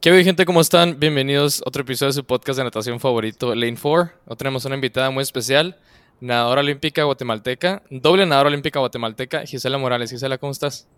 ¿Qué 0.00 0.08
hay, 0.08 0.24
gente? 0.24 0.46
¿Cómo 0.46 0.62
están? 0.62 0.98
Bienvenidos 0.98 1.60
a 1.60 1.64
otro 1.66 1.82
episodio 1.82 2.08
de 2.08 2.14
su 2.14 2.24
podcast 2.24 2.56
de 2.56 2.64
natación 2.64 2.98
favorito, 3.00 3.54
Lane 3.54 3.76
4. 3.76 4.10
Hoy 4.24 4.36
tenemos 4.38 4.64
una 4.64 4.74
invitada 4.74 5.10
muy 5.10 5.20
especial, 5.20 5.78
nadadora 6.22 6.62
olímpica 6.62 7.02
guatemalteca, 7.04 7.82
doble 7.90 8.24
nadadora 8.24 8.48
olímpica 8.48 8.78
guatemalteca, 8.78 9.44
Gisela 9.44 9.76
Morales. 9.76 10.10
Gisela, 10.10 10.38
¿cómo 10.38 10.52
estás? 10.52 10.88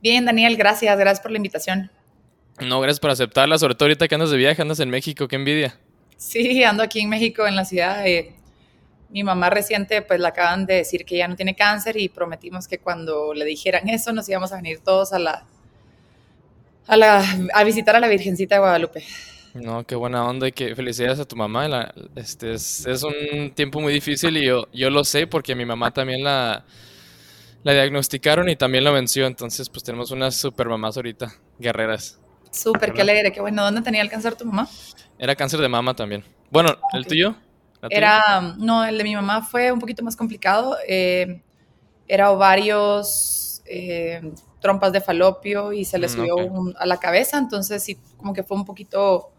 Bien, 0.00 0.24
Daniel, 0.24 0.56
gracias. 0.56 0.98
Gracias 0.98 1.20
por 1.20 1.32
la 1.32 1.36
invitación. 1.36 1.90
No, 2.60 2.80
gracias 2.80 2.98
por 2.98 3.10
aceptarla, 3.10 3.58
sobre 3.58 3.74
todo 3.74 3.88
ahorita 3.88 4.08
que 4.08 4.14
andas 4.14 4.30
de 4.30 4.38
viaje, 4.38 4.62
andas 4.62 4.80
en 4.80 4.88
México, 4.88 5.28
qué 5.28 5.36
envidia. 5.36 5.78
Sí, 6.16 6.64
ando 6.64 6.82
aquí 6.82 7.00
en 7.00 7.10
México, 7.10 7.46
en 7.46 7.56
la 7.56 7.66
ciudad. 7.66 8.04
de 8.04 8.32
mi 9.10 9.22
mamá 9.22 9.50
reciente, 9.50 10.00
pues 10.00 10.18
le 10.18 10.28
acaban 10.28 10.64
de 10.64 10.76
decir 10.76 11.04
que 11.04 11.18
ya 11.18 11.28
no 11.28 11.36
tiene 11.36 11.54
cáncer 11.54 11.98
y 11.98 12.08
prometimos 12.08 12.68
que 12.68 12.78
cuando 12.78 13.34
le 13.34 13.44
dijeran 13.44 13.86
eso 13.90 14.14
nos 14.14 14.26
íbamos 14.30 14.50
a 14.52 14.56
venir 14.56 14.78
todos 14.78 15.12
a 15.12 15.18
la 15.18 15.44
a, 16.86 16.96
la, 16.96 17.24
a 17.54 17.64
visitar 17.64 17.96
a 17.96 18.00
la 18.00 18.08
Virgencita 18.08 18.56
de 18.56 18.60
Guadalupe. 18.60 19.04
No, 19.54 19.86
qué 19.86 19.94
buena 19.94 20.24
onda 20.24 20.48
y 20.48 20.52
que 20.52 20.74
felicidades 20.74 21.20
a 21.20 21.24
tu 21.24 21.36
mamá. 21.36 21.92
este 22.16 22.54
es, 22.54 22.84
un 23.04 23.52
tiempo 23.52 23.80
muy 23.80 23.92
difícil 23.92 24.36
y 24.36 24.46
yo, 24.46 24.66
yo 24.72 24.90
lo 24.90 25.04
sé 25.04 25.28
porque 25.28 25.54
mi 25.54 25.64
mamá 25.64 25.92
también 25.92 26.24
la, 26.24 26.64
la 27.62 27.72
diagnosticaron 27.72 28.48
y 28.48 28.56
también 28.56 28.82
la 28.82 28.90
venció. 28.90 29.26
Entonces, 29.26 29.70
pues 29.70 29.84
tenemos 29.84 30.10
unas 30.10 30.34
super 30.34 30.68
mamás 30.68 30.96
ahorita, 30.96 31.32
guerreras. 31.58 32.20
Súper, 32.50 32.92
qué 32.92 33.02
alegre, 33.02 33.30
qué 33.30 33.40
bueno. 33.40 33.62
¿Dónde 33.62 33.82
tenía 33.82 34.02
el 34.02 34.10
cáncer 34.10 34.34
tu 34.34 34.44
mamá? 34.44 34.68
Era 35.18 35.36
cáncer 35.36 35.60
de 35.60 35.68
mama 35.68 35.94
también. 35.94 36.24
Bueno, 36.50 36.76
¿el 36.92 37.06
tuyo? 37.06 37.36
Era, 37.90 38.56
no, 38.58 38.84
el 38.84 38.98
de 38.98 39.04
mi 39.04 39.14
mamá 39.14 39.42
fue 39.42 39.70
un 39.70 39.78
poquito 39.78 40.02
más 40.02 40.16
complicado. 40.16 40.76
Eh, 40.88 41.42
era 42.08 42.30
ovarios, 42.30 43.62
eh, 43.66 44.32
trompas 44.64 44.94
de 44.94 45.02
falopio 45.02 45.74
y 45.74 45.84
se 45.84 45.98
le 45.98 46.06
mm, 46.06 46.10
subió 46.10 46.36
a 46.78 46.86
la 46.86 46.96
cabeza, 46.96 47.36
entonces 47.36 47.82
sí, 47.82 47.98
como 48.16 48.32
que 48.32 48.42
fue 48.42 48.56
un 48.56 48.64
poquito, 48.64 49.30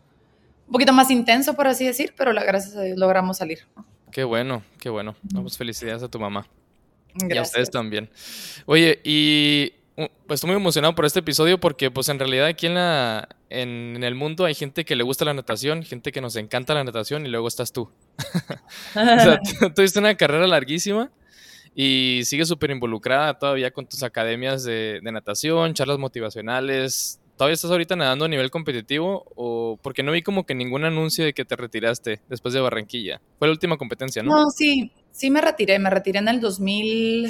un 0.67 0.71
poquito 0.71 0.93
más 0.93 1.09
intenso, 1.09 1.55
por 1.55 1.65
así 1.65 1.83
decir, 1.83 2.13
pero 2.15 2.31
la, 2.31 2.43
gracias 2.43 2.75
a 2.75 2.83
Dios 2.83 2.95
logramos 2.95 3.37
salir. 3.37 3.61
Qué 4.11 4.23
bueno, 4.23 4.61
qué 4.79 4.89
bueno. 4.89 5.15
Vamos, 5.23 5.57
felicidades 5.57 6.03
a 6.03 6.09
tu 6.09 6.19
mamá. 6.19 6.47
Gracias. 7.15 7.33
Y 7.33 7.37
a 7.39 7.41
ustedes 7.41 7.71
también. 7.71 8.07
Oye, 8.67 9.01
y 9.03 9.73
pues 10.27 10.37
estoy 10.37 10.49
muy 10.49 10.57
emocionado 10.57 10.93
por 10.93 11.05
este 11.05 11.21
episodio 11.21 11.59
porque 11.59 11.89
pues 11.89 12.07
en 12.09 12.19
realidad 12.19 12.45
aquí 12.45 12.67
en, 12.67 12.75
la, 12.75 13.27
en, 13.49 14.03
el 14.03 14.13
mundo 14.13 14.45
hay 14.45 14.53
gente 14.53 14.85
que 14.85 14.95
le 14.95 15.03
gusta 15.03 15.25
la 15.25 15.33
natación, 15.33 15.81
gente 15.81 16.11
que 16.11 16.21
nos 16.21 16.35
encanta 16.35 16.75
la 16.75 16.83
natación 16.83 17.25
y 17.25 17.29
luego 17.29 17.47
estás 17.47 17.71
tú. 17.71 17.89
o 18.91 18.93
sea, 18.93 19.39
tuviste 19.75 19.97
una 19.97 20.13
carrera 20.13 20.45
larguísima 20.45 21.09
y 21.77 22.21
sigues 22.23 22.47
súper 22.47 22.71
involucrada 22.71 23.37
todavía 23.37 23.69
con 23.71 23.85
tus 23.85 24.01
academias 24.01 24.63
de, 24.63 25.01
natación, 25.03 25.73
charlas 25.73 25.99
motivacionales. 25.99 27.19
¿Todavía 27.35 27.55
estás 27.55 27.69
ahorita 27.69 27.97
nadando 27.97 28.23
a 28.23 28.27
nivel 28.29 28.49
competitivo? 28.49 29.25
O 29.35 29.77
porque 29.83 30.01
no 30.01 30.13
vi 30.13 30.21
como 30.21 30.45
que 30.45 30.55
ningún 30.55 30.85
anuncio 30.85 31.25
de 31.25 31.33
que 31.33 31.43
te 31.43 31.57
retiraste 31.57 32.21
después 32.29 32.53
de 32.53 32.61
Barranquilla. 32.61 33.21
Fue 33.37 33.49
la 33.49 33.51
última 33.51 33.75
competencia, 33.75 34.23
¿no? 34.23 34.31
No, 34.31 34.49
sí, 34.51 34.93
sí 35.11 35.29
me 35.29 35.41
retiré. 35.41 35.77
Me 35.77 35.89
retiré 35.89 36.19
en 36.19 36.29
el 36.29 36.39
2000. 36.39 37.29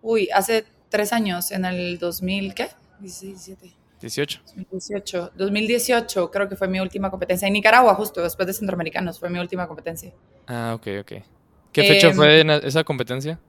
Uy, 0.00 0.30
hace 0.34 0.64
tres 0.88 1.12
años, 1.12 1.52
en 1.52 1.66
el 1.66 1.98
2000, 1.98 2.54
¿qué? 2.54 2.68
17. 3.00 3.74
18. 4.00 4.40
2018. 4.46 5.32
2018 5.36 6.30
creo 6.30 6.48
que 6.48 6.56
fue 6.56 6.66
mi 6.66 6.80
última 6.80 7.10
competencia. 7.10 7.46
En 7.46 7.52
Nicaragua, 7.52 7.94
justo 7.94 8.22
después 8.22 8.46
de 8.46 8.54
Centroamericanos, 8.54 9.20
fue 9.20 9.28
mi 9.28 9.38
última 9.38 9.68
competencia. 9.68 10.14
Ah, 10.46 10.72
ok, 10.74 10.86
ok. 11.02 11.12
¿Qué 11.72 11.84
fecha 11.84 12.08
em, 12.08 12.14
fue 12.14 12.44
esa 12.66 12.84
competencia? 12.84 13.40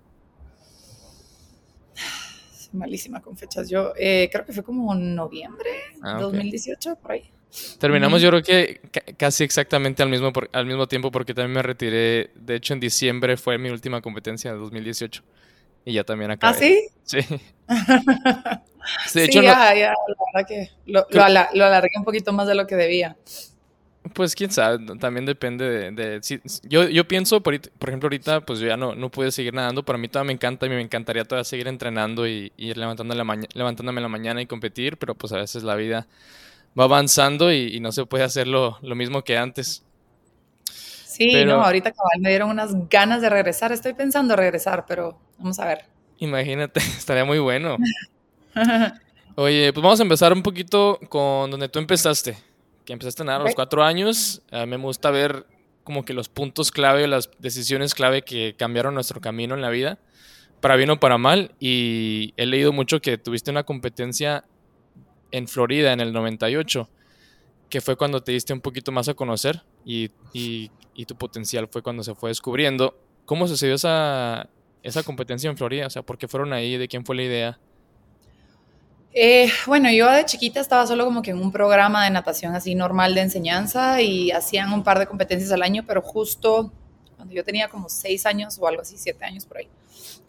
Malísima 2.71 3.21
con 3.21 3.37
fechas. 3.37 3.69
Yo 3.69 3.93
eh, 3.97 4.29
creo 4.31 4.45
que 4.45 4.53
fue 4.53 4.63
como 4.63 4.95
noviembre 4.95 5.69
ah, 6.01 6.17
2018, 6.19 6.95
por 6.95 7.11
ahí. 7.11 7.29
Terminamos 7.77 8.19
yo 8.19 8.29
creo 8.29 8.41
que 8.41 8.81
casi 9.15 9.43
exactamente 9.43 10.01
al 10.01 10.09
mismo, 10.09 10.31
al 10.53 10.65
mismo 10.65 10.87
tiempo 10.87 11.11
porque 11.11 11.35
también 11.35 11.53
me 11.53 11.61
retiré. 11.61 12.31
De 12.35 12.55
hecho, 12.55 12.73
en 12.73 12.79
diciembre 12.79 13.37
fue 13.37 13.59
mi 13.59 13.69
última 13.69 14.01
competencia 14.01 14.51
de 14.51 14.57
2018. 14.57 15.23
Y 15.85 15.93
ya 15.93 16.03
también 16.03 16.31
acabé. 16.31 16.55
¿Ah, 16.55 16.59
sí? 16.59 16.87
Sí. 17.03 17.21
sí, 19.07 19.19
de 19.19 19.25
hecho, 19.25 19.41
ya, 19.41 19.75
ya, 19.75 19.89
la 19.89 20.15
verdad 20.33 20.47
que 20.47 20.69
lo, 20.85 21.05
lo, 21.11 21.65
alargué 21.65 21.91
un 21.97 22.05
poquito 22.05 22.33
más 22.33 22.47
de 22.47 22.55
lo 22.55 22.65
que 22.65 22.75
debía. 22.75 23.17
Pues 24.13 24.35
quién 24.35 24.51
sabe, 24.51 24.97
también 24.97 25.25
depende 25.25 25.91
de... 25.91 26.21
yo, 26.63 26.87
yo 26.87 27.07
pienso, 27.07 27.41
por, 27.41 27.55
ejemplo, 27.55 28.07
ahorita 28.07 28.41
pues 28.41 28.59
yo 28.59 28.67
ya 28.67 28.77
no, 28.77 28.93
no 28.93 29.09
pude 29.09 29.31
seguir 29.31 29.53
nadando, 29.53 29.83
pero 29.83 29.97
a 29.97 29.99
mí 29.99 30.07
todavía 30.07 30.27
me 30.27 30.33
encanta 30.33 30.67
y 30.67 30.69
me 30.69 30.81
encantaría 30.81 31.25
todavía 31.25 31.43
seguir 31.43 31.67
entrenando 31.67 32.27
y, 32.27 32.51
ir 32.57 32.77
levantándome, 32.77 33.23
la 33.23 33.47
levantándome 33.53 33.99
en 33.99 34.03
la 34.03 34.09
mañana 34.09 34.41
y 34.41 34.45
competir, 34.45 34.97
pero 34.97 35.15
pues 35.15 35.33
a 35.33 35.37
veces 35.37 35.63
la 35.63 35.75
vida 35.75 36.07
va 36.79 36.83
avanzando 36.83 37.51
y, 37.51 37.79
no 37.79 37.91
se 37.91 38.05
puede 38.05 38.23
hacer 38.23 38.47
lo, 38.47 38.77
mismo 38.81 39.23
que 39.23 39.37
antes. 39.37 39.83
Sí, 40.63 41.43
no, 41.45 41.63
ahorita 41.63 41.91
cabal 41.91 42.21
me 42.21 42.29
dieron 42.29 42.49
unas 42.49 42.89
ganas 42.89 43.21
de 43.21 43.29
regresar, 43.29 43.71
estoy 43.71 43.93
pensando 43.93 44.35
regresar, 44.35 44.85
pero 44.87 45.19
vamos 45.39 45.59
a 45.59 45.65
ver. 45.65 45.85
Imagínate, 46.19 46.79
estaría 46.97 47.25
muy 47.25 47.39
bueno. 47.39 47.77
Oye, 49.35 49.73
pues 49.73 49.83
vamos 49.83 49.99
a 49.99 50.03
empezar 50.03 50.33
un 50.33 50.43
poquito 50.43 50.99
con 51.09 51.49
donde 51.49 51.67
tú 51.67 51.79
empezaste 51.79 52.37
que 52.85 52.93
empezaste 52.93 53.23
a 53.23 53.25
nadar 53.25 53.41
a 53.41 53.43
los 53.45 53.55
cuatro 53.55 53.83
años. 53.83 54.41
A 54.51 54.65
mí 54.65 54.71
me 54.71 54.77
gusta 54.77 55.11
ver 55.11 55.45
como 55.83 56.05
que 56.05 56.13
los 56.13 56.29
puntos 56.29 56.71
clave, 56.71 57.07
las 57.07 57.29
decisiones 57.39 57.93
clave 57.93 58.23
que 58.23 58.55
cambiaron 58.57 58.93
nuestro 58.93 59.21
camino 59.21 59.55
en 59.55 59.61
la 59.61 59.69
vida, 59.69 59.99
para 60.61 60.75
bien 60.75 60.89
o 60.89 60.99
para 60.99 61.17
mal. 61.17 61.51
Y 61.59 62.33
he 62.37 62.45
leído 62.45 62.71
mucho 62.71 63.01
que 63.01 63.17
tuviste 63.17 63.51
una 63.51 63.63
competencia 63.63 64.45
en 65.31 65.47
Florida 65.47 65.91
en 65.93 65.99
el 65.99 66.13
98, 66.13 66.89
que 67.69 67.81
fue 67.81 67.95
cuando 67.95 68.21
te 68.21 68.31
diste 68.31 68.53
un 68.53 68.61
poquito 68.61 68.91
más 68.91 69.09
a 69.09 69.15
conocer 69.15 69.63
y, 69.83 70.11
y, 70.31 70.69
tu 71.07 71.15
potencial 71.15 71.67
fue 71.67 71.81
cuando 71.81 72.03
se 72.03 72.13
fue 72.13 72.29
descubriendo. 72.29 72.95
¿Cómo 73.25 73.47
sucedió 73.47 73.75
esa, 73.75 74.47
esa 74.83 75.01
competencia 75.03 75.49
en 75.49 75.57
Florida? 75.57 75.87
O 75.87 75.89
sea, 75.89 76.03
¿por 76.03 76.17
qué 76.17 76.27
fueron 76.27 76.53
ahí? 76.53 76.77
¿De 76.77 76.87
quién 76.87 77.03
fue 77.03 77.15
la 77.15 77.23
idea? 77.23 77.59
Eh, 79.15 79.47
bueno, 79.67 79.91
yo 79.91 80.09
de 80.09 80.25
chiquita 80.25 80.59
estaba 80.59 80.87
solo 80.87 81.05
como 81.05 81.21
que 81.21 81.31
en 81.31 81.39
un 81.39 81.51
programa 81.51 82.03
de 82.03 82.09
natación 82.09 82.55
así 82.55 82.73
normal 82.73 83.13
de 83.13 83.21
enseñanza 83.21 84.01
y 84.01 84.31
hacían 84.31 84.73
un 84.73 84.83
par 84.83 84.97
de 84.97 85.05
competencias 85.05 85.51
al 85.51 85.61
año, 85.61 85.83
pero 85.85 86.01
justo 86.01 86.71
cuando 87.15 87.35
yo 87.35 87.43
tenía 87.43 87.67
como 87.67 87.89
seis 87.89 88.25
años 88.25 88.57
o 88.59 88.67
algo 88.67 88.81
así, 88.81 88.95
siete 88.97 89.23
años 89.23 89.45
por 89.45 89.57
ahí, 89.57 89.67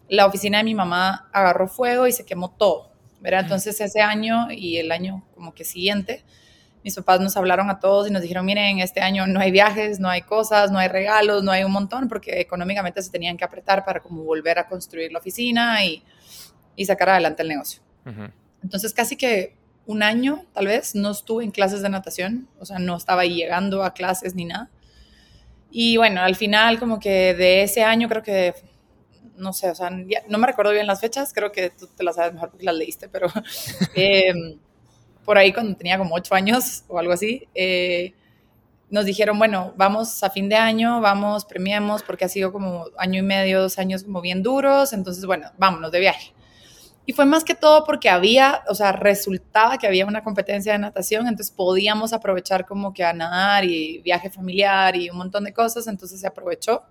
la 0.07 0.27
oficina 0.27 0.59
de 0.59 0.65
mi 0.65 0.75
mamá 0.75 1.27
agarró 1.33 1.67
fuego 1.67 2.05
y 2.05 2.11
se 2.11 2.25
quemó 2.25 2.51
todo, 2.51 2.91
¿verdad? 3.21 3.41
Entonces 3.41 3.81
ese 3.81 4.01
año 4.01 4.51
y 4.51 4.77
el 4.77 4.91
año 4.91 5.25
como 5.33 5.55
que 5.55 5.63
siguiente, 5.63 6.23
mis 6.83 6.95
papás 6.95 7.19
nos 7.19 7.35
hablaron 7.37 7.71
a 7.71 7.79
todos 7.79 8.07
y 8.07 8.11
nos 8.11 8.21
dijeron, 8.21 8.45
miren, 8.45 8.77
este 8.77 9.01
año 9.01 9.25
no 9.25 9.39
hay 9.39 9.49
viajes, 9.49 9.99
no 9.99 10.09
hay 10.09 10.21
cosas, 10.21 10.69
no 10.69 10.77
hay 10.77 10.89
regalos, 10.89 11.43
no 11.43 11.51
hay 11.51 11.63
un 11.63 11.71
montón, 11.71 12.07
porque 12.07 12.39
económicamente 12.39 13.01
se 13.01 13.09
tenían 13.09 13.35
que 13.35 13.43
apretar 13.43 13.83
para 13.83 13.99
como 13.99 14.23
volver 14.23 14.59
a 14.59 14.67
construir 14.67 15.11
la 15.11 15.17
oficina 15.17 15.83
y, 15.83 16.03
y 16.75 16.85
sacar 16.85 17.09
adelante 17.09 17.41
el 17.41 17.49
negocio. 17.49 17.81
Entonces 18.65 18.95
casi 18.95 19.15
que 19.15 19.55
un 19.85 20.01
año, 20.01 20.43
tal 20.53 20.65
vez, 20.65 20.95
no 20.95 21.11
estuve 21.11 21.43
en 21.43 21.51
clases 21.51 21.83
de 21.83 21.89
natación, 21.89 22.49
o 22.59 22.65
sea, 22.65 22.79
no 22.79 22.97
estaba 22.97 23.23
llegando 23.23 23.83
a 23.83 23.93
clases 23.93 24.33
ni 24.33 24.45
nada. 24.45 24.71
Y 25.69 25.97
bueno, 25.97 26.21
al 26.21 26.35
final 26.35 26.79
como 26.79 26.99
que 26.99 27.35
de 27.35 27.61
ese 27.61 27.83
año 27.83 28.09
creo 28.09 28.23
que, 28.23 28.55
no 29.37 29.53
sé, 29.53 29.69
o 29.69 29.75
sea, 29.75 29.91
no 29.91 30.37
me 30.39 30.47
recuerdo 30.47 30.71
bien 30.71 30.87
las 30.87 30.99
fechas, 30.99 31.31
creo 31.31 31.51
que 31.51 31.69
tú 31.69 31.85
te 31.95 32.03
las 32.03 32.15
sabes 32.15 32.33
mejor 32.33 32.49
porque 32.49 32.65
las 32.65 32.73
leíste, 32.73 33.07
pero 33.07 33.27
em, 33.95 34.57
por 35.23 35.37
ahí 35.37 35.53
cuando 35.53 35.77
tenía 35.77 35.99
como 35.99 36.15
ocho 36.15 36.33
años 36.33 36.85
o 36.87 36.97
algo 36.97 37.13
así, 37.13 37.47
eh, 37.53 38.15
nos 38.89 39.05
dijeron, 39.05 39.37
bueno, 39.37 39.75
vamos 39.77 40.23
a 40.23 40.31
fin 40.31 40.49
de 40.49 40.55
año, 40.55 41.01
vamos, 41.01 41.45
premiemos, 41.45 42.01
porque 42.01 42.25
ha 42.25 42.29
sido 42.29 42.51
como 42.51 42.87
año 42.97 43.19
y 43.19 43.23
medio, 43.23 43.61
dos 43.61 43.77
años 43.77 44.03
como 44.03 44.21
bien 44.21 44.41
duros, 44.41 44.91
entonces, 44.91 45.23
bueno, 45.27 45.51
vámonos 45.59 45.91
de 45.91 45.99
viaje. 45.99 46.34
Y 47.07 47.13
fue 47.13 47.25
más 47.25 47.43
que 47.43 47.53
todo 47.53 47.83
porque 47.83 48.09
había, 48.09 48.63
o 48.67 48.73
sea, 48.73 48.91
resultaba 48.91 49.77
que 49.77 49.85
había 49.85 50.07
una 50.07 50.23
competencia 50.23 50.73
de 50.73 50.79
natación, 50.79 51.27
entonces 51.27 51.55
podíamos 51.55 52.13
aprovechar 52.13 52.65
como 52.65 52.93
que 52.93 53.03
a 53.03 53.13
nadar 53.13 53.63
y 53.63 53.99
viaje 53.99 54.31
familiar 54.31 54.95
y 54.95 55.09
un 55.11 55.17
montón 55.17 55.43
de 55.43 55.53
cosas, 55.53 55.87
entonces 55.87 56.19
se 56.19 56.25
aprovechó. 56.25 56.83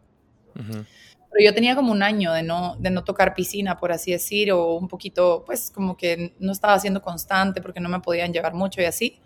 Pero 0.54 1.44
yo 1.44 1.52
tenía 1.52 1.74
como 1.74 1.90
un 1.90 2.04
año 2.04 2.32
de 2.32 2.44
no, 2.44 2.76
de 2.78 2.90
no 2.90 3.02
tocar 3.02 3.34
piscina, 3.34 3.76
por 3.76 3.90
así 3.90 4.12
decir, 4.12 4.52
o 4.52 4.74
un 4.74 4.86
poquito, 4.86 5.42
pues 5.44 5.72
como 5.72 5.96
que 5.96 6.36
no 6.38 6.52
estaba 6.52 6.78
siendo 6.78 7.02
constante 7.02 7.60
porque 7.60 7.80
no 7.80 7.88
me 7.88 7.98
podían 7.98 8.32
llevar 8.32 8.54
mucho 8.54 8.80
y 8.80 8.84
así. 8.84 9.20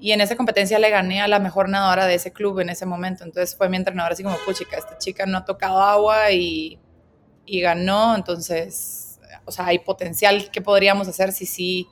Y 0.00 0.10
en 0.10 0.20
esa 0.20 0.36
competencia 0.36 0.80
le 0.80 0.90
gané 0.90 1.20
a 1.20 1.28
la 1.28 1.38
mejor 1.38 1.68
nadadora 1.68 2.06
de 2.06 2.14
ese 2.14 2.32
club 2.32 2.58
en 2.58 2.70
ese 2.70 2.86
momento. 2.86 3.22
Entonces 3.22 3.56
fue 3.56 3.68
mi 3.68 3.76
entrenador 3.76 4.12
así 4.12 4.24
como, 4.24 4.36
puchica, 4.44 4.78
esta 4.78 4.98
chica 4.98 5.26
no 5.26 5.38
ha 5.38 5.44
tocado 5.44 5.80
agua 5.80 6.32
y, 6.32 6.80
y 7.46 7.60
ganó, 7.60 8.16
entonces 8.16 9.07
o 9.48 9.50
sea, 9.50 9.66
hay 9.66 9.78
potencial 9.78 10.50
que 10.50 10.60
podríamos 10.60 11.08
hacer 11.08 11.32
si 11.32 11.46
sí, 11.46 11.88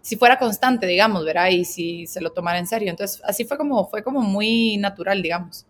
si, 0.00 0.16
fuera 0.16 0.38
constante, 0.38 0.86
digamos, 0.86 1.24
¿verdad? 1.24 1.48
Y 1.50 1.64
si 1.64 2.06
se 2.06 2.20
lo 2.20 2.30
tomara 2.30 2.58
en 2.58 2.66
serio. 2.66 2.90
Entonces, 2.90 3.20
así 3.24 3.44
fue 3.44 3.58
como, 3.58 3.88
fue 3.88 4.02
como 4.02 4.22
muy 4.22 4.76
natural, 4.76 5.20
digamos. 5.20 5.66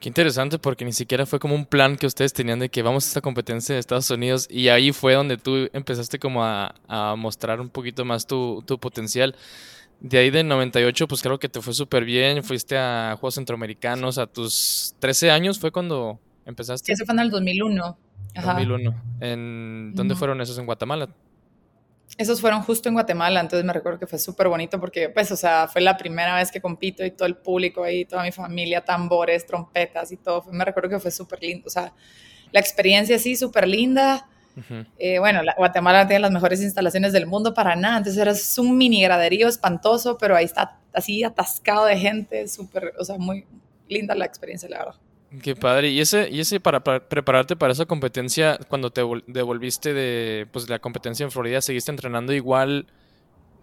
Qué 0.00 0.08
interesante 0.08 0.58
porque 0.58 0.84
ni 0.84 0.92
siquiera 0.92 1.26
fue 1.26 1.38
como 1.38 1.54
un 1.54 1.64
plan 1.64 1.96
que 1.96 2.08
ustedes 2.08 2.32
tenían 2.32 2.58
de 2.58 2.68
que 2.68 2.82
vamos 2.82 3.04
a 3.04 3.08
esta 3.08 3.20
competencia 3.20 3.76
de 3.76 3.78
Estados 3.78 4.10
Unidos 4.10 4.48
y 4.50 4.68
ahí 4.68 4.90
fue 4.90 5.14
donde 5.14 5.36
tú 5.36 5.68
empezaste 5.72 6.18
como 6.18 6.42
a, 6.42 6.74
a 6.88 7.14
mostrar 7.14 7.60
un 7.60 7.68
poquito 7.68 8.04
más 8.04 8.26
tu, 8.26 8.64
tu 8.66 8.80
potencial. 8.80 9.36
de 10.00 10.18
ahí 10.18 10.30
del 10.30 10.48
98, 10.48 11.06
pues 11.06 11.22
creo 11.22 11.38
que 11.38 11.48
te 11.48 11.60
fue 11.60 11.72
súper 11.72 12.04
bien. 12.04 12.42
Fuiste 12.42 12.76
a 12.76 13.16
Juegos 13.20 13.36
Centroamericanos 13.36 14.18
a 14.18 14.26
tus 14.26 14.96
13 14.98 15.30
años, 15.30 15.60
¿fue 15.60 15.70
cuando 15.70 16.18
empezaste? 16.46 16.92
Eso 16.92 17.04
fue 17.04 17.14
en 17.14 17.20
el 17.20 17.30
2001. 17.30 17.98
Ajá. 18.34 18.52
2001. 18.54 19.02
¿En, 19.20 19.92
¿Dónde 19.94 20.14
fueron 20.14 20.40
esos? 20.40 20.58
¿En 20.58 20.66
Guatemala? 20.66 21.08
Esos 22.18 22.42
fueron 22.42 22.60
justo 22.62 22.88
en 22.88 22.94
Guatemala, 22.94 23.40
entonces 23.40 23.64
me 23.64 23.72
recuerdo 23.72 23.98
que 23.98 24.06
fue 24.06 24.18
súper 24.18 24.48
bonito 24.48 24.78
porque, 24.78 25.08
pues, 25.08 25.32
o 25.32 25.36
sea, 25.36 25.66
fue 25.66 25.80
la 25.80 25.96
primera 25.96 26.36
vez 26.36 26.52
que 26.52 26.60
compito 26.60 27.04
y 27.04 27.10
todo 27.10 27.26
el 27.26 27.36
público 27.36 27.82
ahí, 27.82 28.04
toda 28.04 28.22
mi 28.22 28.32
familia, 28.32 28.84
tambores, 28.84 29.46
trompetas 29.46 30.12
y 30.12 30.18
todo. 30.18 30.44
Me 30.52 30.64
recuerdo 30.64 30.90
que 30.90 30.98
fue 30.98 31.10
súper 31.10 31.40
lindo, 31.42 31.68
o 31.68 31.70
sea, 31.70 31.94
la 32.50 32.60
experiencia 32.60 33.18
sí, 33.18 33.34
súper 33.34 33.66
linda. 33.66 34.28
Eh, 34.98 35.18
bueno, 35.18 35.40
Guatemala 35.56 36.06
tiene 36.06 36.20
las 36.20 36.30
mejores 36.30 36.60
instalaciones 36.60 37.14
del 37.14 37.26
mundo 37.26 37.54
para 37.54 37.74
nada, 37.74 37.96
entonces 37.96 38.20
era 38.20 38.34
un 38.58 38.76
mini 38.76 39.02
graderío 39.02 39.48
espantoso, 39.48 40.18
pero 40.18 40.36
ahí 40.36 40.44
está 40.44 40.78
así 40.92 41.24
atascado 41.24 41.86
de 41.86 41.96
gente, 41.96 42.46
súper, 42.48 42.92
o 42.98 43.04
sea, 43.04 43.16
muy 43.16 43.46
linda 43.88 44.14
la 44.14 44.26
experiencia, 44.26 44.68
la 44.68 44.78
verdad. 44.78 44.94
Qué 45.40 45.56
padre. 45.56 45.88
Y 45.88 46.00
ese, 46.00 46.28
y 46.30 46.40
ese 46.40 46.60
para, 46.60 46.82
prepararte 46.82 47.56
para 47.56 47.72
esa 47.72 47.86
competencia, 47.86 48.58
cuando 48.68 48.90
te 48.90 49.02
devolviste 49.26 49.94
de 49.94 50.46
pues, 50.52 50.68
la 50.68 50.78
competencia 50.78 51.24
en 51.24 51.30
Florida, 51.30 51.60
¿seguiste 51.62 51.90
entrenando 51.90 52.32
igual? 52.34 52.86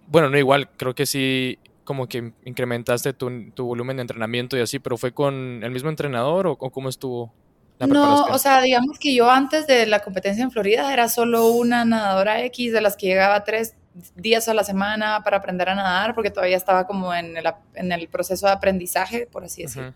Bueno, 0.07 0.29
no 0.29 0.37
igual, 0.37 0.69
creo 0.77 0.95
que 0.95 1.05
sí, 1.05 1.59
como 1.83 2.07
que 2.07 2.33
incrementaste 2.45 3.13
tu, 3.13 3.51
volumen 3.57 3.97
de 3.97 4.01
entrenamiento 4.01 4.57
y 4.57 4.61
así, 4.61 4.79
pero 4.79 4.97
¿fue 4.97 5.11
con 5.11 5.61
el 5.63 5.69
mismo 5.69 5.89
entrenador 5.89 6.47
o, 6.47 6.57
cómo 6.57 6.89
estuvo? 6.89 7.31
La 7.77 7.85
no, 7.85 8.25
o 8.25 8.37
sea, 8.39 8.61
digamos 8.61 8.97
que 8.97 9.13
yo 9.13 9.29
antes 9.29 9.67
de 9.67 9.85
la 9.85 9.99
competencia 9.99 10.43
en 10.43 10.51
Florida 10.51 10.91
era 10.91 11.07
solo 11.07 11.47
una 11.47 11.85
nadadora 11.85 12.43
X 12.45 12.73
de 12.73 12.81
las 12.81 12.97
que 12.97 13.07
llegaba 13.07 13.43
tres 13.43 13.75
días 14.15 14.47
a 14.49 14.53
la 14.53 14.63
semana 14.63 15.21
para 15.23 15.37
aprender 15.37 15.69
a 15.69 15.75
nadar, 15.75 16.15
porque 16.15 16.31
todavía 16.31 16.57
estaba 16.57 16.87
como 16.87 17.13
en 17.13 17.37
el, 17.37 17.45
en 17.75 17.91
el 17.91 18.07
proceso 18.07 18.47
de 18.47 18.53
aprendizaje, 18.53 19.27
por 19.31 19.43
así 19.43 19.61
decirlo 19.61 19.93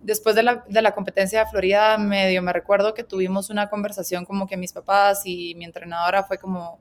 después 0.00 0.34
de 0.34 0.42
la, 0.42 0.64
de 0.68 0.82
la, 0.82 0.92
competencia 0.92 1.44
de 1.44 1.50
Florida, 1.50 1.98
medio 1.98 2.42
me 2.42 2.52
recuerdo 2.52 2.94
que 2.94 3.04
tuvimos 3.04 3.50
una 3.50 3.68
conversación 3.68 4.24
como 4.24 4.46
que 4.46 4.56
mis 4.56 4.72
papás 4.72 5.22
y 5.24 5.54
mi 5.54 5.64
entrenadora 5.64 6.22
fue 6.24 6.38
como, 6.38 6.78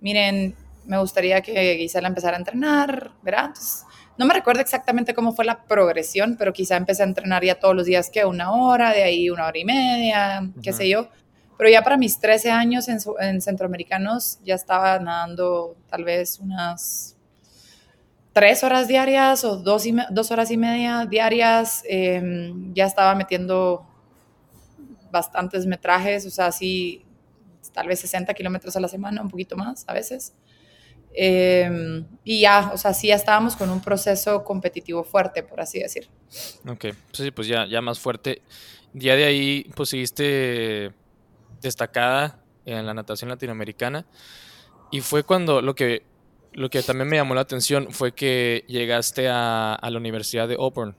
miren, 0.00 0.54
me 0.86 0.98
gustaría 0.98 1.40
que 1.40 1.76
Gisela 1.76 2.08
empezara 2.08 2.36
a 2.36 2.40
entrenar, 2.40 3.12
¿verdad? 3.22 3.52
no 4.16 4.26
me 4.26 4.34
recuerdo 4.34 4.60
exactamente 4.60 5.14
cómo 5.14 5.32
fue 5.32 5.44
la 5.44 5.64
progresión, 5.64 6.36
pero 6.38 6.52
quizá 6.52 6.76
empecé 6.76 7.02
a 7.02 7.06
entrenar 7.06 7.44
ya 7.44 7.58
todos 7.58 7.74
los 7.74 7.86
días, 7.86 8.10
que 8.10 8.24
una 8.24 8.52
hora, 8.52 8.92
de 8.92 9.02
ahí 9.02 9.28
una 9.28 9.46
hora 9.46 9.58
y 9.58 9.64
media, 9.64 10.50
qué 10.62 10.72
sé 10.72 10.88
yo. 10.88 11.08
Pero 11.58 11.70
ya 11.70 11.82
para 11.82 11.96
mis 11.96 12.18
13 12.18 12.50
años 12.50 12.88
en, 12.88 12.98
en 13.20 13.40
centroamericanos 13.40 14.38
ya 14.44 14.54
estaba 14.54 14.98
nadando 14.98 15.76
tal 15.88 16.04
vez 16.04 16.38
unas 16.38 17.16
tres 18.34 18.64
horas 18.64 18.88
diarias 18.88 19.44
o 19.44 19.56
dos, 19.56 19.86
y 19.86 19.96
dos 20.10 20.30
horas 20.30 20.50
y 20.50 20.58
media 20.58 21.06
diarias. 21.06 21.82
Em, 21.88 22.74
ya 22.74 22.84
estaba 22.84 23.14
metiendo 23.14 23.86
bastantes 25.10 25.64
metrajes, 25.64 26.26
o 26.26 26.30
sea, 26.30 26.46
así 26.46 27.06
tal 27.72 27.88
vez 27.88 28.00
60 28.00 28.34
kilómetros 28.34 28.76
a 28.76 28.80
la 28.80 28.88
semana, 28.88 29.22
un 29.22 29.30
poquito 29.30 29.56
más 29.56 29.84
a 29.88 29.94
veces. 29.94 30.34
Em, 31.16 32.04
y 32.24 32.40
ya, 32.40 32.72
o 32.74 32.76
sea, 32.76 32.92
sí 32.92 33.06
ya 33.06 33.14
estábamos 33.14 33.54
con 33.54 33.70
un 33.70 33.80
proceso 33.80 34.42
competitivo 34.42 35.04
fuerte, 35.04 35.44
por 35.44 35.60
así 35.60 35.78
decir. 35.78 36.08
Ok, 36.68 36.86
sí, 37.12 37.30
pues 37.30 37.46
ya, 37.46 37.66
ya 37.66 37.80
más 37.80 38.00
fuerte. 38.00 38.42
Ya 38.92 39.14
de 39.14 39.24
ahí, 39.24 39.70
pues 39.76 39.90
seguiste 39.90 40.92
destacada 41.62 42.40
en 42.66 42.84
la 42.84 42.94
natación 42.94 43.30
latinoamericana. 43.30 44.06
Y 44.90 45.00
fue 45.00 45.22
cuando 45.22 45.62
lo 45.62 45.74
que 45.74 46.02
lo 46.54 46.70
que 46.70 46.82
también 46.82 47.08
me 47.08 47.16
llamó 47.16 47.34
la 47.34 47.42
atención 47.42 47.88
fue 47.90 48.14
que 48.14 48.64
llegaste 48.68 49.28
a, 49.28 49.78
la 49.82 49.98
Universidad 49.98 50.48
de 50.48 50.54
Auburn 50.54 50.94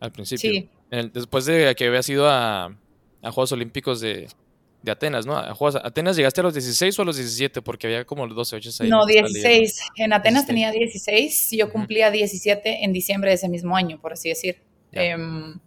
al 0.00 0.12
principio. 0.12 0.50
Sí. 0.50 0.70
después 1.12 1.46
de 1.46 1.74
que 1.74 1.86
habías 1.86 2.08
ido 2.08 2.28
a, 2.28 2.76
Juegos 3.22 3.52
Olímpicos 3.52 4.00
de, 4.00 4.28
Atenas, 4.88 5.26
¿no? 5.26 5.36
A 5.36 5.56
Atenas 5.82 6.16
llegaste 6.16 6.40
a 6.40 6.44
los 6.44 6.54
16 6.54 6.96
o 6.96 7.02
a 7.02 7.04
los 7.04 7.16
17, 7.16 7.60
porque 7.60 7.88
había 7.88 8.04
como 8.04 8.24
los 8.24 8.36
12, 8.36 8.56
8 8.56 8.70
ahí. 8.80 8.88
No, 8.88 9.04
16. 9.04 9.80
En 9.96 10.12
Atenas 10.12 10.46
tenía 10.46 10.70
16 10.70 11.54
y 11.54 11.56
yo 11.56 11.72
cumplía 11.72 12.12
17 12.12 12.84
en 12.84 12.92
diciembre 12.92 13.30
de 13.30 13.34
ese 13.34 13.48
mismo 13.48 13.76
año, 13.76 14.00
por 14.00 14.12
así 14.12 14.28
decir. 14.28 14.62
Em, 14.92 15.58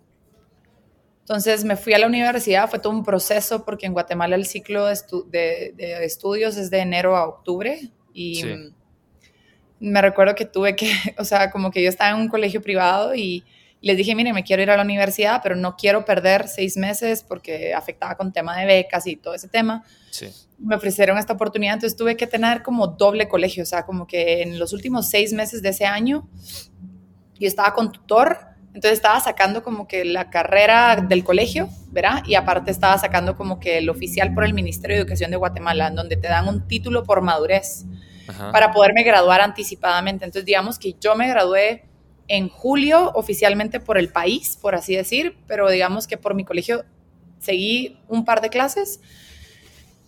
entonces 1.22 1.66
me 1.66 1.75
fui 1.75 1.94
a 1.94 2.00
la 2.00 2.07
universidad, 2.07 2.69
fue 2.69 2.80
todo 2.80 2.94
un 2.94 3.04
proceso 3.04 3.66
porque 3.66 3.86
en 3.86 3.94
Guatemala 3.94 4.38
el 4.38 4.45
ciclo 4.45 4.86
de, 4.86 5.74
estudios 6.02 6.56
es 6.56 6.72
de 6.72 6.80
enero 6.80 7.18
a 7.18 7.28
octubre 7.28 7.92
y 8.13 8.72
me 9.80 10.02
recuerdo 10.02 10.36
que 10.36 10.46
tuve 10.46 10.76
que, 10.76 10.92
o 11.18 11.26
sea, 11.26 11.52
como 11.52 11.72
que 11.72 11.81
yo 11.81 11.90
estaba 11.90 12.12
en 12.12 12.18
un 12.18 12.28
colegio 12.28 12.62
privado 12.62 13.16
y 13.16 13.44
les 13.81 13.96
dije, 13.96 14.14
mire, 14.14 14.34
me 14.34 14.44
quiero 14.44 14.62
ir 14.62 14.72
a 14.72 14.76
la 14.76 14.84
universidad, 14.84 15.40
pero 15.42 15.56
no 15.56 15.78
quiero 15.78 16.04
perder 16.04 16.50
seis 16.50 16.76
meses 16.76 17.24
porque 17.24 17.74
afectaba 17.74 18.16
con 18.16 18.34
tema 18.34 18.58
de 18.58 18.66
becas 18.66 19.08
y 19.08 19.16
todo 19.16 19.34
ese 19.34 19.48
tema. 19.48 19.84
Sí. 20.12 20.28
Me 20.58 20.76
ofrecieron 20.76 21.18
esta 21.18 21.34
oportunidad, 21.34 21.76
entonces 21.76 21.98
tuve 21.98 22.18
que 22.18 22.28
tener 22.28 22.62
como 22.62 22.88
doble 22.88 23.30
colegio, 23.30 23.64
o 23.64 23.66
sea, 23.66 23.86
como 23.86 24.06
que 24.06 24.42
en 24.42 24.60
los 24.60 24.74
últimos 24.74 25.10
seis 25.10 25.31
meses 25.31 25.62
de 25.62 25.70
ese 25.70 25.86
año 25.86 26.28
yo 27.40 27.48
estaba 27.48 27.74
con 27.74 27.94
tutor, 27.94 28.38
entonces 28.74 28.98
estaba 28.98 29.22
sacando 29.22 29.64
como 29.64 29.88
que 29.88 30.04
la 30.04 30.30
carrera 30.30 30.98
del 30.98 31.24
colegio, 31.24 31.70
¿verdad? 31.88 32.22
Y 32.26 32.36
aparte 32.36 32.72
estaba 32.72 32.98
sacando 32.98 33.38
como 33.38 33.62
que 33.62 33.78
el 33.78 33.90
oficial 33.90 34.34
por 34.34 34.44
el 34.44 34.54
Ministerio 34.54 34.98
de 34.98 35.04
Educación 35.04 35.31
de 35.31 35.38
Guatemala, 35.38 35.88
en 35.88 35.96
donde 35.96 36.18
te 36.18 36.28
dan 36.28 36.50
un 36.50 36.68
título 36.68 37.06
por 37.06 37.22
madurez 37.22 37.86
para 38.52 38.72
poderme 38.72 39.04
graduar 39.04 39.42
anticipadamente. 39.42 40.26
Entonces, 40.26 40.46
digamos 40.46 40.80
que 40.80 40.96
yo 41.00 41.16
me 41.16 41.28
gradué 41.28 41.86
en 42.28 42.48
julio 42.50 43.12
oficialmente 43.16 43.80
por 43.80 43.98
el 43.98 44.10
país, 44.10 44.58
por 44.62 44.76
así 44.76 44.96
decir, 44.96 45.38
pero 45.48 45.70
digamos 45.70 46.08
que 46.08 46.18
por 46.18 46.36
mi 46.36 46.46
colegio 46.46 46.86
seguí 47.40 48.00
un 48.08 48.24
par 48.24 48.42
de 48.42 48.50
clases 48.50 49.02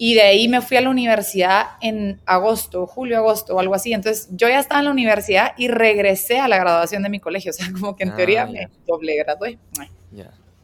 y 0.04 0.16
de 0.16 0.22
ahí 0.24 0.48
me 0.48 0.62
fui 0.62 0.78
a 0.78 0.82
la 0.82 0.90
universidad 0.90 1.78
en 1.80 2.20
agosto, 2.26 2.88
julio, 2.88 3.18
agosto 3.18 3.56
o 3.56 3.60
algo 3.60 3.76
así. 3.76 3.94
Entonces 3.94 4.30
yo 4.32 4.50
ya 4.50 4.60
estaba 4.60 4.80
en 4.80 4.86
la 4.86 4.92
universidad 4.92 5.54
y 5.58 5.68
regresé 5.68 6.40
a 6.40 6.48
la 6.48 6.58
graduación 6.58 7.04
de 7.04 7.10
mi 7.10 7.20
colegio, 7.20 7.52
o 7.52 7.54
sea, 7.54 7.68
como 7.80 7.96
que 7.96 8.06
en 8.06 8.16
teoría 8.16 8.44
ah, 8.44 8.48
me 8.48 8.68
doble 8.88 9.16
gradué. 9.18 9.60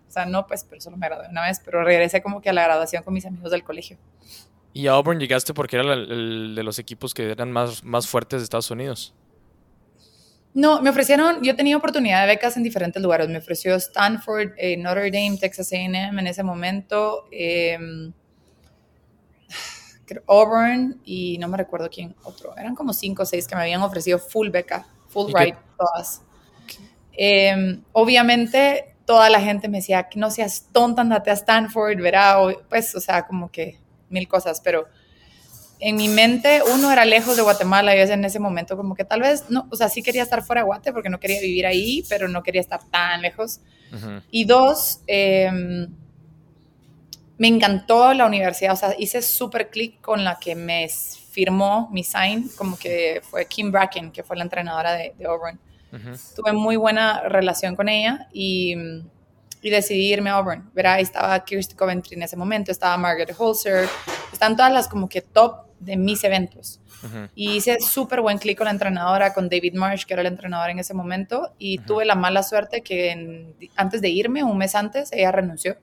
O 0.07 0.11
sea, 0.11 0.25
no, 0.25 0.47
pues, 0.47 0.63
pero 0.63 0.81
solo 0.81 0.97
me 0.97 1.05
gradué 1.07 1.27
una 1.29 1.43
vez, 1.43 1.61
pero 1.63 1.83
regresé 1.83 2.23
como 2.23 2.41
que 2.41 2.49
a 2.49 2.53
la 2.53 2.63
graduación 2.63 3.03
con 3.03 3.13
mis 3.13 3.27
amigos 3.27 3.51
del 3.51 3.63
colegio. 3.63 3.97
Y 4.77 4.85
a 4.85 4.91
Auburn 4.91 5.19
llegaste 5.19 5.55
porque 5.55 5.75
era 5.75 5.91
el, 5.91 6.53
de 6.53 6.61
los 6.61 6.77
equipos 6.77 7.15
que 7.15 7.31
eran 7.31 7.51
más, 7.51 7.83
más 7.83 8.07
fuertes 8.07 8.41
de 8.41 8.43
Estados 8.43 8.69
Unidos. 8.69 9.15
No, 10.53 10.83
me 10.83 10.91
ofrecieron, 10.91 11.41
yo 11.41 11.55
tenía 11.55 11.75
oportunidad 11.75 12.21
de 12.21 12.27
becas 12.27 12.57
en 12.57 12.61
diferentes 12.61 13.01
lugares. 13.01 13.27
Me 13.27 13.39
ofreció 13.39 13.73
Stanford, 13.73 14.51
eh, 14.55 14.77
Notre 14.77 15.09
Dame, 15.09 15.39
Texas 15.39 15.73
AM 15.73 16.19
en 16.19 16.27
ese 16.27 16.43
momento, 16.43 17.25
em, 17.31 18.13
Auburn 20.27 21.01
y 21.03 21.39
no 21.39 21.47
me 21.47 21.57
recuerdo 21.57 21.89
quién 21.89 22.15
otro. 22.23 22.55
Eran 22.55 22.75
como 22.75 22.93
cinco 22.93 23.23
o 23.23 23.25
seis 23.25 23.47
que 23.47 23.55
me 23.55 23.63
habían 23.63 23.81
ofrecido 23.81 24.19
full 24.19 24.49
beca, 24.49 24.85
full 25.07 25.33
ride, 25.33 25.57
todas. 25.75 26.21
Em, 27.13 27.81
obviamente, 27.93 28.93
toda 29.05 29.27
la 29.31 29.41
gente 29.41 29.69
me 29.69 29.79
decía 29.79 30.07
que 30.07 30.19
no 30.19 30.29
seas 30.29 30.67
tonta, 30.71 31.01
andate 31.01 31.31
a 31.31 31.33
Stanford, 31.33 31.99
verá, 31.99 32.37
pues, 32.69 32.93
o 32.93 32.99
sea, 32.99 33.25
como 33.25 33.49
que 33.49 33.86
mil 34.09 34.27
cosas, 34.27 34.61
pero 34.61 34.87
en 35.79 35.95
mi 35.95 36.07
mente, 36.07 36.61
uno 36.73 36.91
era 36.91 37.05
lejos 37.05 37.35
de 37.35 37.43
Guatemala 37.43 37.95
y 37.95 37.99
en 37.99 38.25
ese 38.25 38.39
momento 38.39 38.75
como 38.75 38.95
que 38.95 39.05
tal 39.05 39.21
vez, 39.21 39.45
no, 39.49 39.67
o 39.69 39.75
sea, 39.75 39.89
sí 39.89 40.01
quería 40.01 40.23
estar 40.23 40.43
fuera 40.43 40.61
de 40.61 40.65
Guate 40.65 40.91
porque 40.91 41.09
no 41.09 41.19
quería 41.19 41.39
vivir 41.39 41.65
ahí, 41.67 42.03
pero 42.09 42.27
no 42.27 42.41
quería 42.41 42.61
estar 42.61 42.81
tan 42.89 43.21
lejos. 43.21 43.59
Y 44.31 44.45
dos, 44.45 45.01
em, 45.07 45.87
me 47.37 47.47
encantó 47.47 48.13
la 48.13 48.25
universidad, 48.25 48.73
o 48.73 48.75
sea, 48.75 48.95
hice 48.97 49.21
súper 49.21 49.69
clic 49.69 50.01
con 50.01 50.23
la 50.23 50.39
que 50.39 50.55
me 50.55 50.89
firmó 50.89 51.89
mi 51.91 52.03
sign, 52.03 52.49
como 52.57 52.77
que 52.77 53.21
fue 53.23 53.45
Kim 53.45 53.71
Bracken, 53.71 54.11
que 54.11 54.23
fue 54.23 54.35
la 54.35 54.43
entrenadora 54.43 54.93
de, 54.93 55.13
de 55.17 55.25
Auburn. 55.25 55.59
Tuve 56.35 56.51
muy 56.51 56.75
buena 56.75 57.21
relación 57.21 57.75
con 57.75 57.87
ella 57.87 58.27
y 58.33 58.75
y 59.61 59.69
decidí 59.69 60.13
irme 60.13 60.29
a 60.29 60.35
Auburn. 60.35 60.69
Verá, 60.73 60.93
ahí 60.93 61.03
estaba 61.03 61.43
Kirsty 61.43 61.75
Coventry 61.75 62.15
en 62.15 62.23
ese 62.23 62.35
momento, 62.35 62.71
estaba 62.71 62.97
Margaret 62.97 63.35
Holzer, 63.37 63.87
están 64.31 64.55
todas 64.55 64.71
las 64.71 64.87
como 64.87 65.09
que 65.09 65.21
top 65.21 65.67
de 65.79 65.97
mis 65.97 66.23
eventos. 66.23 66.79
Y 67.35 67.57
hice 67.57 67.79
súper 67.79 68.21
buen 68.21 68.39
clic 68.39 68.57
con 68.57 68.65
la 68.65 68.71
entrenadora, 68.71 69.33
con 69.33 69.49
David 69.49 69.75
Marsh, 69.75 70.05
que 70.05 70.13
era 70.13 70.21
el 70.21 70.27
entrenador 70.27 70.71
en 70.71 70.79
ese 70.79 70.95
momento, 70.95 71.53
y 71.59 71.77
tuve 71.77 72.05
la 72.05 72.15
mala 72.15 72.41
suerte 72.41 72.81
que 72.81 73.53
antes 73.75 74.01
de 74.01 74.09
irme, 74.09 74.43
un 74.43 74.57
mes 74.57 74.73
antes, 74.73 75.11
ella 75.13 75.31
renunció. 75.31 75.77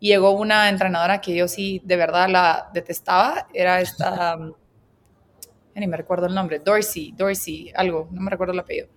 Y 0.00 0.08
llegó 0.08 0.32
una 0.32 0.68
entrenadora 0.68 1.20
que 1.20 1.34
yo 1.34 1.48
sí 1.48 1.80
de 1.84 1.96
verdad 1.96 2.28
la 2.28 2.68
detestaba, 2.74 3.46
era 3.54 3.80
esta, 3.80 4.36
ni 5.74 5.86
me 5.86 5.96
recuerdo 5.96 6.26
el 6.26 6.34
nombre, 6.34 6.58
Dorsey, 6.58 7.12
Dorsey, 7.12 7.72
algo, 7.74 8.08
no 8.10 8.20
me 8.20 8.30
recuerdo 8.30 8.52
el 8.52 8.58
apellido. 8.58 8.88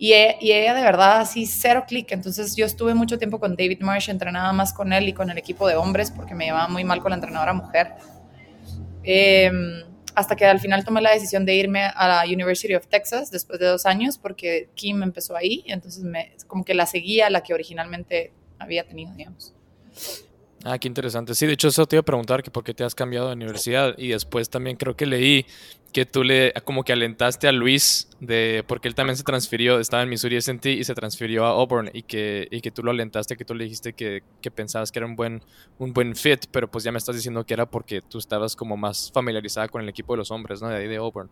Y, 0.00 0.12
ella 0.12 0.74
de 0.74 0.82
verdad 0.82 1.20
así 1.20 1.46
cero 1.46 1.84
clic. 1.86 2.12
Entonces 2.12 2.54
yo 2.54 2.64
estuve 2.64 2.94
mucho 2.94 3.18
tiempo 3.18 3.40
con 3.40 3.56
David 3.56 3.80
Marsh, 3.80 4.08
entrenaba 4.08 4.52
más 4.52 4.72
con 4.72 4.92
él 4.92 5.08
y 5.08 5.12
con 5.12 5.28
el 5.28 5.38
equipo 5.38 5.66
de 5.66 5.74
hombres 5.74 6.10
porque 6.10 6.34
me 6.34 6.46
llevaba 6.46 6.68
muy 6.68 6.84
mal 6.84 7.00
con 7.00 7.10
la 7.10 7.16
entrenadora 7.16 7.52
mujer. 7.52 7.94
Em, 9.02 9.82
hasta 10.14 10.36
que 10.36 10.44
al 10.44 10.60
final 10.60 10.84
tomé 10.84 11.00
la 11.00 11.12
decisión 11.12 11.44
de 11.44 11.54
irme 11.54 11.84
a 11.84 12.08
la 12.08 12.24
University 12.24 12.74
of 12.74 12.86
Texas 12.86 13.30
después 13.30 13.58
de 13.58 13.66
dos 13.66 13.86
años 13.86 14.18
porque 14.18 14.70
Kim 14.74 15.02
empezó 15.02 15.36
ahí, 15.36 15.64
entonces 15.66 16.02
me, 16.02 16.32
como 16.46 16.64
que 16.64 16.74
la 16.74 16.86
seguía 16.86 17.30
la 17.30 17.42
que 17.42 17.54
originalmente 17.54 18.32
había 18.58 18.84
tenido, 18.84 19.12
digamos. 19.14 19.54
Ah, 20.64 20.78
qué 20.78 20.88
interesante. 20.88 21.34
Sí, 21.34 21.46
de 21.46 21.52
hecho 21.52 21.68
eso 21.68 21.86
te 21.86 21.96
iba 21.96 22.00
a 22.00 22.04
preguntar 22.04 22.42
que 22.42 22.50
por 22.50 22.64
qué 22.64 22.74
te 22.74 22.82
has 22.82 22.94
cambiado 22.94 23.28
de 23.28 23.34
universidad 23.34 23.94
y 23.96 24.08
después 24.08 24.50
también 24.50 24.76
creo 24.76 24.96
que 24.96 25.06
leí 25.06 25.46
que 25.92 26.04
tú 26.04 26.22
le 26.24 26.52
como 26.64 26.84
que 26.84 26.92
alentaste 26.92 27.48
a 27.48 27.52
Luis 27.52 28.08
de 28.20 28.64
porque 28.66 28.88
él 28.88 28.94
también 28.94 29.16
se 29.16 29.22
transfirió, 29.22 29.78
estaba 29.78 30.02
en 30.02 30.08
Missouri 30.08 30.36
S&T 30.36 30.70
y 30.70 30.84
se 30.84 30.94
transfirió 30.94 31.46
a 31.46 31.50
Auburn 31.50 31.90
y 31.92 32.02
que, 32.02 32.48
y 32.50 32.60
que 32.60 32.70
tú 32.70 32.82
lo 32.82 32.90
alentaste, 32.90 33.36
que 33.36 33.44
tú 33.44 33.54
le 33.54 33.64
dijiste 33.64 33.92
que, 33.92 34.22
que, 34.42 34.50
pensabas 34.50 34.90
que 34.92 34.98
era 34.98 35.06
un 35.06 35.16
buen 35.16 35.42
un 35.78 35.92
buen 35.92 36.14
fit, 36.16 36.46
pero 36.50 36.68
pues 36.70 36.84
ya 36.84 36.92
me 36.92 36.98
estás 36.98 37.14
diciendo 37.14 37.46
que 37.46 37.54
era 37.54 37.66
porque 37.66 38.02
tú 38.02 38.18
estabas 38.18 38.56
como 38.56 38.76
más 38.76 39.10
familiarizada 39.14 39.68
con 39.68 39.82
el 39.82 39.88
equipo 39.88 40.12
de 40.14 40.18
los 40.18 40.30
hombres, 40.30 40.60
¿no? 40.60 40.68
De 40.68 40.76
ahí 40.76 40.88
de 40.88 40.96
Auburn. 40.96 41.30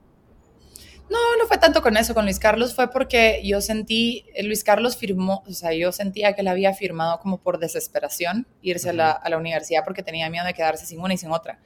No, 1.08 1.18
no 1.38 1.46
fue 1.46 1.58
tanto 1.58 1.82
con 1.82 1.96
eso, 1.96 2.14
con 2.14 2.24
Luis 2.24 2.40
Carlos 2.40 2.74
fue 2.74 2.90
porque 2.90 3.40
yo 3.44 3.60
sentí, 3.60 4.24
eh, 4.34 4.42
Luis 4.42 4.64
Carlos 4.64 4.96
firmó, 4.96 5.44
o 5.46 5.52
sea, 5.52 5.72
yo 5.72 5.92
sentía 5.92 6.34
que 6.34 6.40
él 6.40 6.48
había 6.48 6.72
firmado 6.72 7.20
como 7.20 7.38
por 7.38 7.58
desesperación 7.58 8.46
irse 8.60 8.90
a, 8.90 8.92
la, 8.92 9.12
a, 9.12 9.28
la, 9.30 9.38
universidad 9.38 9.84
porque 9.84 10.02
tenía 10.02 10.28
miedo 10.30 10.44
de 10.44 10.52
quedarse 10.52 10.84
sin 10.84 11.00
una 11.00 11.14
y 11.14 11.18
sin 11.18 11.30
otra. 11.30 11.60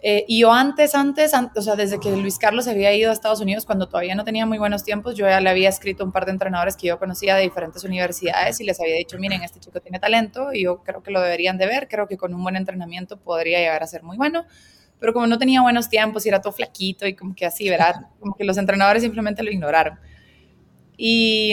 eh, 0.00 0.24
y 0.26 0.40
yo 0.40 0.52
antes, 0.52 0.94
antes, 0.94 1.34
o 1.34 1.60
sea, 1.60 1.76
desde 1.76 2.00
que 2.00 2.16
Luis 2.16 2.38
Carlos 2.38 2.66
había 2.66 2.94
ido 2.94 3.10
a 3.10 3.12
Estados 3.12 3.40
Unidos, 3.40 3.66
cuando 3.66 3.88
todavía 3.88 4.14
no 4.14 4.24
tenía 4.24 4.46
muy 4.46 4.56
buenos 4.56 4.84
tiempos, 4.84 5.16
yo 5.16 5.26
ya 5.26 5.40
le 5.42 5.50
había 5.50 5.68
escrito 5.68 6.02
a 6.02 6.06
un 6.06 6.12
par 6.12 6.24
de 6.24 6.32
entrenadores 6.32 6.76
que 6.76 6.86
yo 6.86 6.98
conocía 6.98 7.36
de 7.36 7.42
diferentes 7.42 7.84
universidades 7.84 8.58
y 8.58 8.64
les 8.64 8.80
había 8.80 8.96
dicho, 8.96 9.18
miren, 9.18 9.42
este 9.42 9.60
chico 9.60 9.80
tiene 9.80 9.98
talento 9.98 10.54
y 10.54 10.62
yo 10.62 10.82
creo 10.82 11.02
que 11.02 11.10
lo 11.10 11.20
deberían 11.20 11.58
de 11.58 11.66
ver, 11.66 11.88
creo 11.88 12.08
que 12.08 12.16
con 12.16 12.32
un 12.32 12.42
buen 12.42 12.56
entrenamiento 12.56 13.18
podría 13.18 13.58
llegar 13.58 13.82
a 13.82 13.86
ser 13.86 14.02
muy 14.02 14.16
bueno 14.16 14.46
pero 14.98 15.12
como 15.12 15.26
no 15.26 15.38
tenía 15.38 15.60
buenos 15.60 15.88
tiempos 15.88 16.24
y 16.24 16.28
era 16.28 16.40
todo 16.40 16.52
flaquito 16.52 17.06
y 17.06 17.14
como 17.14 17.34
que 17.34 17.46
así, 17.46 17.68
¿verdad? 17.68 18.06
Como 18.20 18.34
que 18.34 18.44
los 18.44 18.56
entrenadores 18.56 19.02
simplemente 19.02 19.42
lo 19.42 19.50
ignoraron. 19.50 19.98
Y, 20.96 21.52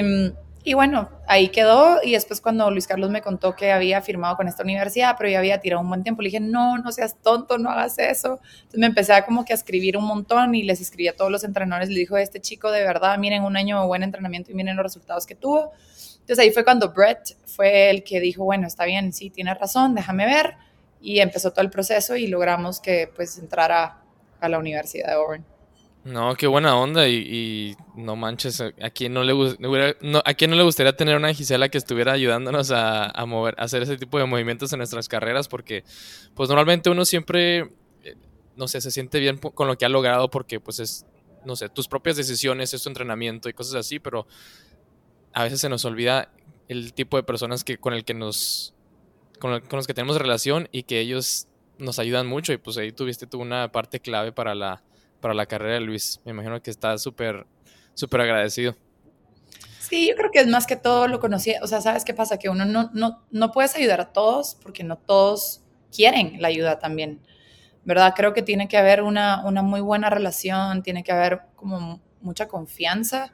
y, 0.63 0.74
bueno, 0.74 1.10
ahí 1.27 1.50
quedó 1.50 2.00
y 2.03 2.12
después 2.12 2.39
cuando 2.39 2.69
Luis 2.69 2.86
Carlos 2.88 3.10
me 3.10 3.21
contó 3.21 3.55
que 3.55 3.71
había 3.71 4.01
firmado 4.01 4.38
con 4.38 4.48
esta 4.48 4.63
universidad, 4.63 5.15
pero 5.17 5.29
ya 5.29 5.39
había 5.39 5.60
tirado 5.60 5.81
un 5.81 5.89
buen 5.89 6.03
tiempo, 6.03 6.21
le 6.21 6.27
dije, 6.27 6.39
no, 6.39 6.77
no 6.77 6.91
seas 6.91 7.17
tonto, 7.21 7.57
no 7.57 7.69
hagas 7.71 7.98
eso. 7.98 8.39
Entonces 8.53 8.79
me 8.79 8.86
empecé 8.86 9.13
a 9.13 9.25
como 9.25 9.43
que 9.43 9.53
a 9.53 9.55
escribir 9.55 9.98
un 9.98 10.05
montón 10.05 10.53
y 10.53 10.63
les 10.63 10.79
escribí 10.79 11.07
a 11.07 11.15
todos 11.15 11.31
los 11.31 11.43
entrenadores, 11.43 11.89
le 11.89 12.00
dijo, 12.00 12.15
este 12.17 12.39
chico 12.39 12.71
de 12.71 12.83
verdad, 12.83 13.17
miren 13.17 13.43
un 13.43 13.57
año 13.57 13.81
de 13.81 13.88
buen 13.88 14.03
entrenamiento 14.03 14.51
y 14.51 14.53
miren 14.53 14.75
los 14.77 14.83
resultados 14.83 15.25
que 15.25 15.36
tuvo. 15.36 15.71
Entonces 16.19 16.39
ahí 16.39 16.51
fue 16.51 16.63
cuando 16.63 16.93
Brett 16.93 17.36
fue 17.48 17.89
el 17.89 18.03
que 18.03 18.19
dijo, 18.19 18.43
bueno, 18.43 18.67
está 18.67 18.86
bien, 18.86 19.12
sí, 19.12 19.31
tienes 19.31 19.60
razón, 19.60 19.95
déjame 19.95 20.25
ver 20.27 20.55
y 21.01 21.20
empezó 21.20 21.51
todo 21.51 21.62
el 21.62 21.72
proceso 21.72 22.15
y 22.15 22.27
logramos 22.27 22.79
que 22.79 23.12
pues 23.15 23.38
entrara 23.38 24.01
a 24.39 24.50
la 24.50 24.60
Universidad 24.60 25.08
de 25.08 25.13
Auburn. 25.13 25.46
No, 26.03 26.34
qué 26.36 26.48
buena 26.48 26.75
onda 26.75 27.08
y, 27.08 27.75
no 27.96 28.15
manches, 28.15 28.60
¿a 28.60 28.89
quién 28.89 29.13
no, 29.13 29.24
le, 29.24 29.34
no, 29.60 30.20
¿a 30.25 30.48
no 30.48 30.55
le 30.55 30.63
gustaría 30.63 30.96
tener 30.96 31.15
una 31.15 31.31
Gisela 31.31 31.70
que 31.70 31.77
estuviera 31.77 32.13
ayudándonos 32.13 32.72
a 32.72 33.05
hacer 33.58 33.84
ese 33.84 33.98
tipo 33.98 34.17
de 34.17 34.25
movimientos 34.25 34.74
en 34.74 34.79
nuestras 34.79 35.08
carreras? 35.08 35.48
Porque 35.48 35.84
pues 36.34 36.50
normalmente 36.50 36.89
uno 36.89 37.05
siempre, 37.05 37.72
eh, 38.03 38.15
no 38.55 38.67
sé, 38.67 38.81
se 38.81 38.89
siente 38.89 39.20
bien 39.20 39.38
con 39.38 39.67
lo 39.67 39.77
que 39.77 39.86
ha 39.86 39.89
logrado 39.89 40.31
porque 40.31 40.60
pues 40.60 40.79
es, 40.79 41.05
no 41.46 41.55
sé, 41.55 41.70
tus 41.70 41.88
propias 41.88 42.17
decisiones, 42.17 42.74
es 42.74 42.81
tu 42.81 42.89
entrenamiento 42.89 43.48
y 43.48 43.53
cosas 43.53 43.75
así, 43.75 44.00
pero 44.00 44.25
a 45.34 45.43
veces 45.43 45.62
se 45.62 45.70
nos 45.70 45.86
olvida 45.86 46.31
el 46.67 46.93
tipo 46.93 47.17
de 47.17 47.24
personas 47.24 47.63
que, 47.63 47.77
con 47.77 47.93
el 47.93 48.05
que 48.05 48.15
nos 48.15 48.74
con, 49.41 49.62
los 49.71 49.88
que 49.88 49.93
tenemos 49.93 50.17
relación 50.17 50.69
y 50.71 50.83
que 50.83 51.00
ellos 51.00 51.48
nos 51.79 52.00
ayudan 52.00 52.27
mucho 52.27 52.53
y 52.53 52.57
pues 52.57 52.77
ahí 52.77 52.91
tuviste 52.91 53.25
tú 53.25 53.41
una 53.41 53.71
parte 53.71 54.00
clave 54.00 54.31
para 54.31 54.53
la, 54.53 54.83
para 55.19 55.33
la 55.33 55.48
carrera 55.48 55.74
de 55.74 55.81
Luis. 55.81 56.21
Me 56.24 56.31
imagino 56.31 56.62
que 56.62 56.69
estás 56.69 57.01
súper, 57.01 57.48
súper 57.95 58.21
agradecido. 58.21 58.75
Sí, 59.79 60.07
yo 60.07 60.15
creo 60.15 60.31
que 60.31 60.39
es 60.39 60.48
más 60.48 60.67
que 60.67 60.75
todo 60.75 61.07
lo 61.07 61.19
conocía. 61.19 61.60
O 61.63 61.67
sea, 61.67 61.81
¿sabes 61.81 62.05
qué 62.05 62.13
pasa? 62.13 62.38
Que 62.38 62.50
uno 62.50 62.65
no, 62.65 62.91
no, 62.93 63.25
no 63.31 63.51
puedes 63.51 63.75
ayudar 63.75 64.00
a 64.00 64.13
todos 64.13 64.55
porque 64.62 64.83
no 64.83 64.98
todos 64.98 65.62
quieren 65.93 66.39
la 66.39 66.48
ayuda 66.48 66.79
también. 66.79 67.19
¿Verdad? 67.83 68.13
Creo 68.15 68.33
que 68.33 68.43
tiene 68.43 68.67
que 68.67 68.77
haber 68.77 69.01
una, 69.01 69.43
una 69.43 69.63
muy 69.63 69.81
buena 69.81 70.12
relación, 70.12 70.83
tiene 70.83 71.03
que 71.03 71.12
haber 71.12 71.41
como 71.55 72.00
mucha 72.21 72.48
confianza 72.48 73.33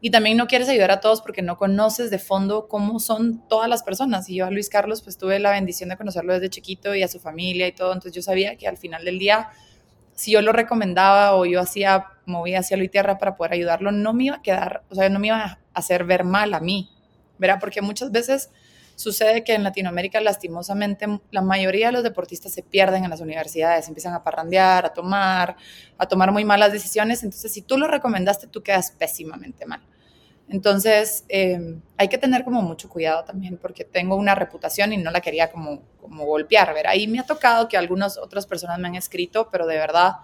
y 0.00 0.10
también 0.10 0.36
no 0.36 0.46
quieres 0.46 0.68
ayudar 0.68 0.90
a 0.90 1.00
todos 1.00 1.20
porque 1.20 1.42
no 1.42 1.56
conoces 1.58 2.10
de 2.10 2.18
fondo 2.18 2.68
cómo 2.68 3.00
son 3.00 3.46
todas 3.48 3.68
las 3.68 3.82
personas. 3.82 4.28
Y 4.30 4.36
yo 4.36 4.46
a 4.46 4.50
Luis 4.50 4.70
Carlos 4.70 5.02
pues 5.02 5.18
tuve 5.18 5.38
la 5.38 5.50
bendición 5.50 5.90
de 5.90 5.96
conocerlo 5.96 6.32
desde 6.32 6.48
chiquito 6.48 6.94
y 6.94 7.02
a 7.02 7.08
su 7.08 7.20
familia 7.20 7.66
y 7.66 7.72
todo, 7.72 7.92
entonces 7.92 8.12
yo 8.12 8.22
sabía 8.22 8.56
que 8.56 8.66
al 8.66 8.78
final 8.78 9.04
del 9.04 9.18
día, 9.18 9.50
si 10.14 10.32
yo 10.32 10.40
lo 10.40 10.52
recomendaba 10.52 11.34
o 11.34 11.44
yo 11.44 11.60
hacía, 11.60 12.06
movía 12.24 12.60
hacia 12.60 12.82
y 12.82 12.88
tierra 12.88 13.18
para 13.18 13.36
poder 13.36 13.52
ayudarlo, 13.52 13.92
no 13.92 14.14
me 14.14 14.24
iba 14.24 14.36
a 14.36 14.42
quedar, 14.42 14.84
o 14.88 14.94
sea, 14.94 15.08
no 15.08 15.18
me 15.18 15.28
iba 15.28 15.42
a 15.42 15.58
hacer 15.74 16.04
ver 16.04 16.24
mal 16.24 16.54
a 16.54 16.60
mí, 16.60 16.90
¿verdad? 17.38 17.58
Porque 17.60 17.82
muchas 17.82 18.10
veces 18.10 18.50
sucede 19.00 19.44
que 19.44 19.54
en 19.54 19.64
Latinoamérica, 19.64 20.20
lastimosamente, 20.20 21.06
la 21.30 21.42
mayoría 21.42 21.86
de 21.86 21.92
los 21.92 22.02
deportistas 22.02 22.52
se 22.52 22.62
pierden 22.62 23.04
en 23.04 23.10
las 23.10 23.20
universidades, 23.20 23.88
empiezan 23.88 24.12
a 24.14 24.22
parrandear, 24.22 24.84
a 24.86 24.92
tomar, 24.92 25.56
a 25.96 26.06
tomar 26.06 26.32
muy 26.32 26.44
malas 26.44 26.72
decisiones. 26.72 27.22
Entonces, 27.22 27.52
si 27.52 27.62
tú 27.62 27.78
lo 27.78 27.88
recomendaste, 27.88 28.46
tú 28.46 28.62
quedas 28.62 28.92
pésimamente 28.92 29.64
mal. 29.64 29.80
Entonces, 30.50 31.24
eh, 31.28 31.78
hay 31.96 32.08
que 32.08 32.18
tener 32.18 32.44
como 32.44 32.60
mucho 32.60 32.88
cuidado 32.88 33.24
también, 33.24 33.56
porque 33.56 33.84
tengo 33.84 34.16
una 34.16 34.34
reputación 34.34 34.92
y 34.92 34.96
no 34.96 35.12
la 35.12 35.20
quería 35.20 35.50
como, 35.50 35.82
como 36.00 36.24
golpear, 36.24 36.74
¿ver? 36.74 36.88
Ahí 36.88 37.06
me 37.06 37.20
ha 37.20 37.24
tocado 37.24 37.68
que 37.68 37.76
algunas 37.76 38.18
otras 38.18 38.46
personas 38.46 38.78
me 38.80 38.88
han 38.88 38.96
escrito, 38.96 39.48
pero 39.50 39.66
de 39.66 39.76
verdad 39.76 40.16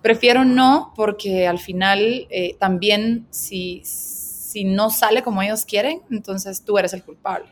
prefiero 0.00 0.44
no, 0.44 0.92
porque 0.96 1.46
al 1.46 1.58
final 1.58 2.26
eh, 2.30 2.56
también 2.58 3.26
si, 3.30 3.82
si 3.84 4.64
no 4.64 4.90
sale 4.90 5.22
como 5.22 5.42
ellos 5.42 5.64
quieren, 5.64 6.02
entonces 6.10 6.62
tú 6.64 6.78
eres 6.78 6.92
el 6.94 7.02
culpable. 7.02 7.48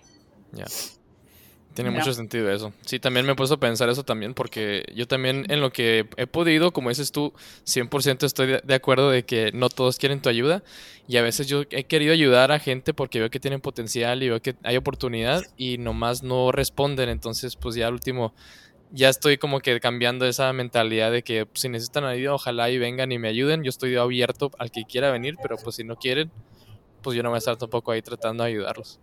Tiene 1.75 1.91
mucho 1.91 2.13
sentido 2.13 2.51
eso. 2.51 2.73
Sí, 2.85 2.99
también 2.99 3.25
me 3.25 3.33
he 3.33 3.35
puesto 3.35 3.55
a 3.55 3.61
pensar 3.61 3.89
eso 3.89 4.05
también, 4.05 4.35
porque 4.35 4.85
yo 4.95 5.07
también 5.07 5.47
en 5.49 5.61
lo 5.61 5.73
que 5.73 6.07
he 6.17 6.27
podido, 6.27 6.73
como 6.73 6.91
dices 6.91 7.13
tú, 7.13 7.33
100% 7.65 8.27
estoy 8.27 8.59
de 8.63 8.75
acuerdo 8.75 9.11
de 9.11 9.25
que 9.25 9.53
no 9.53 9.69
todos 9.71 9.97
quieren 9.97 10.21
tu 10.21 10.29
ayuda. 10.29 10.63
Y 11.09 11.17
a 11.17 11.23
veces 11.23 11.47
yo 11.47 11.63
he 11.71 11.85
querido 11.85 12.13
ayudar 12.13 12.53
a 12.53 12.59
gente 12.59 12.95
porque 12.95 13.19
veo 13.19 13.31
que 13.31 13.41
tienen 13.41 13.61
potencial 13.61 14.23
y 14.23 14.29
veo 14.29 14.41
que 14.41 14.55
hay 14.63 14.77
oportunidad 14.77 15.43
y 15.57 15.79
nomás 15.79 16.23
no 16.23 16.53
responden. 16.53 17.09
Entonces, 17.09 17.57
pues 17.57 17.75
ya 17.75 17.89
al 17.89 17.95
último, 17.95 18.35
ya 18.91 19.09
estoy 19.09 19.39
como 19.39 19.61
que 19.61 19.81
cambiando 19.81 20.27
esa 20.27 20.53
mentalidad 20.53 21.11
de 21.11 21.23
que 21.23 21.47
pues, 21.47 21.63
si 21.63 21.69
necesitan 21.69 22.05
ayuda, 22.05 22.35
ojalá 22.35 22.71
y 22.71 22.79
vengan 22.79 23.13
y 23.13 23.19
me 23.19 23.29
ayuden. 23.29 23.63
Yo 23.63 23.71
estoy 23.71 23.97
abierto 23.97 24.51
al 24.59 24.71
que 24.71 24.85
quiera 24.85 25.11
venir, 25.11 25.37
pero 25.43 25.57
pues 25.57 25.77
si 25.77 25.85
no 25.85 25.97
quieren, 25.97 26.31
pues 27.03 27.17
yo 27.17 27.23
no 27.23 27.31
voy 27.31 27.37
a 27.37 27.39
estar 27.39 27.57
tampoco 27.57 27.93
ahí 27.93 28.03
tratando 28.03 28.45
de 28.45 28.51
ayudarlos. 28.51 29.01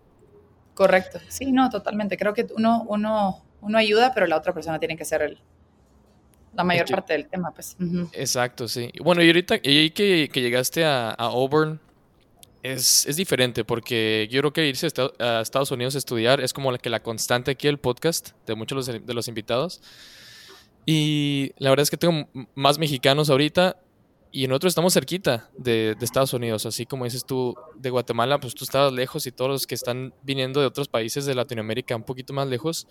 Correcto. 0.80 1.20
Sí, 1.28 1.52
no, 1.52 1.68
totalmente. 1.68 2.16
Creo 2.16 2.32
que 2.32 2.46
uno, 2.56 2.86
uno, 2.88 3.44
uno 3.60 3.76
ayuda, 3.76 4.14
pero 4.14 4.26
la 4.26 4.38
otra 4.38 4.54
persona 4.54 4.78
tiene 4.78 4.96
que 4.96 5.04
ser 5.04 5.20
el, 5.20 5.38
la 6.54 6.64
mayor 6.64 6.88
parte 6.88 7.12
del 7.12 7.28
tema, 7.28 7.50
pues. 7.50 7.76
Exacto, 8.14 8.66
sí. 8.66 8.90
Bueno, 8.98 9.22
y 9.22 9.26
ahorita 9.26 9.56
y 9.62 9.90
que, 9.90 10.30
que 10.32 10.40
llegaste 10.40 10.86
a, 10.86 11.10
Auburn, 11.10 11.78
es, 12.62 13.04
es, 13.04 13.16
diferente 13.16 13.62
porque 13.62 14.26
yo 14.30 14.40
creo 14.40 14.54
que 14.54 14.68
irse 14.68 14.88
a 15.18 15.42
Estados 15.42 15.70
Unidos 15.70 15.96
a 15.96 15.98
estudiar 15.98 16.40
es 16.40 16.54
como 16.54 16.72
la 16.72 16.78
que 16.78 16.88
la 16.88 17.02
constante 17.02 17.50
aquí 17.50 17.68
el 17.68 17.76
podcast 17.76 18.30
de 18.46 18.54
muchos 18.54 18.86
de 18.86 19.12
los 19.12 19.28
invitados. 19.28 19.82
Y 20.86 21.52
la 21.58 21.68
verdad 21.68 21.82
es 21.82 21.90
que 21.90 21.98
tengo 21.98 22.26
más 22.54 22.78
mexicanos 22.78 23.28
ahorita 23.28 23.76
y 24.32 24.46
nosotros 24.46 24.70
estamos 24.70 24.94
cerquita 24.94 25.50
de, 25.56 25.96
Estados 26.00 26.32
Unidos, 26.32 26.64
así 26.66 26.86
como 26.86 27.04
dices 27.04 27.24
tú 27.24 27.54
de 27.74 27.90
Guatemala, 27.90 28.38
pues 28.38 28.54
tú 28.54 28.64
estabas 28.64 28.92
lejos 28.92 29.26
y 29.26 29.32
todos 29.32 29.50
los 29.50 29.66
que 29.66 29.74
están 29.74 30.14
viniendo 30.22 30.60
de 30.60 30.66
otros 30.66 30.88
países 30.88 31.26
de 31.26 31.34
Latinoamérica 31.34 31.96
un 31.96 32.04
poquito 32.04 32.32
más 32.32 32.46
lejos, 32.46 32.86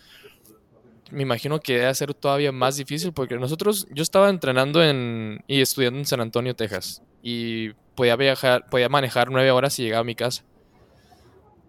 me 1.12 1.24
imagino 1.24 1.60
que 1.60 1.80
debe 1.80 1.94
ser 1.96 2.14
todavía 2.14 2.52
más 2.52 2.78
difícil 2.78 3.14
porque 3.14 3.36
nosotros, 3.36 3.88
yo 3.92 4.04
estaba 4.04 4.30
entrenando 4.30 4.84
en, 4.84 5.44
y 5.48 5.62
estudiando 5.62 6.00
en 6.00 6.06
San 6.06 6.22
Antonio, 6.22 6.56
Texas, 6.56 7.02
y 7.24 7.70
podía 7.96 8.16
viajar, 8.16 8.70
podía 8.70 8.90
manejar 8.90 9.32
nueve 9.32 9.52
horas 9.52 9.80
y 9.80 9.84
llegaba 9.84 10.02
a 10.02 10.06
mi 10.06 10.16
casa. 10.16 10.44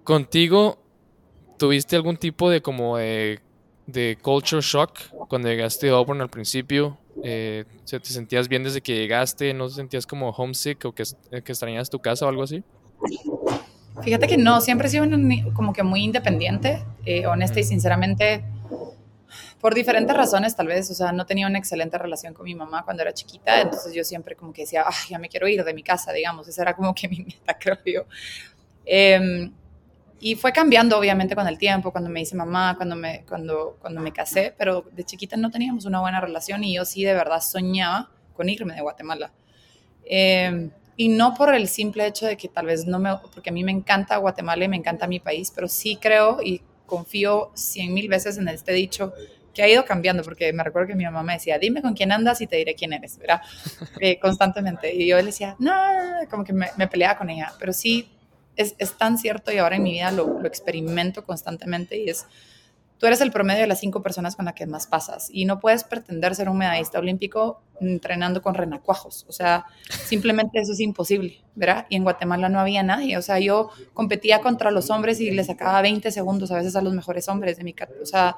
Contigo, 0.04 0.82
¿tuviste 1.58 1.96
algún 1.96 2.16
tipo 2.16 2.50
de 2.50 2.60
como 2.60 2.98
de, 2.98 3.40
de 3.92 4.18
culture 4.20 4.62
shock 4.62 4.98
cuando 5.28 5.48
llegaste 5.48 5.88
a 5.90 5.94
Auburn 5.94 6.20
al 6.20 6.30
principio? 6.30 6.98
Eh, 7.22 7.64
¿Te 7.88 8.00
sentías 8.04 8.48
bien 8.48 8.64
desde 8.64 8.80
que 8.80 8.94
llegaste? 8.94 9.52
¿No 9.52 9.68
te 9.68 9.74
sentías 9.74 10.06
como 10.06 10.30
homesick 10.30 10.84
o 10.84 10.92
que, 10.92 11.02
eh, 11.02 11.42
que 11.42 11.52
extrañas 11.52 11.90
tu 11.90 11.98
casa 11.98 12.26
o 12.26 12.28
algo 12.28 12.42
así? 12.42 12.62
Fíjate 14.02 14.26
que 14.26 14.36
no, 14.36 14.60
siempre 14.60 14.88
he 14.88 14.90
sido 14.90 15.04
como 15.52 15.72
que 15.72 15.82
muy 15.82 16.02
independiente, 16.02 16.82
eh, 17.04 17.26
honesta 17.26 17.60
y 17.60 17.64
sinceramente, 17.64 18.44
por 19.60 19.74
diferentes 19.74 20.16
razones 20.16 20.56
tal 20.56 20.68
vez, 20.68 20.90
o 20.90 20.94
sea, 20.94 21.12
no 21.12 21.26
tenía 21.26 21.46
una 21.46 21.58
excelente 21.58 21.98
relación 21.98 22.32
con 22.32 22.44
mi 22.44 22.54
mamá 22.54 22.84
cuando 22.84 23.02
era 23.02 23.12
chiquita, 23.12 23.60
entonces 23.60 23.92
yo 23.92 24.04
siempre 24.04 24.36
como 24.36 24.52
que 24.52 24.62
decía, 24.62 24.84
ya 25.08 25.18
me 25.18 25.28
quiero 25.28 25.48
ir 25.48 25.64
de 25.64 25.74
mi 25.74 25.82
casa, 25.82 26.12
digamos, 26.12 26.48
esa 26.48 26.62
era 26.62 26.74
como 26.74 26.94
que 26.94 27.08
mi 27.08 27.18
meta, 27.18 27.58
creo 27.60 27.78
yo. 27.84 28.04
Eh, 28.86 29.50
y 30.20 30.34
fue 30.34 30.52
cambiando 30.52 30.98
obviamente 30.98 31.34
con 31.34 31.48
el 31.48 31.56
tiempo, 31.56 31.90
cuando 31.90 32.10
me 32.10 32.20
hice 32.20 32.36
mamá, 32.36 32.76
cuando 32.76 32.94
me, 32.94 33.24
cuando, 33.26 33.78
cuando 33.80 34.00
me 34.02 34.12
casé, 34.12 34.54
pero 34.56 34.84
de 34.92 35.02
chiquita 35.02 35.36
no 35.38 35.50
teníamos 35.50 35.86
una 35.86 36.00
buena 36.00 36.20
relación 36.20 36.62
y 36.62 36.74
yo 36.74 36.84
sí 36.84 37.02
de 37.04 37.14
verdad 37.14 37.40
soñaba 37.40 38.10
con 38.34 38.48
irme 38.48 38.74
de 38.74 38.82
Guatemala. 38.82 39.32
Em, 40.04 40.70
y 40.96 41.08
no 41.08 41.34
por 41.34 41.54
el 41.54 41.68
simple 41.68 42.06
hecho 42.06 42.26
de 42.26 42.36
que 42.36 42.48
tal 42.48 42.66
vez 42.66 42.84
no 42.86 42.98
me, 42.98 43.16
porque 43.32 43.48
a 43.48 43.52
mí 43.52 43.64
me 43.64 43.72
encanta 43.72 44.18
Guatemala 44.18 44.64
y 44.64 44.68
me 44.68 44.76
encanta 44.76 45.06
mi 45.06 45.20
país, 45.20 45.50
pero 45.54 45.68
sí 45.68 45.96
creo 45.96 46.42
y 46.42 46.60
confío 46.84 47.50
cien 47.54 47.94
mil 47.94 48.08
veces 48.08 48.36
en 48.36 48.48
este 48.48 48.72
dicho 48.72 49.14
que 49.54 49.62
ha 49.62 49.68
ido 49.68 49.84
cambiando, 49.86 50.22
porque 50.22 50.52
me 50.52 50.62
recuerdo 50.62 50.88
que 50.88 50.94
mi 50.94 51.04
mamá 51.04 51.22
me 51.22 51.32
decía, 51.32 51.58
dime 51.58 51.80
con 51.80 51.94
quién 51.94 52.12
andas 52.12 52.40
y 52.42 52.46
te 52.46 52.56
diré 52.56 52.74
quién 52.74 52.92
eres, 52.92 53.16
¿verdad? 53.18 53.40
Eh, 54.00 54.18
constantemente. 54.20 54.94
Y 54.94 55.08
yo 55.08 55.16
le 55.16 55.24
decía, 55.24 55.56
no, 55.58 55.72
como 56.28 56.44
que 56.44 56.52
me, 56.52 56.68
me 56.76 56.86
peleaba 56.86 57.16
con 57.16 57.30
ella, 57.30 57.52
pero 57.58 57.72
sí, 57.72 58.08
es, 58.60 58.74
es, 58.78 58.92
tan 58.94 59.18
cierto 59.18 59.52
y 59.52 59.58
ahora 59.58 59.76
en 59.76 59.82
mi 59.82 59.92
vida 59.92 60.12
lo, 60.12 60.40
lo 60.40 60.46
experimento 60.46 61.24
constantemente 61.24 61.98
y 61.98 62.10
es 62.10 62.26
tú 63.00 63.06
eres 63.06 63.22
el 63.22 63.32
promedio 63.32 63.62
de 63.62 63.66
las 63.66 63.80
cinco 63.80 64.02
personas 64.02 64.36
con 64.36 64.44
las 64.44 64.54
que 64.54 64.66
más 64.66 64.86
pasas 64.86 65.30
y 65.32 65.46
no 65.46 65.58
puedes 65.58 65.84
pretender 65.84 66.34
ser 66.34 66.50
un 66.50 66.58
medallista 66.58 66.98
olímpico 66.98 67.62
entrenando 67.80 68.42
con 68.42 68.54
renacuajos. 68.54 69.24
O 69.26 69.32
sea, 69.32 69.64
simplemente 70.04 70.60
eso 70.60 70.72
es 70.72 70.80
imposible, 70.80 71.42
¿verdad? 71.54 71.86
Y 71.88 71.96
en 71.96 72.02
Guatemala 72.02 72.50
no 72.50 72.60
había 72.60 72.82
nadie. 72.82 73.16
O 73.16 73.22
sea, 73.22 73.38
yo 73.38 73.70
competía 73.94 74.42
contra 74.42 74.70
los 74.70 74.90
hombres 74.90 75.18
y 75.18 75.30
le 75.30 75.42
sacaba 75.44 75.80
20 75.80 76.10
segundos 76.10 76.50
a 76.50 76.56
veces 76.56 76.76
a 76.76 76.82
los 76.82 76.92
mejores 76.92 77.26
hombres 77.28 77.56
de 77.56 77.64
mi 77.64 77.74
O 78.02 78.04
sea, 78.06 78.36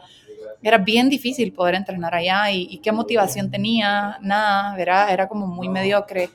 era 0.62 0.78
bien 0.78 1.08
difícil 1.08 1.52
poder 1.52 1.74
entrenar 1.74 2.14
allá 2.14 2.48
y, 2.52 2.78
qué 2.78 2.92
motivación 2.92 3.50
tenía, 3.50 4.18
nada, 4.22 4.76
¿verdad? 4.76 5.12
Era 5.12 5.26
como 5.26 5.48
muy 5.48 5.68
mediocre. 5.68 6.30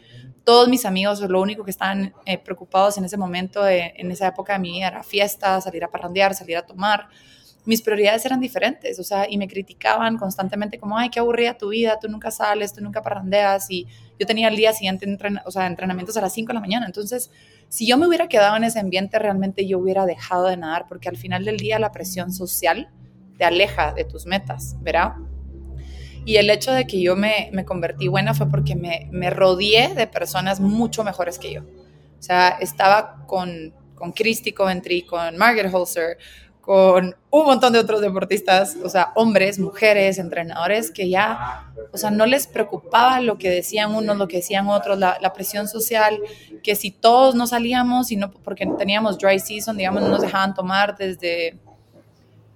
Todos 0.47 0.69
mis 0.69 0.85
amigos, 0.85 1.19
lo 1.19 1.41
único 1.41 1.65
que 1.65 1.71
estaban 1.71 2.13
eh, 2.25 2.37
preocupados 2.37 2.97
en 2.97 3.03
ese 3.03 3.17
momento, 3.17 3.67
en 3.67 4.09
esa 4.11 4.27
época 4.27 4.53
de 4.53 4.59
mi 4.59 4.71
vida, 4.71 4.87
era 4.87 5.03
fiesta, 5.03 5.59
salir 5.59 5.83
a 5.83 5.89
parrandear, 5.89 6.33
salir 6.33 6.55
a 6.55 6.65
tomar 6.65 7.09
mis 7.65 7.81
prioridades 7.81 8.25
eran 8.25 8.39
diferentes, 8.39 8.97
o 8.97 9.03
sea, 9.03 9.29
y 9.29 9.37
me 9.37 9.49
criticaban 9.49 10.17
constantemente 10.17 10.79
como, 10.79 10.97
ay, 10.97 11.09
qué 11.09 11.19
aburrida 11.19 11.57
tu 11.57 11.67
vida, 11.67 11.99
tú 11.99 12.07
nunca 12.07 12.31
sales, 12.31 12.71
tú 12.71 12.81
nunca 12.81 13.01
parrandeas, 13.01 13.69
y 13.69 13.85
yo 14.17 14.25
tenía 14.25 14.47
el 14.47 14.55
día 14.55 14.71
siguiente 14.71 15.05
o 15.43 15.51
sea, 15.51 15.67
entrenamientos 15.67 16.15
a 16.15 16.21
las 16.21 16.31
5 16.31 16.47
de 16.47 16.53
la 16.53 16.61
mañana, 16.61 16.85
entonces, 16.85 17.29
si 17.67 17.85
yo 17.85 17.97
me 17.97 18.07
hubiera 18.07 18.29
quedado 18.29 18.55
en 18.55 18.63
ese 18.63 18.79
ambiente, 18.79 19.19
realmente 19.19 19.67
yo 19.67 19.79
hubiera 19.79 20.05
dejado 20.05 20.47
de 20.47 20.55
nadar, 20.55 20.85
porque 20.87 21.09
al 21.09 21.17
final 21.17 21.43
del 21.43 21.57
día 21.57 21.77
la 21.77 21.91
presión 21.91 22.31
social 22.31 22.89
te 23.37 23.43
aleja 23.43 23.91
de 23.91 24.05
tus 24.05 24.25
metas, 24.25 24.77
¿verdad? 24.79 25.15
Y 26.27 26.35
el 26.35 26.49
hecho 26.49 26.73
de 26.73 26.85
que 26.85 26.99
yo 27.01 27.15
me, 27.15 27.49
me 27.53 27.63
convertí 27.63 28.09
buena 28.09 28.33
fue 28.33 28.49
porque 28.49 28.75
me, 28.75 29.07
me 29.13 29.29
rodeé 29.29 29.95
de 29.95 30.07
personas 30.07 30.59
mucho 30.59 31.05
mejores 31.05 31.39
que 31.39 31.53
yo. 31.53 31.61
O 31.61 32.21
sea, 32.21 32.49
estaba 32.59 33.23
con, 33.25 33.73
con 33.95 34.11
Christy 34.11 34.51
Coventry, 34.51 35.03
con 35.03 35.37
Margaret 35.37 35.73
Holzer, 35.73 36.17
con 36.59 37.15
un 37.29 37.45
montón 37.45 37.71
de 37.71 37.79
otros 37.79 38.01
deportistas, 38.01 38.75
o 38.83 38.89
sea, 38.89 39.13
hombres, 39.15 39.57
mujeres, 39.57 40.17
entrenadores, 40.17 40.91
que 40.91 41.09
ya, 41.09 41.71
o 41.93 41.97
sea, 41.97 42.11
no 42.11 42.25
les 42.25 42.45
preocupaba 42.45 43.21
lo 43.21 43.37
que 43.37 43.49
decían 43.49 43.95
unos, 43.95 44.17
lo 44.17 44.27
que 44.27 44.37
decían 44.37 44.67
otros, 44.67 44.99
la, 44.99 45.31
presión 45.33 45.69
social, 45.69 46.19
que 46.61 46.75
si 46.75 46.91
todos 46.91 47.35
no 47.35 47.47
salíamos, 47.47 48.11
y 48.11 48.17
no, 48.17 48.33
porque 48.33 48.67
teníamos 48.77 49.17
dry 49.17 49.39
season, 49.39 49.77
digamos, 49.77 50.01
no 50.01 50.09
nos 50.09 50.21
dejaban 50.21 50.53
tomar 50.53 50.97
desde, 50.97 51.57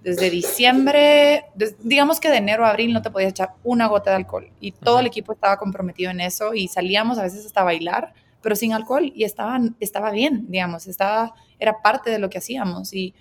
desde 0.02 0.30
diciembre, 0.30 1.44
digamos 1.80 2.18
que 2.18 2.28
de 2.28 2.38
enero 2.38 2.64
a 2.64 2.70
abril 2.70 2.92
no 2.92 3.02
te 3.02 3.10
podías 3.10 3.30
echar 3.30 3.54
una 3.62 3.86
gota 3.86 4.10
de 4.10 4.16
alcohol, 4.16 4.50
y 4.60 4.72
todo 4.72 5.00
el 5.00 5.06
equipo 5.06 5.32
estaba 5.32 5.56
comprometido 5.56 6.10
en 6.10 6.20
eso, 6.20 6.54
y 6.54 6.68
salíamos 6.68 7.18
a 7.18 7.22
veces 7.22 7.46
hasta 7.46 7.62
bailar, 7.62 8.12
pero 8.42 8.56
sin 8.56 8.72
alcohol, 8.72 9.12
y 9.14 9.24
estaba, 9.24 9.60
estaba 9.78 10.10
bien, 10.10 10.46
digamos, 10.48 10.86
estaba, 10.86 11.34
era 11.58 11.80
parte 11.82 12.10
de 12.10 12.18
lo 12.18 12.30
que 12.30 12.38
hacíamos, 12.38 12.92
y 12.92 13.14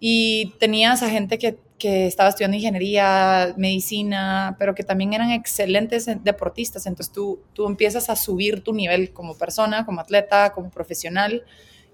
y 0.00 0.52
tenías 0.58 1.02
a 1.02 1.10
gente 1.10 1.38
que, 1.38 1.58
que, 1.78 2.06
estaba 2.06 2.28
estudiando 2.28 2.56
ingeniería, 2.56 3.54
medicina, 3.56 4.56
pero 4.58 4.74
que 4.74 4.84
también 4.84 5.12
eran 5.12 5.30
excelentes 5.30 6.08
deportistas. 6.22 6.86
Entonces 6.86 7.12
tú, 7.12 7.40
tú 7.52 7.66
empiezas 7.66 8.10
a 8.10 8.16
subir 8.16 8.62
tu 8.62 8.72
nivel 8.72 9.12
como 9.12 9.36
persona, 9.36 9.84
como 9.84 10.00
atleta, 10.00 10.52
como 10.52 10.70
profesional, 10.70 11.44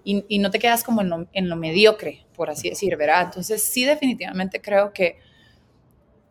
y, 0.02 0.24
y 0.28 0.38
no 0.38 0.50
te 0.50 0.58
quedas 0.58 0.82
como 0.82 1.02
en 1.02 1.10
lo, 1.10 1.26
en 1.32 1.48
lo, 1.48 1.56
mediocre, 1.56 2.24
por 2.40 2.48
así 2.48 2.70
decir, 2.70 2.96
¿verdad? 2.96 3.24
Entonces 3.26 3.62
sí 3.62 3.84
definitivamente 3.84 4.62
creo 4.62 4.94
que, 4.94 5.18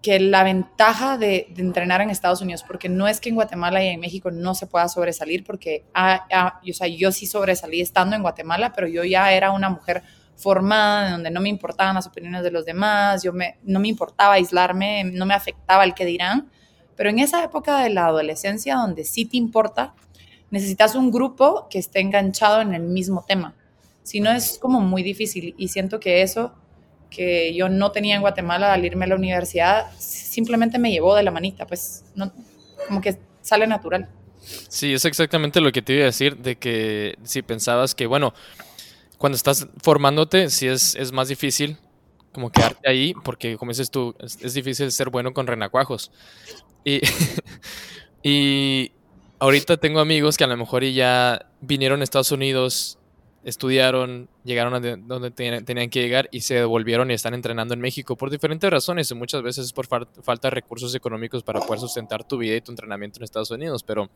que 0.02 0.20
la 0.20 0.44
ventaja 0.44 1.20
de, 1.20 1.46
de, 1.54 1.62
entrenar 1.62 2.02
en 2.02 2.10
Estados 2.10 2.42
Unidos, 2.42 2.64
porque 2.68 2.90
no 2.90 3.08
es 3.08 3.22
que 3.22 3.30
en 3.30 3.36
Guatemala 3.36 3.84
y 3.84 3.90
en 3.90 4.00
México 4.00 4.32
no 4.32 4.56
se 4.56 4.66
pueda 4.66 4.88
sobresalir, 4.88 5.44
porque 5.44 5.86
o 5.94 6.74
sea, 6.74 6.88
yo 6.88 7.12
sí 7.12 7.28
sobresalí 7.28 7.80
estando 7.80 8.16
en 8.16 8.24
Guatemala, 8.24 8.74
pero 8.74 8.88
yo 8.88 9.04
ya 9.04 9.32
era 9.32 9.52
una 9.52 9.70
mujer 9.70 10.02
formada, 10.36 11.12
donde 11.12 11.30
no 11.30 11.42
me 11.42 11.50
importaban 11.50 11.94
las 11.94 12.08
opiniones 12.08 12.42
de 12.42 12.50
los 12.50 12.66
demás, 12.66 13.22
yo 13.22 13.32
me, 13.32 13.60
no 13.62 13.80
me 13.80 13.90
importaba 13.90 14.34
aislarme, 14.34 15.04
no 15.04 15.28
me 15.28 15.36
afectaba 15.36 15.84
el 15.84 15.94
que 15.94 16.06
dirán, 16.06 16.50
pero 16.96 17.12
en 17.12 17.20
esa 17.20 17.44
época 17.44 17.84
de 17.84 17.92
la 17.92 18.08
adolescencia 18.08 18.78
donde 18.78 19.04
sí 19.04 19.26
te 19.26 19.38
importa, 19.38 19.94
necesitas 20.50 20.96
un 20.96 21.12
grupo 21.12 21.68
que 21.70 21.78
esté 21.78 22.00
enganchado 22.00 22.62
en 22.62 22.74
el 22.74 22.82
mismo 22.82 23.24
tema. 23.28 23.54
Si 24.10 24.22
no 24.22 24.32
es 24.32 24.58
como 24.58 24.82
muy 24.82 25.04
difícil 25.04 25.54
y 25.56 25.68
siento 25.68 26.00
que 26.00 26.24
eso 26.24 26.52
que 27.12 27.54
yo 27.54 27.70
no 27.70 27.92
tenía 27.92 28.16
en 28.16 28.22
Guatemala 28.22 28.74
al 28.74 28.84
irme 28.84 29.06
a 29.06 29.10
la 29.10 29.16
universidad 29.16 29.92
simplemente 30.00 30.80
me 30.80 30.90
llevó 30.90 31.14
de 31.14 31.22
la 31.22 31.30
manita, 31.30 31.68
pues 31.68 32.04
no, 32.16 32.34
como 32.88 33.02
que 33.02 33.20
sale 33.44 33.68
natural. 33.68 34.10
Sí, 34.68 34.94
es 34.94 35.06
exactamente 35.06 35.62
lo 35.62 35.72
que 35.72 35.84
te 35.84 35.94
iba 35.94 36.02
a 36.02 36.06
decir, 36.08 36.38
de 36.38 36.56
que 36.56 37.20
si 37.22 37.44
pensabas 37.44 37.94
que, 37.94 38.08
bueno, 38.08 38.34
cuando 39.20 39.36
estás 39.36 39.68
formándote, 39.80 40.50
sí 40.50 40.68
es, 40.68 40.96
es 40.96 41.12
más 41.12 41.28
difícil 41.28 41.78
como 42.32 42.52
quedarte 42.52 42.90
ahí, 42.90 43.14
porque 43.24 43.58
como 43.58 43.70
dices 43.70 43.92
tú, 43.92 44.16
es, 44.20 44.56
difícil 44.56 44.92
ser 44.92 45.12
bueno 45.12 45.36
con 45.36 45.46
renacuajos. 45.46 46.12
Y, 46.84 47.02
y 48.24 48.92
ahorita 49.38 49.78
tengo 49.78 50.00
amigos 50.00 50.36
que 50.36 50.46
a 50.46 50.48
lo 50.48 50.58
mejor 50.58 50.84
ya 50.84 51.46
vinieron 51.62 52.02
a 52.02 52.04
Estados 52.04 52.32
Unidos, 52.32 52.99
estudiaron, 53.44 54.30
llegaron 54.44 54.74
a 54.74 54.80
donde 54.80 55.32
tenían, 55.32 55.90
que 55.90 56.02
llegar 56.02 56.28
y 56.32 56.42
se 56.42 56.56
devolvieron 56.56 57.10
y 57.12 57.14
están 57.14 57.34
entrenando 57.34 57.74
en 57.74 57.80
México 57.80 58.18
por 58.18 58.30
diferentes 58.30 58.70
razones 58.70 59.10
y 59.12 59.16
muchas 59.16 59.42
veces 59.42 59.66
es 59.66 59.74
por 59.74 59.88
falta 59.88 60.48
de 60.48 60.50
recursos 60.50 60.94
económicos 60.96 61.44
para 61.44 61.60
poder 61.62 61.80
sustentar 61.80 62.24
tu 62.24 62.38
vida 62.38 62.56
y 62.56 62.62
tu 62.62 62.72
entrenamiento 62.72 63.20
en 63.20 63.24
Estados 63.24 63.52
Unidos, 63.52 63.84
pero 63.84 64.10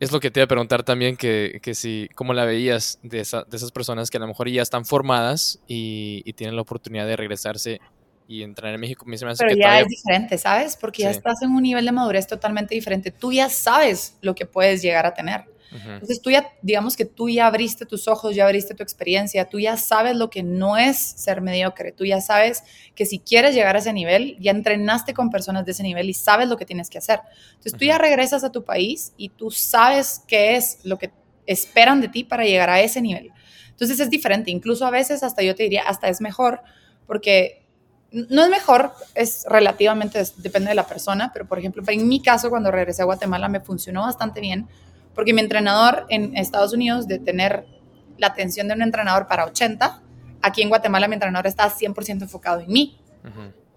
es 0.00 0.12
lo 0.12 0.20
que 0.20 0.30
te 0.30 0.40
iba 0.40 0.44
a 0.44 0.48
preguntar 0.48 0.82
también, 0.82 1.16
que, 1.16 1.60
que 1.62 1.74
si, 1.74 2.08
¿cómo 2.14 2.34
la 2.34 2.44
veías 2.44 2.98
de, 3.02 3.18
de, 3.18 3.56
esas 3.56 3.72
personas 3.72 4.10
que 4.10 4.16
a 4.16 4.20
lo 4.20 4.26
mejor 4.26 4.48
ya 4.48 4.62
están 4.62 4.84
formadas 4.84 5.60
y, 5.66 6.32
tienen 6.34 6.56
la 6.56 6.62
oportunidad 6.62 7.06
de 7.06 7.16
regresarse 7.16 7.80
y 8.26 8.42
entrar 8.42 8.74
en 8.74 8.80
México? 8.80 9.06
Pero 9.06 9.56
ya 9.56 9.80
es 9.80 9.88
diferente, 9.88 10.36
¿sabes? 10.36 10.76
Porque 10.76 11.02
ya 11.02 11.10
estás 11.10 11.42
en 11.42 11.50
un 11.50 11.62
nivel 11.62 11.84
de 11.84 11.92
madurez 11.92 12.26
totalmente 12.26 12.74
diferente. 12.74 13.12
Tú 13.12 13.32
ya 13.32 13.48
sabes 13.48 14.16
lo 14.20 14.34
que 14.34 14.46
puedes 14.46 14.82
llegar 14.82 15.06
a 15.06 15.14
tener. 15.14 15.44
Entonces 15.72 16.22
tú 16.22 16.30
ya, 16.30 16.46
digamos 16.62 16.96
que 16.96 17.04
tú 17.04 17.28
ya 17.28 17.46
abriste 17.46 17.84
tus 17.84 18.06
ojos, 18.06 18.36
ya 18.36 18.44
abriste 18.44 18.74
tu 18.74 18.82
experiencia, 18.82 19.48
tú 19.48 19.58
ya 19.58 19.76
sabes 19.76 20.14
lo 20.14 20.30
que 20.30 20.44
no 20.44 20.76
es 20.76 20.96
ser 20.96 21.40
mediocre, 21.40 21.90
tú 21.90 22.04
ya 22.04 22.20
sabes 22.20 22.62
que 22.94 23.06
si 23.06 23.18
quieres 23.18 23.54
llegar 23.54 23.74
a 23.74 23.80
ese 23.80 23.92
nivel, 23.92 24.36
ya 24.38 24.52
entrenaste 24.52 25.14
con 25.14 25.30
personas 25.30 25.64
de 25.64 25.72
ese 25.72 25.82
nivel 25.82 26.08
y 26.08 26.14
sabes 26.14 26.48
lo 26.48 26.56
que 26.56 26.64
tienes 26.64 26.90
que 26.90 26.98
hacer. 26.98 27.20
Entonces 27.48 27.74
tú 27.74 27.84
ya 27.84 27.98
regresas 27.98 28.44
a 28.44 28.52
tu 28.52 28.64
país 28.64 29.12
y 29.16 29.30
tú 29.30 29.50
sabes 29.50 30.22
qué 30.28 30.54
es 30.54 30.78
lo 30.84 30.96
que 30.96 31.10
esperan 31.46 32.00
de 32.00 32.08
ti 32.08 32.22
para 32.22 32.44
llegar 32.44 32.70
a 32.70 32.80
ese 32.80 33.00
nivel. 33.02 33.32
Entonces 33.70 33.98
es 33.98 34.10
diferente, 34.10 34.52
incluso 34.52 34.86
a 34.86 34.90
veces 34.90 35.24
hasta 35.24 35.42
yo 35.42 35.56
te 35.56 35.64
diría, 35.64 35.82
hasta 35.82 36.08
es 36.08 36.20
mejor, 36.20 36.60
porque 37.06 37.64
no 38.12 38.44
es 38.44 38.48
mejor, 38.48 38.92
es 39.16 39.44
relativamente, 39.48 40.22
depende 40.36 40.68
de 40.68 40.76
la 40.76 40.86
persona, 40.86 41.32
pero 41.32 41.48
por 41.48 41.58
ejemplo, 41.58 41.82
en 41.88 42.06
mi 42.06 42.22
caso, 42.22 42.48
cuando 42.48 42.70
regresé 42.70 43.02
a 43.02 43.06
Guatemala 43.06 43.48
me 43.48 43.58
funcionó 43.58 44.02
bastante 44.02 44.40
bien 44.40 44.68
porque 45.14 45.32
mi 45.32 45.40
entrenador 45.40 46.06
en 46.08 46.36
Estados 46.36 46.72
Unidos, 46.72 47.06
de 47.06 47.18
tener 47.18 47.66
la 48.18 48.28
atención 48.28 48.68
de 48.68 48.74
un 48.74 48.82
entrenador 48.82 49.26
para 49.26 49.44
80, 49.44 50.02
aquí 50.42 50.62
en 50.62 50.68
Guatemala 50.68 51.08
mi 51.08 51.14
entrenador 51.14 51.46
está 51.46 51.70
100% 51.70 52.22
enfocado 52.22 52.60
en 52.60 52.72
mí. 52.72 52.98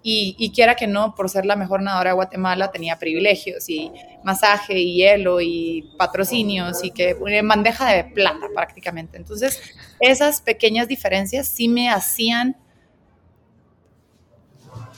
y, 0.03 0.35
y, 0.37 0.51
quiera 0.51 0.75
que 0.75 0.87
no, 0.87 1.15
por 1.15 1.29
ser 1.29 1.45
la 1.45 1.55
mejor 1.55 1.81
nadadora 1.81 2.11
de 2.11 2.15
Guatemala, 2.15 2.71
tenía 2.71 2.97
privilegios 2.97 3.69
y 3.69 3.91
masaje 4.23 4.77
y 4.79 4.95
hielo 4.95 5.41
y 5.41 5.89
patrocinios 5.97 6.83
y 6.83 6.91
que 6.91 7.15
en 7.25 7.47
bandeja 7.47 7.91
de 7.91 8.03
plata 8.03 8.47
prácticamente. 8.53 9.17
Entonces, 9.17 9.59
esas 9.99 10.41
pequeñas 10.41 10.87
diferencias 10.87 11.47
sí 11.47 11.67
me 11.67 11.89
hacían 11.89 12.55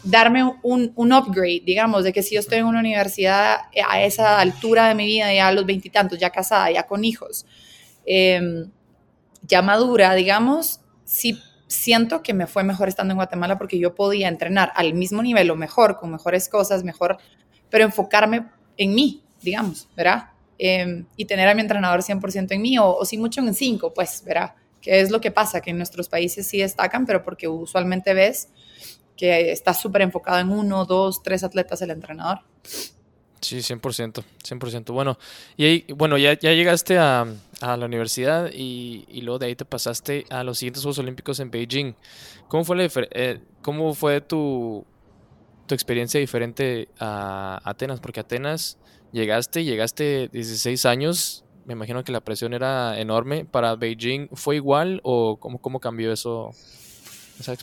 darme 0.03 0.43
un, 0.63 0.91
un, 0.95 1.13
upgrade, 1.13 1.62
digamos, 1.65 2.03
de 2.03 2.13
que 2.13 2.23
si 2.23 2.35
yo 2.35 2.39
estoy 2.39 2.59
en 2.59 2.65
una 2.65 2.79
universidad 2.79 3.57
a 3.88 4.01
esa 4.01 4.39
altura 4.39 4.88
de 4.88 4.95
mi 4.95 5.05
vida, 5.05 5.33
ya 5.33 5.47
a 5.47 5.51
los 5.51 5.65
veintitantos, 5.65 6.17
ya 6.17 6.29
casada, 6.29 6.71
ya 6.71 6.83
con 6.83 7.03
hijos, 7.03 7.45
em, 8.05 8.69
ya 9.43 9.62
madura, 9.62 10.13
digamos, 10.15 10.81
sí 11.03 11.39
siento 11.67 12.23
que 12.23 12.33
me 12.33 12.47
fue 12.47 12.63
mejor 12.63 12.88
estando 12.88 13.12
en 13.12 13.17
Guatemala 13.17 13.57
porque 13.57 13.77
yo 13.77 13.93
podía 13.93 14.27
entrenar 14.27 14.71
al 14.75 14.93
mismo 14.93 15.21
nivel 15.21 15.51
o 15.51 15.55
mejor, 15.55 15.97
con 15.99 16.12
mejores 16.12 16.49
cosas, 16.49 16.83
mejor, 16.83 17.17
pero 17.69 17.83
enfocarme 17.83 18.47
en 18.77 18.95
mí, 18.95 19.23
digamos, 19.41 19.88
¿verdad? 19.95 20.29
Em, 20.57 21.05
y 21.15 21.25
tener 21.25 21.47
a 21.47 21.55
mi 21.55 21.62
entrenador 21.62 22.01
100% 22.01 22.51
en 22.51 22.62
mí, 22.62 22.77
o, 22.77 22.95
o 22.95 23.05
sí 23.05 23.17
mucho 23.17 23.41
en 23.41 23.53
5, 23.53 23.93
pues, 23.93 24.23
¿verdad? 24.25 24.55
Que 24.81 25.01
es 25.01 25.12
lo 25.12 25.21
que 25.21 25.31
pasa, 25.31 25.62
que 25.62 25.69
en 25.71 25.77
nuestros 25.77 26.09
países 26.09 26.47
sí 26.47 26.59
destacan, 26.59 27.05
pero 27.05 27.23
porque 27.23 27.47
usualmente 27.47 28.13
ves 28.13 28.49
que 29.19 29.51
está 29.51 29.73
súper 29.73 30.03
enfocado 30.03 30.39
en 30.39 30.49
uno, 30.49 30.86
dos, 30.86 31.21
tres 31.21 31.43
atletas 31.43 31.82
el 31.82 31.91
entrenador. 31.91 32.39
Sí, 33.41 33.58
100%, 33.58 34.23
100%. 34.43 34.93
Bueno, 34.93 35.17
y 35.58 35.65
ahí, 35.65 35.86
bueno, 35.93 36.17
ya, 36.17 36.36
llegaste 36.36 36.97
a, 36.97 37.25
a 37.60 37.77
la 37.77 37.86
universidad 37.86 38.49
y, 38.53 39.05
y, 39.10 39.21
luego 39.21 39.39
de 39.39 39.47
ahí 39.47 39.55
te 39.55 39.65
pasaste 39.65 40.25
a 40.29 40.43
los 40.45 40.60
siguientes 40.60 40.84
Juegos 40.84 40.99
Olímpicos 40.99 41.39
en 41.41 41.51
Beijing. 41.51 41.95
¿Cómo 42.47 42.63
fue, 42.63 42.77
la, 42.77 42.89
eh, 43.12 43.41
cómo 43.62 43.93
fue 43.93 44.21
tu, 44.21 44.86
tu 45.67 45.75
experiencia 45.75 46.19
diferente 46.19 46.88
a 46.97 47.60
Atenas? 47.65 47.99
Porque 47.99 48.21
Atenas 48.21 48.77
llegaste, 49.12 49.65
llegaste 49.65 50.29
16 50.32 50.86
años, 50.86 51.43
me 51.65 51.73
imagino 51.73 52.05
que 52.05 52.13
la 52.13 52.21
presión 52.21 52.53
era 52.53 52.99
enorme. 52.99 53.43
¿Para 53.43 53.75
Beijing 53.75 54.29
fue 54.34 54.55
igual 54.55 55.01
o 55.03 55.38
cómo, 55.39 55.60
cómo 55.60 55.79
cambió 55.79 56.12
eso? 56.13 56.51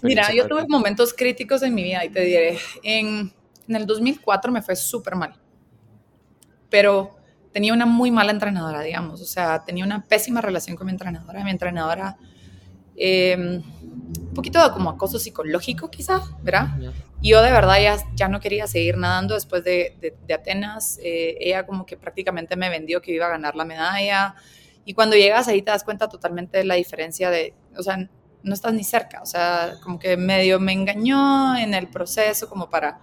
Mira, 0.03 0.33
yo 0.33 0.47
tuve 0.47 0.67
momentos 0.69 1.13
críticos 1.13 1.63
en 1.63 1.75
mi 1.75 1.83
vida 1.83 2.05
y 2.05 2.09
te 2.09 2.21
diré, 2.21 2.59
en, 2.83 3.33
en 3.69 3.77
el 3.77 3.87
2004 3.87 4.53
me 4.53 4.63
fue 4.63 4.77
súper 4.77 5.17
mal 5.17 5.39
pero 6.69 7.17
tenía 7.53 7.73
una 7.73 7.87
muy 7.87 8.11
mala 8.11 8.33
entrenadora, 8.33 8.83
digamos, 8.83 9.21
o 9.21 9.25
sea, 9.25 9.65
tenía 9.65 9.85
una 9.85 10.05
pésima 10.05 10.41
relación 10.41 10.77
con 10.77 10.87
mi 10.87 10.93
entrenadora. 10.93 11.43
Mi 11.43 11.51
entrenadora, 11.51 12.19
em, 12.97 13.63
un 13.63 14.35
poquito 14.35 14.63
de 14.63 14.71
como 14.73 14.91
acoso 14.91 15.19
psicológico 15.19 15.91
quizá, 15.91 16.21
¿verdad? 16.43 16.69
Y 17.23 17.31
yo 17.31 17.41
de 17.41 17.51
verdad 17.51 17.81
ya, 17.81 17.97
ya 18.15 18.29
no 18.29 18.41
quería 18.41 18.67
seguir 18.67 18.99
nadando 18.99 19.35
después 19.35 19.65
de, 19.65 19.97
de, 20.27 20.35
Atenas. 20.35 20.99
Eh, 21.03 21.39
ella 21.41 21.65
como 21.65 21.87
que 21.87 21.97
prácticamente 21.97 22.57
me 22.57 22.69
vendió 22.69 23.01
que 23.01 23.13
iba 23.13 23.27
a 23.27 23.31
ganar 23.31 23.57
la 23.57 23.65
medalla. 23.65 24.35
Y 24.85 24.93
cuando 24.93 25.17
llegas 25.17 25.49
ahí 25.49 25.63
te 25.63 25.71
das 25.71 25.83
cuenta 25.83 26.09
totalmente 26.09 26.59
de 26.59 26.65
la 26.65 26.75
diferencia 26.75 27.31
de, 27.31 27.55
o 27.77 27.83
sea, 27.83 28.11
no 28.43 28.55
estás 28.55 28.73
ni 28.75 28.85
cerca, 28.85 29.23
o 29.23 29.27
sea, 29.27 29.75
como 29.83 29.99
que 29.99 30.17
medio 30.17 30.61
me 30.61 30.73
engañó 30.73 31.57
en 31.57 31.75
el 31.75 31.89
proceso 31.89 32.49
como 32.49 32.71
para 32.71 33.01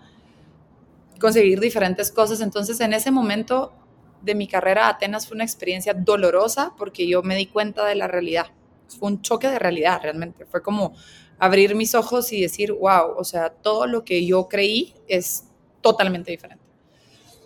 conseguir 1.19 1.60
diferentes 1.60 2.12
cosas. 2.12 2.41
Entonces, 2.41 2.80
en 2.80 2.93
ese 2.93 3.12
momento 3.12 3.74
de 4.22 4.36
mi 4.36 4.48
carrera, 4.48 4.89
Atenas 4.89 5.28
fue 5.28 5.36
una 5.36 5.43
experiencia 5.43 5.93
dolorosa 5.93 6.74
porque 6.78 7.08
yo 7.08 7.24
me 7.24 7.36
di 7.36 7.48
cuenta 7.48 7.86
de 7.86 7.96
la 7.96 8.08
realidad. 8.08 8.48
Fue 8.88 9.10
un 9.10 9.22
choque 9.22 9.48
de 9.48 9.60
realidad 9.60 10.00
realmente. 10.02 10.46
Fue 10.46 10.62
como 10.62 10.93
abrir 11.39 11.76
mis 11.76 11.96
ojos 11.96 12.32
y 12.32 12.41
decir, 12.41 12.72
wow, 12.72 13.15
o 13.17 13.24
sea, 13.24 13.50
todo 13.50 13.88
lo 13.88 14.04
que 14.04 14.26
yo 14.26 14.48
creí 14.48 14.93
es 15.08 15.46
totalmente 15.82 16.32
diferente. 16.32 16.63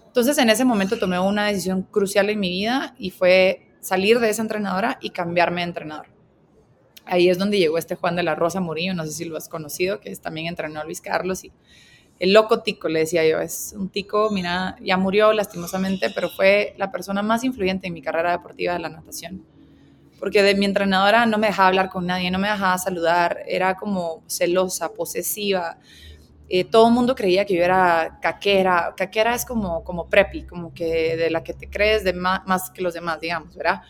Entonces, 0.07 0.37
en 0.39 0.49
ese 0.49 0.65
momento 0.65 0.97
tomé 0.97 1.19
una 1.19 1.45
decisión 1.45 1.83
crucial 1.83 2.29
en 2.29 2.39
mi 2.39 2.49
vida 2.49 2.95
y 2.97 3.11
fue 3.11 3.67
salir 3.79 4.19
de 4.19 4.29
esa 4.29 4.41
entrenadora 4.41 4.97
y 5.01 5.11
cambiarme 5.11 5.61
de 5.61 5.67
entrenador. 5.67 6.16
Ahí 7.07 7.29
es 7.29 7.37
donde 7.37 7.57
llegó 7.57 7.77
este 7.77 7.95
Juan 7.95 8.15
de 8.15 8.23
la 8.23 8.35
Rosa 8.35 8.59
Murillo, 8.59 8.93
no 8.93 9.05
sé 9.05 9.11
si 9.11 9.25
lo 9.25 9.37
has 9.37 9.49
conocido, 9.49 9.99
que 9.99 10.11
es, 10.11 10.19
también 10.19 10.47
entrenó 10.47 10.79
a 10.79 10.83
Luis 10.83 11.01
Carlos 11.01 11.43
y 11.43 11.51
el 12.19 12.33
loco 12.33 12.61
tico, 12.61 12.89
le 12.89 12.99
decía 12.99 13.27
yo, 13.27 13.39
es 13.39 13.75
un 13.77 13.89
tico, 13.89 14.29
mira, 14.31 14.75
ya 14.81 14.97
murió 14.97 15.33
lastimosamente, 15.33 16.09
pero 16.09 16.29
fue 16.29 16.73
la 16.77 16.91
persona 16.91 17.21
más 17.21 17.43
influyente 17.43 17.87
en 17.87 17.93
mi 17.93 18.01
carrera 18.01 18.31
deportiva 18.31 18.73
de 18.73 18.79
la 18.79 18.89
natación. 18.89 19.43
Porque 20.19 20.41
de 20.41 20.55
mi 20.55 20.65
entrenadora 20.65 21.27
no 21.27 21.37
me 21.37 21.47
dejaba 21.47 21.67
hablar 21.67 21.89
con 21.89 22.07
nadie, 22.07 22.31
no 22.31 22.39
me 22.39 22.49
dejaba 22.49 22.75
saludar, 22.79 23.43
era 23.47 23.75
como 23.75 24.23
celosa, 24.25 24.91
posesiva. 24.93 25.77
Eh, 26.49 26.63
todo 26.63 26.87
el 26.87 26.93
mundo 26.93 27.13
creía 27.13 27.45
que 27.45 27.53
yo 27.53 27.63
era 27.63 28.17
caquera. 28.19 28.95
Caquera 28.97 29.35
es 29.35 29.45
como, 29.45 29.83
como 29.83 30.09
preppy, 30.09 30.43
como 30.43 30.73
que 30.73 31.15
de 31.15 31.29
la 31.29 31.43
que 31.43 31.53
te 31.53 31.69
crees 31.69 32.03
de 32.03 32.13
más, 32.13 32.71
que 32.71 32.81
los 32.81 32.95
demás, 32.95 33.19
digamos, 33.19 33.55
¿verdad? 33.55 33.81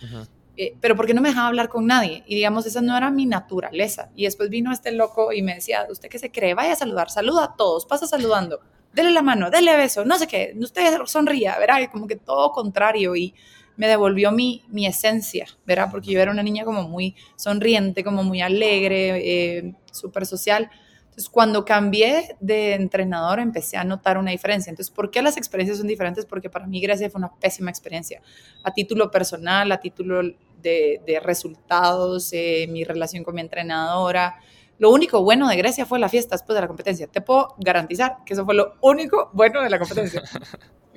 Eh, 0.57 0.75
pero 0.81 0.95
porque 0.95 1.13
no 1.13 1.21
me 1.21 1.29
dejaba 1.29 1.47
hablar 1.47 1.69
con 1.69 1.85
nadie. 1.85 2.23
Y 2.25 2.35
digamos, 2.35 2.65
esa 2.65 2.81
no 2.81 2.97
era 2.97 3.11
mi 3.11 3.25
naturaleza. 3.27 4.09
Y 4.15 4.23
después 4.23 4.49
vino 4.49 4.71
este 4.71 4.91
loco 4.91 5.31
y 5.31 5.43
me 5.43 5.53
decía, 5.53 5.85
¿usted 5.89 6.09
qué 6.09 6.17
se 6.17 6.31
cree? 6.31 6.55
Vaya 6.55 6.73
a 6.73 6.75
saludar, 6.75 7.11
saluda 7.11 7.43
a 7.45 7.55
todos, 7.55 7.85
pasa 7.85 8.07
saludando, 8.07 8.59
dele 8.93 9.11
la 9.11 9.21
mano, 9.21 9.51
dele 9.51 9.77
beso, 9.77 10.03
no 10.03 10.17
sé 10.17 10.27
qué, 10.27 10.55
usted 10.59 10.97
sonría, 11.05 11.57
¿verdad? 11.59 11.89
Como 11.91 12.07
que 12.07 12.15
todo 12.15 12.51
contrario 12.51 13.15
y 13.15 13.35
me 13.75 13.87
devolvió 13.87 14.31
mi, 14.31 14.63
mi 14.69 14.87
esencia, 14.87 15.45
¿verdad? 15.65 15.89
Porque 15.91 16.11
yo 16.11 16.19
era 16.19 16.31
una 16.31 16.41
niña 16.41 16.65
como 16.65 16.83
muy 16.83 17.15
sonriente, 17.35 18.03
como 18.03 18.23
muy 18.23 18.41
alegre, 18.41 19.17
eh, 19.17 19.75
súper 19.91 20.25
social. 20.25 20.71
Entonces, 21.17 21.31
cuando 21.31 21.65
cambié 21.65 22.35
de 22.39 22.75
entrenador, 22.75 23.39
empecé 23.39 23.75
a 23.75 23.83
notar 23.83 24.19
una 24.19 24.29
diferencia. 24.29 24.69
Entonces, 24.69 24.93
¿por 24.93 25.09
qué 25.09 25.23
las 25.23 25.35
experiencias 25.35 25.79
son 25.79 25.87
diferentes? 25.87 26.27
Porque 26.27 26.47
para 26.47 26.67
mí 26.67 26.79
Grecia 26.79 27.09
fue 27.09 27.17
una 27.17 27.33
pésima 27.33 27.71
experiencia. 27.71 28.21
A 28.63 28.71
título 28.71 29.09
personal, 29.09 29.71
a 29.71 29.79
título 29.79 30.21
de, 30.61 31.21
resultados, 31.23 32.31
eh, 32.33 32.67
mi 32.69 32.83
relación 32.83 33.23
con 33.23 33.33
mi 33.33 33.41
entrenadora. 33.41 34.35
Lo 34.77 34.91
único 34.91 35.23
bueno 35.23 35.49
de 35.49 35.55
Grecia 35.57 35.87
fue 35.87 35.97
la 35.97 36.07
fiesta 36.07 36.35
después 36.35 36.53
de 36.53 36.61
la 36.61 36.67
competencia. 36.67 37.07
Te 37.07 37.21
puedo 37.21 37.55
garantizar 37.57 38.17
que 38.23 38.33
eso 38.33 38.45
fue 38.45 38.53
lo 38.53 38.75
único 38.81 39.31
bueno 39.33 39.63
de 39.63 39.71
la 39.71 39.79
competencia. 39.79 40.21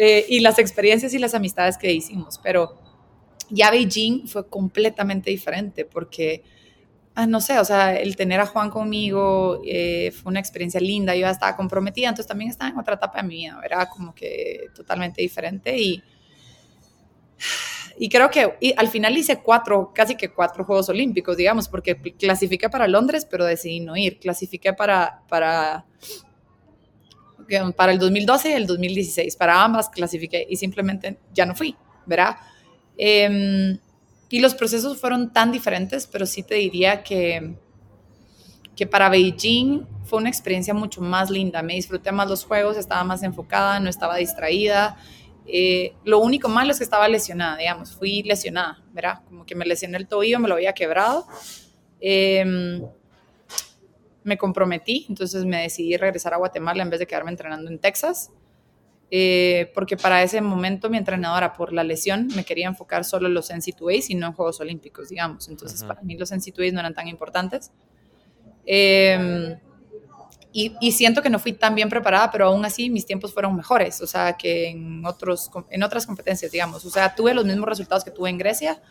Eh, 0.02 0.24
y 0.30 0.40
las 0.40 0.58
experiencias 0.58 1.12
y 1.12 1.18
las 1.18 1.34
amistades 1.34 1.76
que 1.76 1.92
hicimos. 1.92 2.38
Pero 2.42 2.78
ya 3.50 3.70
Beijing 3.70 4.28
fue 4.28 4.48
completamente 4.48 5.28
diferente 5.28 5.84
porque, 5.84 6.42
ah, 7.14 7.26
no 7.26 7.40
sé, 7.40 7.58
o 7.58 7.64
sea, 7.64 7.96
el 7.96 8.16
tener 8.16 8.40
a 8.40 8.46
Juan 8.46 8.70
conmigo 8.70 9.60
eh, 9.66 10.12
fue 10.12 10.30
una 10.30 10.40
experiencia 10.40 10.80
linda. 10.80 11.14
Yo 11.14 11.22
ya 11.22 11.30
estaba 11.30 11.56
comprometida, 11.56 12.08
entonces 12.08 12.26
también 12.26 12.50
estaba 12.50 12.70
en 12.70 12.78
otra 12.78 12.94
etapa 12.94 13.22
de 13.22 13.28
mi 13.28 13.34
vida, 13.36 13.60
era 13.64 13.88
como 13.88 14.14
que 14.14 14.66
totalmente 14.74 15.22
diferente 15.22 15.78
y 15.78 16.02
y 18.02 18.08
creo 18.08 18.30
que 18.30 18.56
al 18.78 18.88
final 18.88 19.14
hice 19.18 19.42
cuatro, 19.42 19.92
casi 19.94 20.16
que 20.16 20.32
cuatro 20.32 20.64
Juegos 20.64 20.88
Olímpicos, 20.88 21.36
digamos, 21.36 21.68
porque 21.68 22.00
clasifiqué 22.18 22.70
para 22.70 22.88
Londres, 22.88 23.26
pero 23.30 23.44
decidí 23.44 23.80
no 23.80 23.94
ir. 23.94 24.18
Clasifiqué 24.18 24.72
para, 24.72 25.20
para, 25.28 25.84
para 27.76 27.92
el 27.92 27.98
2012 27.98 28.48
y 28.48 28.52
el 28.54 28.66
2016. 28.66 29.36
Para 29.36 29.62
ambas 29.62 29.90
clasifiqué 29.90 30.46
y 30.48 30.56
simplemente 30.56 31.18
ya 31.34 31.44
no 31.44 31.54
fui, 31.54 31.76
¿verdad? 32.06 32.36
Em, 32.96 33.78
y 34.30 34.38
los 34.38 34.54
procesos 34.54 34.98
fueron 34.98 35.32
tan 35.32 35.50
diferentes, 35.50 36.06
pero 36.06 36.24
sí 36.24 36.44
te 36.44 36.54
diría 36.54 37.02
que, 37.02 37.56
que 38.76 38.86
para 38.86 39.08
Beijing 39.08 39.86
fue 40.04 40.20
una 40.20 40.28
experiencia 40.28 40.72
mucho 40.72 41.00
más 41.00 41.30
linda. 41.30 41.62
Me 41.62 41.74
disfruté 41.74 42.12
más 42.12 42.28
los 42.28 42.44
juegos, 42.44 42.76
estaba 42.76 43.02
más 43.02 43.24
enfocada, 43.24 43.80
no 43.80 43.90
estaba 43.90 44.16
distraída. 44.16 44.96
Eh, 45.46 45.94
lo 46.04 46.20
único 46.20 46.48
malo 46.48 46.70
es 46.70 46.78
que 46.78 46.84
estaba 46.84 47.08
lesionada, 47.08 47.56
digamos, 47.56 47.92
fui 47.96 48.22
lesionada, 48.22 48.80
¿verdad? 48.92 49.22
Como 49.26 49.44
que 49.44 49.56
me 49.56 49.66
lesioné 49.66 49.96
el 49.98 50.06
tobillo, 50.06 50.38
me 50.38 50.46
lo 50.46 50.54
había 50.54 50.74
quebrado. 50.74 51.26
Em, 52.00 52.82
me 54.22 54.38
comprometí, 54.38 55.06
entonces 55.08 55.44
me 55.44 55.62
decidí 55.62 55.96
regresar 55.96 56.34
a 56.34 56.36
Guatemala 56.36 56.84
en 56.84 56.90
vez 56.90 57.00
de 57.00 57.06
quedarme 57.06 57.32
entrenando 57.32 57.68
en 57.68 57.80
Texas, 57.80 58.30
eh, 59.10 59.72
porque 59.74 59.96
para 59.96 60.22
ese 60.22 60.40
momento 60.40 60.88
mi 60.88 60.96
entrenadora 60.96 61.52
por 61.52 61.72
la 61.72 61.82
lesión 61.82 62.28
me 62.36 62.44
quería 62.44 62.68
enfocar 62.68 63.04
solo 63.04 63.26
en 63.26 63.34
los 63.34 63.50
NC2A 63.50 64.04
y 64.08 64.14
no 64.14 64.28
en 64.28 64.32
Juegos 64.32 64.60
Olímpicos, 64.60 65.08
digamos. 65.08 65.48
Entonces 65.48 65.82
para 65.82 66.00
mí 66.02 66.16
los 66.16 66.30
NC2A 66.30 66.72
no 66.72 66.80
eran 66.80 66.94
tan 66.94 67.08
importantes. 67.08 67.72
Eh, 68.66 69.58
y, 70.52 70.92
siento 70.92 71.22
que 71.22 71.30
no 71.30 71.38
fui 71.38 71.52
tan 71.52 71.76
bien 71.76 71.88
preparada, 71.88 72.30
pero 72.30 72.46
aún 72.46 72.64
así 72.64 72.90
mis 72.90 73.06
tiempos 73.06 73.32
fueron 73.32 73.54
mejores, 73.54 74.00
o 74.00 74.06
sea, 74.06 74.36
que 74.36 74.70
en, 74.70 75.04
otros, 75.06 75.48
en 75.70 75.82
otras 75.84 76.06
competencias, 76.06 76.50
digamos. 76.50 76.84
O 76.84 76.90
sea, 76.90 77.14
tuve 77.14 77.34
los 77.34 77.44
mismos 77.44 77.68
resultados 77.68 78.02
que 78.02 78.10
tuve 78.10 78.30
en 78.30 78.38
Grecia 78.38 78.82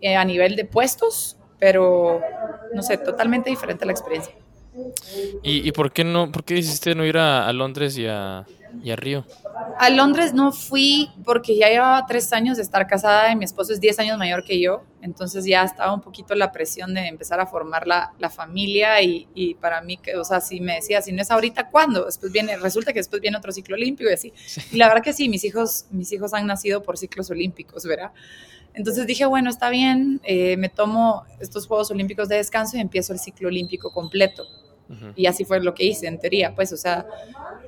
eh, 0.00 0.16
a 0.16 0.24
nivel 0.24 0.56
de 0.56 0.64
puestos, 0.64 1.36
pero 1.60 2.20
no 2.74 2.82
sé, 2.82 2.98
totalmente 2.98 3.50
diferente 3.50 3.86
la 3.86 3.92
experiencia. 3.92 4.34
¿Y, 5.44 5.68
y 5.68 5.72
por 5.72 5.92
qué 5.92 6.02
no, 6.02 6.32
por 6.32 6.42
qué 6.42 6.54
decidiste 6.54 6.94
no 6.96 7.04
ir 7.04 7.18
a, 7.18 7.46
a 7.46 7.52
Londres 7.52 7.96
y 7.96 8.06
a, 8.06 8.46
y 8.82 8.90
a 8.90 8.96
Río? 8.96 9.24
A 9.78 9.90
Londres 9.90 10.34
no 10.34 10.52
fui 10.52 11.10
porque 11.24 11.56
ya 11.56 11.68
llevaba 11.68 12.06
tres 12.06 12.32
años 12.32 12.56
de 12.56 12.62
estar 12.62 12.86
casada 12.86 13.32
y 13.32 13.36
mi 13.36 13.44
esposo 13.44 13.72
es 13.72 13.80
diez 13.80 13.98
años 13.98 14.18
mayor 14.18 14.44
que 14.44 14.60
yo, 14.60 14.82
entonces 15.02 15.44
ya 15.44 15.64
estaba 15.64 15.94
un 15.94 16.00
poquito 16.00 16.34
la 16.34 16.52
presión 16.52 16.94
de 16.94 17.06
empezar 17.06 17.40
a 17.40 17.46
formar 17.46 17.86
la, 17.86 18.12
la 18.18 18.30
familia 18.30 19.00
y, 19.02 19.28
y, 19.34 19.54
para 19.54 19.80
mí, 19.80 19.98
o 20.18 20.24
sea, 20.24 20.40
si 20.40 20.60
me 20.60 20.76
decía, 20.76 21.00
si 21.02 21.12
no 21.12 21.22
es 21.22 21.30
ahorita, 21.30 21.68
¿cuándo? 21.68 22.04
Después 22.04 22.32
viene, 22.32 22.56
resulta 22.56 22.92
que 22.92 23.00
después 23.00 23.20
viene 23.22 23.36
otro 23.36 23.52
ciclo 23.52 23.76
olímpico 23.76 24.10
y 24.10 24.14
así. 24.14 24.32
Y 24.72 24.76
la 24.76 24.88
verdad 24.88 25.02
que 25.02 25.12
sí, 25.12 25.28
mis 25.28 25.44
hijos, 25.44 25.86
mis 25.90 26.12
hijos 26.12 26.34
han 26.34 26.46
nacido 26.46 26.82
por 26.82 26.98
ciclos 26.98 27.30
olímpicos, 27.30 27.84
¿verdad? 27.84 28.12
Entonces 28.74 29.06
dije, 29.06 29.26
bueno, 29.26 29.50
está 29.50 29.70
bien, 29.70 30.20
eh, 30.24 30.56
me 30.56 30.68
tomo 30.68 31.24
estos 31.40 31.66
Juegos 31.66 31.90
Olímpicos 31.90 32.28
de 32.28 32.36
descanso 32.36 32.76
y 32.76 32.80
empiezo 32.80 33.12
el 33.12 33.18
ciclo 33.18 33.48
olímpico 33.48 33.92
completo. 33.92 34.46
Y 35.14 35.26
así 35.26 35.44
fue 35.44 35.60
lo 35.62 35.74
que 35.74 35.84
hice, 35.84 36.06
en 36.06 36.18
teoría, 36.18 36.54
pues, 36.54 36.72
o 36.72 36.76
sea, 36.76 37.06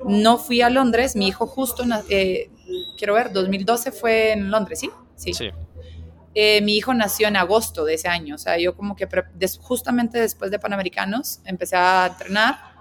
no 0.05 0.37
fui 0.37 0.61
a 0.61 0.69
Londres, 0.69 1.15
mi 1.15 1.27
hijo 1.27 1.47
justo, 1.47 1.83
eh, 2.09 2.49
quiero 2.97 3.13
ver, 3.13 3.31
2012 3.31 3.91
fue 3.91 4.33
en 4.33 4.51
Londres, 4.51 4.79
¿sí? 4.79 4.89
Sí. 5.33 5.51
Eh, 6.35 6.61
mi 6.61 6.75
hijo 6.75 6.93
nació 6.93 7.27
en 7.27 7.35
agosto 7.35 7.85
de 7.85 7.93
ese 7.93 8.07
año, 8.07 8.35
o 8.35 8.37
sea, 8.37 8.57
yo 8.57 8.75
como 8.75 8.95
que 8.95 9.07
justamente 9.61 10.19
después 10.19 10.49
de 10.49 10.59
Panamericanos 10.59 11.41
empecé 11.45 11.75
a 11.75 12.07
entrenar, 12.07 12.73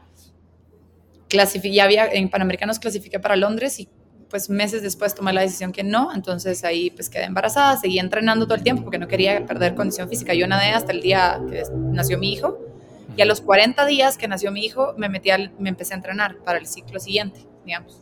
ya 1.29 1.85
había, 1.85 2.07
en 2.07 2.29
Panamericanos 2.29 2.79
clasifiqué 2.79 3.19
para 3.21 3.37
Londres 3.37 3.79
y 3.79 3.89
pues 4.29 4.49
meses 4.49 4.83
después 4.83 5.15
tomé 5.15 5.33
la 5.35 5.43
decisión 5.43 5.73
que 5.73 5.85
no, 5.85 6.15
entonces 6.15 6.65
ahí 6.65 6.91
pues 6.91 7.11
quedé 7.11 7.25
embarazada, 7.25 7.77
seguí 7.77 7.99
entrenando 7.99 8.47
todo 8.47 8.55
el 8.55 8.63
tiempo 8.63 8.83
porque 8.83 8.99
no 8.99 9.07
quería 9.07 9.45
perder 9.45 9.75
condición 9.75 10.09
física, 10.09 10.33
yo 10.33 10.47
nadé 10.47 10.71
hasta 10.71 10.93
el 10.93 11.03
día 11.03 11.39
que 11.51 11.63
nació 11.75 12.19
mi 12.19 12.33
hijo 12.33 12.72
y 13.17 13.23
a 13.23 13.25
los 13.25 13.41
40 13.41 13.87
días 13.87 14.17
que 14.17 14.29
nació 14.29 14.53
mi 14.53 14.65
hijo, 14.65 14.95
me, 14.97 15.09
metí 15.09 15.31
me 15.59 15.69
empecé 15.69 15.95
a 15.95 15.97
entrenar 15.97 16.39
para 16.39 16.59
el 16.59 16.67
ciclo 16.67 16.99
siguiente, 16.99 17.47
digamos. 17.65 17.99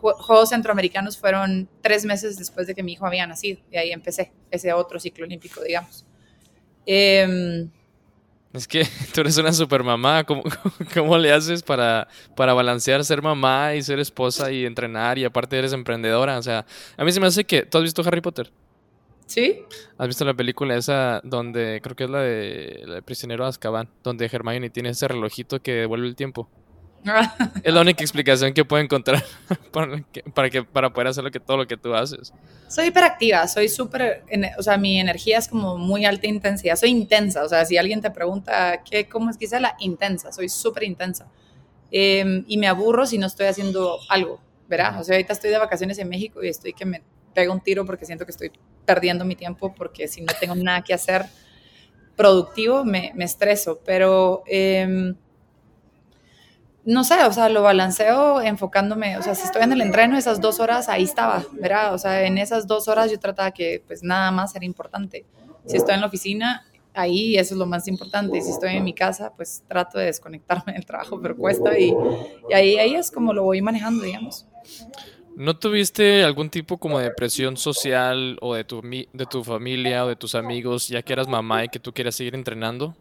Juegos 0.00 0.48
Centroamericanos 0.48 1.16
fueron 1.16 1.68
tres 1.80 2.04
meses 2.04 2.36
después 2.36 2.66
de 2.66 2.74
que 2.74 2.82
mi 2.82 2.94
hijo 2.94 3.06
había 3.06 3.26
nacido 3.26 3.60
y 3.70 3.76
ahí 3.76 3.92
empecé 3.92 4.32
ese 4.50 4.72
otro 4.72 4.98
ciclo 4.98 5.24
olímpico, 5.24 5.62
digamos. 5.62 6.04
Em, 6.84 7.70
es 8.52 8.66
que 8.66 8.84
tú 9.14 9.20
eres 9.20 9.36
una 9.38 9.52
super 9.52 9.82
mamá. 9.82 10.24
¿Cómo, 10.24 10.42
cómo 10.94 11.18
le 11.18 11.32
haces 11.32 11.62
para, 11.62 12.08
para 12.36 12.52
balancear 12.54 13.04
ser 13.04 13.22
mamá 13.22 13.74
y 13.74 13.82
ser 13.82 14.00
esposa 14.00 14.50
y 14.50 14.66
entrenar 14.66 15.18
y 15.18 15.24
aparte 15.24 15.58
eres 15.58 15.72
emprendedora? 15.72 16.38
O 16.38 16.42
sea, 16.42 16.66
a 16.96 17.04
mí 17.04 17.12
se 17.12 17.20
me 17.20 17.28
hace 17.28 17.44
que... 17.44 17.62
¿Tú 17.62 17.78
has 17.78 17.84
visto 17.84 18.02
Harry 18.04 18.20
Potter? 18.20 18.50
¿Sí? 19.26 19.60
¿Has 19.98 20.08
visto 20.08 20.24
la 20.24 20.34
película 20.34 20.76
esa 20.76 21.20
donde 21.24 21.80
creo 21.82 21.96
que 21.96 22.04
es 22.04 22.10
la 22.10 22.20
de, 22.20 22.82
la 22.86 22.94
de 22.96 23.02
Prisionero 23.02 23.44
de 23.44 23.50
Azkaban? 23.50 23.88
Donde 24.02 24.28
Hermione 24.30 24.70
tiene 24.70 24.90
ese 24.90 25.08
relojito 25.08 25.60
que 25.60 25.72
devuelve 25.72 26.06
el 26.06 26.16
tiempo. 26.16 26.48
es 27.64 27.74
la 27.74 27.80
única 27.80 28.02
explicación 28.02 28.52
que 28.52 28.64
puedo 28.64 28.82
encontrar 28.82 29.22
para, 29.72 30.50
que, 30.50 30.62
para 30.62 30.92
poder 30.92 31.08
hacer 31.08 31.24
lo 31.24 31.30
que, 31.30 31.40
todo 31.40 31.56
lo 31.56 31.66
que 31.66 31.76
tú 31.76 31.94
haces. 31.94 32.32
Soy 32.68 32.86
hiperactiva, 32.86 33.46
soy 33.48 33.68
súper, 33.68 34.24
o 34.58 34.62
sea, 34.62 34.76
mi 34.76 35.00
energía 35.00 35.38
es 35.38 35.48
como 35.48 35.76
muy 35.76 36.04
alta 36.04 36.26
intensidad, 36.26 36.76
soy 36.76 36.90
intensa, 36.90 37.44
o 37.44 37.48
sea, 37.48 37.64
si 37.64 37.76
alguien 37.76 38.00
te 38.00 38.10
pregunta 38.10 38.82
¿qué, 38.88 39.08
cómo 39.08 39.30
es 39.30 39.36
que 39.36 39.46
sea 39.46 39.60
la 39.60 39.74
intensa, 39.80 40.32
soy 40.32 40.48
súper 40.48 40.84
intensa. 40.84 41.26
Em, 41.90 42.44
y 42.46 42.56
me 42.56 42.68
aburro 42.68 43.04
si 43.04 43.18
no 43.18 43.26
estoy 43.26 43.46
haciendo 43.46 43.98
algo, 44.08 44.40
¿verdad? 44.68 45.00
O 45.00 45.04
sea, 45.04 45.16
ahorita 45.16 45.34
estoy 45.34 45.50
de 45.50 45.58
vacaciones 45.58 45.98
en 45.98 46.08
México 46.08 46.42
y 46.42 46.48
estoy 46.48 46.72
que 46.72 46.86
me 46.86 47.02
pego 47.34 47.52
un 47.52 47.60
tiro 47.60 47.84
porque 47.84 48.06
siento 48.06 48.24
que 48.24 48.30
estoy 48.30 48.50
perdiendo 48.84 49.24
mi 49.24 49.36
tiempo 49.36 49.74
porque 49.74 50.08
si 50.08 50.20
no 50.20 50.32
tengo 50.38 50.54
nada 50.54 50.82
que 50.82 50.94
hacer 50.94 51.26
productivo 52.16 52.84
me, 52.84 53.12
me 53.14 53.24
estreso, 53.24 53.80
pero... 53.84 54.42
Eh, 54.46 55.14
no 56.84 57.04
sé, 57.04 57.22
o 57.24 57.32
sea, 57.32 57.48
lo 57.48 57.62
balanceo 57.62 58.40
enfocándome, 58.40 59.16
o 59.16 59.22
sea, 59.22 59.34
si 59.34 59.44
estoy 59.44 59.62
en 59.62 59.72
el 59.72 59.80
entreno, 59.80 60.16
esas 60.18 60.40
dos 60.40 60.58
horas 60.58 60.88
ahí 60.88 61.04
estaba, 61.04 61.44
¿verdad? 61.52 61.94
O 61.94 61.98
sea, 61.98 62.24
en 62.24 62.38
esas 62.38 62.66
dos 62.66 62.88
horas 62.88 63.10
yo 63.10 63.20
trataba 63.20 63.52
que 63.52 63.82
pues 63.86 64.02
nada 64.02 64.30
más 64.32 64.54
era 64.56 64.64
importante. 64.64 65.24
Si 65.64 65.76
estoy 65.76 65.94
en 65.94 66.00
la 66.00 66.08
oficina, 66.08 66.64
ahí 66.92 67.36
eso 67.36 67.54
es 67.54 67.58
lo 67.58 67.66
más 67.66 67.86
importante. 67.86 68.40
Si 68.40 68.50
estoy 68.50 68.76
en 68.76 68.84
mi 68.84 68.94
casa, 68.94 69.32
pues 69.36 69.62
trato 69.68 69.98
de 69.98 70.06
desconectarme 70.06 70.72
del 70.72 70.84
trabajo, 70.84 71.20
pero 71.22 71.36
cuesta 71.36 71.78
y, 71.78 71.94
y 72.50 72.52
ahí, 72.52 72.78
ahí 72.78 72.96
es 72.96 73.12
como 73.12 73.32
lo 73.32 73.44
voy 73.44 73.62
manejando, 73.62 74.02
digamos. 74.02 74.48
¿No 75.36 75.56
tuviste 75.58 76.24
algún 76.24 76.50
tipo 76.50 76.78
como 76.78 76.98
de 76.98 77.10
presión 77.10 77.56
social 77.56 78.36
o 78.40 78.54
de 78.54 78.64
tu, 78.64 78.82
de 78.82 79.26
tu 79.26 79.42
familia 79.44 80.04
o 80.04 80.08
de 80.08 80.16
tus 80.16 80.34
amigos 80.34 80.88
ya 80.88 81.02
que 81.02 81.12
eras 81.12 81.28
mamá 81.28 81.64
y 81.64 81.68
que 81.68 81.78
tú 81.78 81.92
quieras 81.92 82.14
seguir 82.14 82.34
entrenando? 82.34 82.94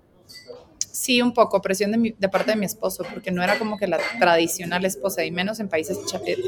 sí, 1.02 1.22
un 1.22 1.34
poco, 1.34 1.62
presión 1.62 1.92
de, 1.92 2.16
de, 2.18 2.30
parte 2.30 2.52
de 2.52 2.58
mi 2.58 2.66
esposo, 2.66 3.04
porque 3.12 3.32
no 3.32 3.42
era 3.42 3.58
como 3.58 3.78
que 3.78 3.88
la 3.88 3.98
tradicional 4.20 4.86
esposa, 4.86 5.24
y 5.26 5.32
menos 5.32 5.60
en 5.60 5.68
países 5.68 5.98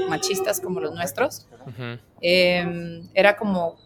machistas 0.10 0.60
como 0.60 0.80
los 0.80 0.94
nuestros. 0.94 1.48
Em, 2.22 3.08
era 3.14 3.36
como, 3.36 3.78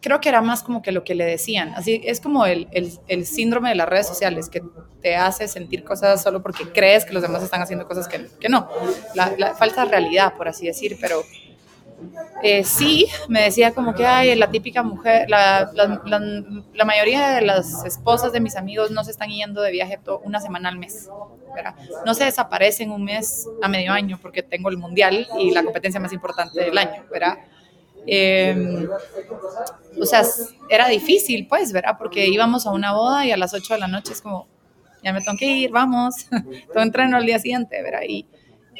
creo 0.00 0.20
que 0.20 0.28
era 0.28 0.40
más 0.42 0.62
como 0.62 0.82
que 0.82 0.92
lo 0.92 1.04
que 1.04 1.14
le 1.14 1.24
decían. 1.24 1.72
Así 1.74 2.00
es 2.04 2.20
como 2.20 2.46
el, 2.46 2.68
el, 2.72 2.92
el, 3.08 3.26
síndrome 3.26 3.70
de 3.70 3.74
las 3.74 3.88
redes 3.88 4.06
sociales, 4.06 4.48
que 4.48 4.62
te 5.02 5.16
hace 5.16 5.48
sentir 5.48 5.84
cosas 5.84 6.22
solo 6.22 6.42
porque 6.42 6.70
crees 6.72 7.04
que 7.04 7.12
los 7.12 7.22
demás 7.22 7.42
están 7.42 7.62
haciendo 7.62 7.86
cosas 7.86 8.08
que, 8.08 8.26
que 8.40 8.48
no. 8.48 8.68
La, 9.14 9.34
la 9.36 9.54
falta 9.54 9.84
realidad, 9.84 10.34
por 10.34 10.48
así 10.48 10.66
decir, 10.66 10.96
pero 11.00 11.22
eh, 12.42 12.64
sí, 12.64 13.08
me 13.28 13.42
decía 13.42 13.72
como 13.72 13.94
que, 13.94 14.06
ay, 14.06 14.34
la 14.34 14.50
típica 14.50 14.82
mujer, 14.82 15.28
la, 15.30 15.70
la, 15.74 16.84
mayoría 16.84 17.30
de 17.30 17.40
las 17.40 17.84
esposas 17.84 18.32
de 18.32 18.40
mis 18.40 18.56
amigos 18.56 18.90
no 18.90 19.02
se 19.04 19.10
están 19.10 19.30
yendo 19.30 19.62
de 19.62 19.72
viaje 19.72 19.98
una 20.22 20.40
semana 20.40 20.68
al 20.68 20.78
mes, 20.78 21.08
No 22.04 22.14
se 22.14 22.24
desaparecen 22.24 22.90
un 22.90 23.04
mes 23.04 23.48
a 23.62 23.68
medio 23.68 23.92
año 23.92 24.18
porque 24.20 24.42
tengo 24.42 24.68
el 24.68 24.76
mundial 24.76 25.26
y 25.38 25.50
la 25.52 25.64
competencia 25.64 25.98
más 25.98 26.12
importante 26.12 26.62
del 26.62 26.76
año, 26.76 27.04
¿verdad? 27.10 27.38
Em, 28.06 28.88
o 30.00 30.06
sea, 30.06 30.22
era 30.68 30.88
difícil, 30.88 31.46
pues, 31.48 31.72
¿verdad? 31.72 31.96
Porque 31.98 32.26
íbamos 32.26 32.66
a 32.66 32.72
una 32.72 32.92
boda 32.92 33.26
y 33.26 33.32
a 33.32 33.36
las 33.36 33.54
8 33.54 33.74
de 33.74 33.80
la 33.80 33.88
noche 33.88 34.12
es 34.12 34.22
como, 34.22 34.46
ya 35.02 35.12
me 35.12 35.20
tengo 35.20 35.36
que 35.38 35.46
ir, 35.46 35.70
vamos, 35.70 36.26
tengo 36.30 36.80
entreno 36.80 37.16
al 37.16 37.26
día 37.26 37.38
siguiente, 37.38 37.82
¿verdad? 37.82 38.02
Y, 38.08 38.26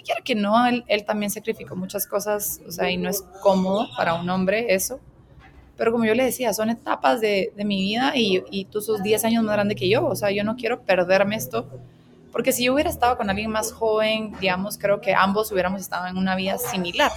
quiero 0.05 0.23
que 0.23 0.37
no, 0.37 0.65
él, 0.67 0.85
él, 0.87 1.05
también 1.05 1.31
sacrificó 1.33 1.75
muchas 1.75 2.07
cosas, 2.07 2.61
o 2.65 2.71
sea, 2.71 2.89
y 2.89 2.97
no 2.97 3.11
es 3.11 3.23
cómodo 3.43 3.89
para 3.97 4.15
un 4.15 4.31
hombre 4.31 4.73
eso. 4.73 5.01
Pero 5.77 5.91
como 5.91 6.05
yo 6.05 6.15
le 6.15 6.25
decía, 6.25 6.55
son 6.55 6.71
etapas 6.71 7.21
de, 7.21 7.53
de 7.57 7.65
mi 7.65 7.81
vida 7.81 8.13
y, 8.15 8.45
y, 8.53 8.67
tú 8.67 8.81
sos 8.81 9.03
10 9.03 9.25
años 9.25 9.43
más 9.43 9.55
grande 9.55 9.75
que 9.75 9.89
yo, 9.89 10.07
o 10.07 10.15
sea, 10.15 10.31
yo 10.31 10.45
no 10.45 10.55
quiero 10.55 10.83
perderme 10.83 11.35
esto, 11.35 11.69
porque 12.31 12.53
si 12.53 12.65
yo 12.65 12.75
hubiera 12.75 12.89
estado 12.89 13.17
con 13.17 13.31
alguien 13.31 13.51
más 13.51 13.73
joven, 13.73 14.33
digamos, 14.41 14.79
creo 14.79 15.01
que 15.01 15.13
ambos 15.13 15.51
hubiéramos 15.51 15.81
estado 15.81 16.07
en 16.07 16.19
una 16.19 16.37
vida 16.37 16.57
similar. 16.59 17.11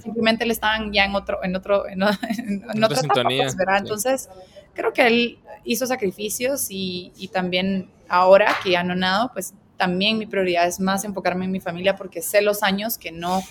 Simplemente 0.00 0.44
él 0.44 0.50
estaban 0.50 0.92
ya 0.92 1.04
en 1.04 1.14
otro, 1.14 1.42
en 1.42 1.56
otro, 1.56 1.88
en, 1.88 2.02
en, 2.38 2.84
otra 2.84 2.96
sintonía, 2.96 3.46
etapa, 3.46 3.64
pues, 3.64 3.80
Entonces, 3.80 4.28
creo 4.72 4.92
que 4.92 5.06
él 5.06 5.38
hizo 5.64 5.86
sacrificios 5.86 6.70
y, 6.70 7.12
y 7.16 7.28
también 7.28 7.90
ahora 8.08 8.54
que 8.62 8.70
ya 8.70 8.84
no 8.84 8.94
nado, 8.94 9.30
pues 9.32 9.54
también 9.76 10.18
mi 10.18 10.26
prioridad 10.26 10.66
es 10.66 10.80
más 10.80 11.04
enfocarme 11.04 11.44
en 11.44 11.52
mi 11.52 11.60
familia 11.60 11.96
porque 11.96 12.22
sé 12.22 12.42
los 12.42 12.62
años 12.62 12.98
que 12.98 13.12
no 13.12 13.42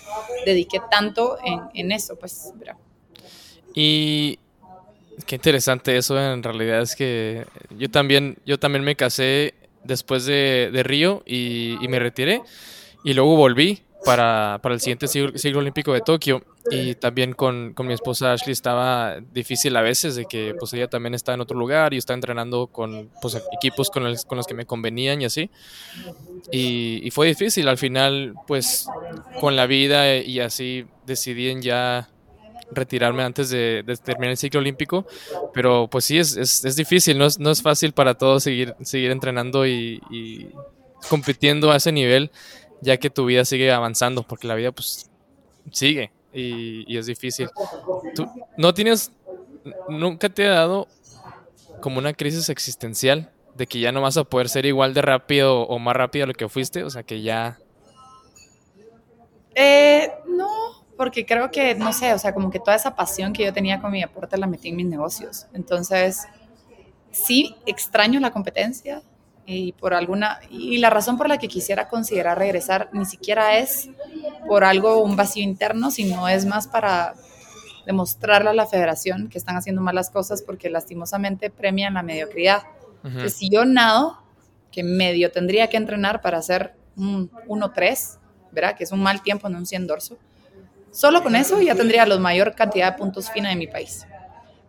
dediqué 0.46 0.80
tanto 0.90 1.38
en, 1.44 1.60
en 1.74 1.92
eso, 1.92 2.16
pues. 2.16 2.52
Y 3.74 4.38
qué 5.26 5.36
interesante 5.36 5.96
eso, 5.96 6.18
en 6.18 6.42
realidad 6.42 6.82
es 6.82 6.96
que 6.96 7.46
yo 7.76 7.90
también, 7.90 8.38
yo 8.46 8.58
también 8.58 8.84
me 8.84 8.96
casé 8.96 9.54
después 9.84 10.24
de, 10.24 10.70
de 10.72 10.82
Río 10.82 11.22
y, 11.26 11.76
y, 11.84 11.88
me 11.88 11.98
retiré 11.98 12.40
y 13.04 13.12
luego 13.12 13.36
volví 13.36 13.83
para, 14.04 14.58
para 14.62 14.74
el 14.74 14.80
siguiente 14.80 15.08
siglo, 15.08 15.58
olímpico 15.58 15.92
de 15.92 16.00
Tokio. 16.00 16.42
Y 16.70 16.94
también 16.94 17.32
con, 17.34 17.74
con, 17.74 17.86
mi 17.86 17.92
esposa 17.92 18.32
Ashley 18.32 18.52
estaba 18.52 19.20
difícil 19.32 19.76
a 19.76 19.82
veces 19.82 20.16
de 20.16 20.24
que 20.24 20.54
pues 20.58 20.72
ella 20.72 20.88
también 20.88 21.14
está 21.14 21.34
en 21.34 21.40
otro 21.40 21.58
lugar 21.58 21.92
y 21.92 21.98
está 21.98 22.14
entrenando 22.14 22.68
con 22.68 23.10
pues, 23.20 23.40
equipos 23.52 23.90
con, 23.90 24.02
con 24.26 24.38
los 24.38 24.46
que 24.46 24.54
me 24.54 24.64
convenían 24.64 25.20
y 25.20 25.26
así. 25.26 25.50
Y, 26.50 27.00
y, 27.02 27.10
fue 27.10 27.26
difícil. 27.26 27.68
Al 27.68 27.78
final, 27.78 28.34
pues 28.46 28.88
con 29.40 29.56
la 29.56 29.66
vida 29.66 30.16
y 30.16 30.40
así 30.40 30.86
decidí 31.06 31.48
en 31.48 31.60
ya 31.60 32.08
retirarme 32.72 33.22
antes 33.22 33.50
de, 33.50 33.82
de, 33.86 33.96
terminar 33.96 34.32
el 34.32 34.36
ciclo 34.36 34.60
olímpico. 34.60 35.06
Pero 35.52 35.88
pues 35.88 36.04
sí, 36.06 36.18
es, 36.18 36.36
es, 36.36 36.64
es 36.64 36.76
difícil. 36.76 37.18
No 37.18 37.26
es, 37.26 37.38
no 37.38 37.50
es, 37.50 37.62
fácil 37.62 37.92
para 37.92 38.14
todos 38.14 38.42
seguir, 38.42 38.74
seguir 38.82 39.10
entrenando 39.10 39.66
y, 39.66 40.00
y 40.10 40.48
compitiendo 41.08 41.70
a 41.70 41.76
ese 41.76 41.92
nivel 41.92 42.30
ya 42.80 42.96
que 42.96 43.10
tu 43.10 43.24
vida 43.26 43.44
sigue 43.44 43.72
avanzando, 43.72 44.22
porque 44.22 44.46
la 44.46 44.54
vida 44.54 44.72
pues 44.72 45.10
sigue 45.70 46.12
y, 46.32 46.96
es 46.96 47.06
difícil. 47.06 47.48
¿Tú 48.14 48.28
no 48.56 48.74
tienes, 48.74 49.12
nunca 49.88 50.28
te 50.28 50.46
ha 50.46 50.54
dado 50.54 50.88
como 51.80 51.98
una 51.98 52.12
crisis 52.12 52.48
existencial 52.48 53.30
de 53.54 53.66
que 53.66 53.80
ya 53.80 53.92
no 53.92 54.02
vas 54.02 54.16
a 54.16 54.24
poder 54.24 54.48
ser 54.48 54.66
igual 54.66 54.94
de 54.94 55.02
rápido 55.02 55.62
o 55.62 55.78
más 55.78 55.94
rápido 55.94 56.24
a 56.24 56.28
lo 56.28 56.34
que 56.34 56.48
fuiste? 56.48 56.82
O 56.82 56.90
sea, 56.90 57.02
que 57.02 57.22
ya... 57.22 57.58
Eh, 59.54 60.10
no, 60.26 60.84
porque 60.96 61.24
creo 61.24 61.50
que, 61.50 61.76
no 61.76 61.92
sé, 61.92 62.12
o 62.12 62.18
sea, 62.18 62.34
como 62.34 62.50
que 62.50 62.58
toda 62.58 62.74
esa 62.74 62.96
pasión 62.96 63.32
que 63.32 63.44
yo 63.44 63.52
tenía 63.52 63.80
con 63.80 63.92
mi 63.92 64.00
deporte 64.00 64.36
la 64.36 64.48
metí 64.48 64.68
en 64.68 64.76
mis 64.76 64.86
negocios. 64.86 65.46
Entonces, 65.52 66.26
sí 67.12 67.54
extraño 67.66 68.18
la 68.18 68.32
competencia, 68.32 69.02
y 69.46 69.72
por 69.72 69.94
alguna 69.94 70.40
y 70.50 70.78
la 70.78 70.90
razón 70.90 71.18
por 71.18 71.28
la 71.28 71.38
que 71.38 71.48
quisiera 71.48 71.88
considerar 71.88 72.38
regresar 72.38 72.88
ni 72.92 73.04
siquiera 73.04 73.58
es 73.58 73.90
por 74.46 74.64
algo 74.64 75.02
un 75.02 75.16
vacío 75.16 75.42
interno, 75.42 75.90
sino 75.90 76.28
es 76.28 76.46
más 76.46 76.66
para 76.66 77.14
demostrarle 77.86 78.50
a 78.50 78.54
la 78.54 78.66
federación 78.66 79.28
que 79.28 79.38
están 79.38 79.56
haciendo 79.56 79.82
malas 79.82 80.10
cosas 80.10 80.42
porque 80.42 80.70
lastimosamente 80.70 81.50
premian 81.50 81.94
la 81.94 82.02
mediocridad. 82.02 82.62
si 83.28 83.50
yo 83.50 83.66
nado, 83.66 84.22
que 84.72 84.82
medio 84.82 85.30
tendría 85.30 85.68
que 85.68 85.76
entrenar 85.76 86.22
para 86.22 86.38
hacer 86.38 86.74
un 86.96 87.30
1-3, 87.48 88.18
¿verdad? 88.50 88.74
Que 88.76 88.84
es 88.84 88.92
un 88.92 89.02
mal 89.02 89.22
tiempo 89.22 89.46
en 89.46 89.56
un 89.56 89.66
100 89.66 89.86
dorso. 89.86 90.18
Solo 90.90 91.22
con 91.22 91.36
eso 91.36 91.60
ya 91.60 91.74
tendría 91.74 92.06
la 92.06 92.18
mayor 92.18 92.54
cantidad 92.54 92.92
de 92.92 92.98
puntos 92.98 93.30
fina 93.30 93.50
de 93.50 93.56
mi 93.56 93.66
país. 93.66 94.06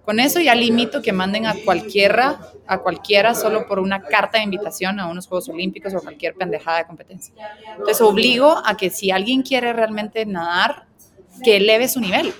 Con 0.06 0.20
eso 0.20 0.40
ya 0.40 0.54
limito 0.54 1.02
que 1.02 1.12
manden 1.12 1.48
a 1.48 1.56
cualquiera, 1.66 2.40
a 2.68 2.78
cualquiera 2.78 3.34
solo 3.34 3.68
por 3.68 3.80
una 3.80 4.02
carta 4.04 4.38
de 4.38 4.44
invitación 4.44 5.00
a 5.00 5.08
unos 5.08 5.28
Juegos 5.28 5.50
Olímpicos 5.50 5.96
o 5.96 6.02
cualquier 6.02 6.36
pendejada 6.36 6.78
de 6.78 6.86
competencia. 6.86 7.34
Entonces 7.72 8.02
obligo 8.02 8.62
a 8.64 8.78
que 8.78 8.92
si 8.92 9.10
alguien 9.10 9.42
quiere 9.42 9.74
realmente 9.74 10.26
nadar, 10.26 10.86
que 11.44 11.58
eleve 11.58 11.88
su 11.88 12.00
nivel. 12.00 12.34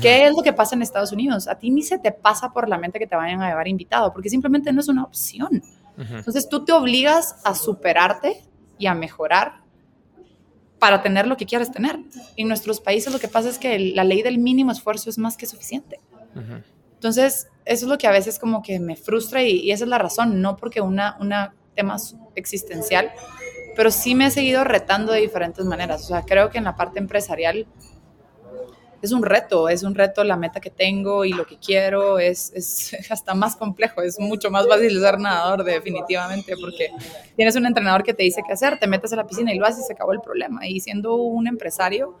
¿Qué 0.00 0.26
es 0.26 0.34
lo 0.34 0.42
que 0.42 0.52
pasa 0.52 0.74
en 0.74 0.82
Estados 0.82 1.12
Unidos? 1.12 1.46
A 1.46 1.54
ti 1.56 1.70
ni 1.70 1.82
se 1.82 1.98
te 1.98 2.10
pasa 2.10 2.52
por 2.52 2.68
la 2.68 2.78
mente 2.78 2.98
que 2.98 3.06
te 3.06 3.14
vayan 3.14 3.40
a 3.42 3.48
llevar 3.48 3.68
invitado, 3.68 4.12
porque 4.12 4.28
simplemente 4.28 4.72
no 4.72 4.80
es 4.80 4.88
una 4.88 5.04
opción. 5.04 5.62
Entonces 5.96 6.48
tú 6.48 6.64
te 6.64 6.72
obligas 6.72 7.36
a 7.44 7.54
superarte 7.54 8.42
y 8.76 8.86
a 8.86 8.94
mejorar 8.94 9.62
para 10.80 11.00
tener 11.00 11.26
lo 11.26 11.36
que 11.36 11.46
quieres 11.46 11.70
tener. 11.70 11.98
En 12.36 12.48
nuestros 12.48 12.80
países 12.80 13.12
lo 13.12 13.20
que 13.20 13.28
pasa 13.28 13.48
es 13.48 13.58
que 13.58 13.78
la 13.78 14.02
ley 14.02 14.22
del 14.22 14.38
mínimo 14.38 14.72
esfuerzo 14.72 15.10
es 15.10 15.18
más 15.18 15.36
que 15.36 15.46
suficiente. 15.46 16.00
Entonces, 17.04 17.48
eso 17.66 17.84
es 17.84 17.90
lo 17.90 17.98
que 17.98 18.06
a 18.06 18.10
veces 18.10 18.38
como 18.38 18.62
que 18.62 18.80
me 18.80 18.96
frustra 18.96 19.42
y, 19.42 19.70
esa 19.70 19.84
es 19.84 19.90
la 19.90 19.98
razón, 19.98 20.40
no 20.40 20.56
porque 20.56 20.80
una, 20.80 21.18
una 21.20 21.54
tema 21.74 21.96
existencial, 22.34 23.12
pero 23.76 23.90
sí 23.90 24.14
me 24.14 24.24
he 24.24 24.30
seguido 24.30 24.64
retando 24.64 25.12
de 25.12 25.20
diferentes 25.20 25.66
maneras. 25.66 26.02
O 26.04 26.06
sea, 26.06 26.22
creo 26.22 26.48
que 26.48 26.56
en 26.56 26.64
la 26.64 26.76
parte 26.76 26.98
empresarial 26.98 27.66
es 29.02 29.12
un 29.12 29.22
reto, 29.22 29.68
es 29.68 29.82
un 29.82 29.94
reto 29.94 30.24
la 30.24 30.38
meta 30.38 30.60
que 30.60 30.70
tengo 30.70 31.26
y 31.26 31.34
lo 31.34 31.44
que 31.44 31.58
quiero 31.58 32.18
es, 32.18 32.50
es 32.54 32.96
hasta 33.10 33.34
más 33.34 33.54
complejo, 33.54 34.00
es 34.00 34.18
mucho 34.18 34.50
más 34.50 34.66
fácil 34.66 34.98
ser 34.98 35.18
nadador 35.18 35.62
definitivamente 35.62 36.54
porque 36.58 36.90
tienes 37.36 37.54
un 37.54 37.66
entrenador 37.66 38.02
que 38.02 38.14
te 38.14 38.22
dice 38.22 38.40
qué 38.46 38.54
hacer, 38.54 38.78
te 38.78 38.86
metes 38.86 39.12
a 39.12 39.16
la 39.16 39.26
piscina 39.26 39.52
y 39.52 39.58
lo 39.58 39.66
haces 39.66 39.84
y 39.84 39.86
se 39.88 39.92
acabó 39.92 40.14
el 40.14 40.22
problema. 40.22 40.66
Y 40.66 40.80
siendo 40.80 41.16
un 41.16 41.48
empresario, 41.48 42.16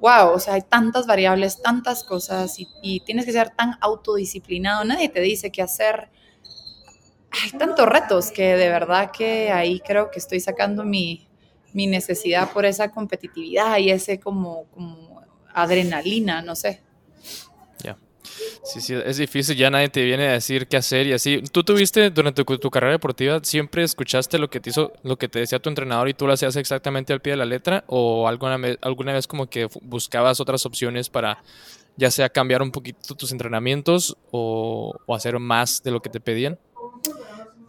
wow, 0.00 0.30
o 0.34 0.38
sea, 0.40 0.54
hay 0.54 0.62
tantas 0.62 1.06
variables, 1.06 1.60
tantas 1.62 2.04
cosas 2.04 2.58
y, 2.58 2.68
y 2.82 3.00
tienes 3.00 3.24
que 3.26 3.32
ser 3.32 3.50
tan 3.50 3.74
autodisciplinado, 3.80 4.84
nadie 4.84 5.08
te 5.08 5.20
dice 5.20 5.50
qué 5.50 5.62
hacer. 5.62 6.10
Hay 7.30 7.58
tantos 7.58 7.86
retos 7.86 8.30
que 8.30 8.56
de 8.56 8.68
verdad 8.68 9.10
que 9.10 9.50
ahí 9.52 9.80
creo 9.80 10.10
que 10.10 10.18
estoy 10.18 10.40
sacando 10.40 10.84
mi, 10.84 11.28
mi 11.72 11.86
necesidad 11.86 12.50
por 12.52 12.64
esa 12.64 12.90
competitividad 12.90 13.78
y 13.78 13.90
ese 13.90 14.18
como, 14.18 14.64
como 14.74 15.22
adrenalina, 15.52 16.42
no 16.42 16.54
sé. 16.54 16.82
Sí, 18.64 18.80
sí, 18.80 18.94
es 18.94 19.16
difícil, 19.16 19.56
ya 19.56 19.70
nadie 19.70 19.88
te 19.88 20.04
viene 20.04 20.28
a 20.28 20.32
decir 20.32 20.66
qué 20.66 20.76
hacer 20.76 21.06
y 21.06 21.12
así. 21.12 21.42
¿Tú 21.52 21.64
tuviste 21.64 22.10
durante 22.10 22.44
tu, 22.44 22.70
carrera 22.70 22.92
deportiva, 22.92 23.40
siempre 23.42 23.82
escuchaste 23.82 24.38
lo 24.38 24.50
que 24.50 24.60
te 24.60 24.70
hizo, 24.70 24.92
lo 25.02 25.16
que 25.16 25.28
te 25.28 25.38
decía 25.38 25.58
tu 25.58 25.68
entrenador 25.68 26.08
y 26.08 26.14
tú 26.14 26.26
lo 26.26 26.32
hacías 26.32 26.56
exactamente 26.56 27.12
al 27.12 27.20
pie 27.20 27.32
de 27.32 27.38
la 27.38 27.44
letra? 27.44 27.84
¿O 27.86 28.28
alguna, 28.28 28.58
alguna 28.80 29.12
vez 29.12 29.26
como 29.26 29.48
que 29.48 29.68
buscabas 29.82 30.40
otras 30.40 30.64
opciones 30.66 31.08
para 31.08 31.42
ya 31.96 32.10
sea 32.10 32.28
cambiar 32.28 32.62
un 32.62 32.70
poquito 32.70 33.14
tus 33.14 33.32
entrenamientos 33.32 34.16
o, 34.30 34.94
o 35.06 35.14
hacer 35.14 35.38
más 35.38 35.82
de 35.82 35.90
lo 35.90 36.00
que 36.00 36.10
te 36.10 36.20
pedían? 36.20 36.58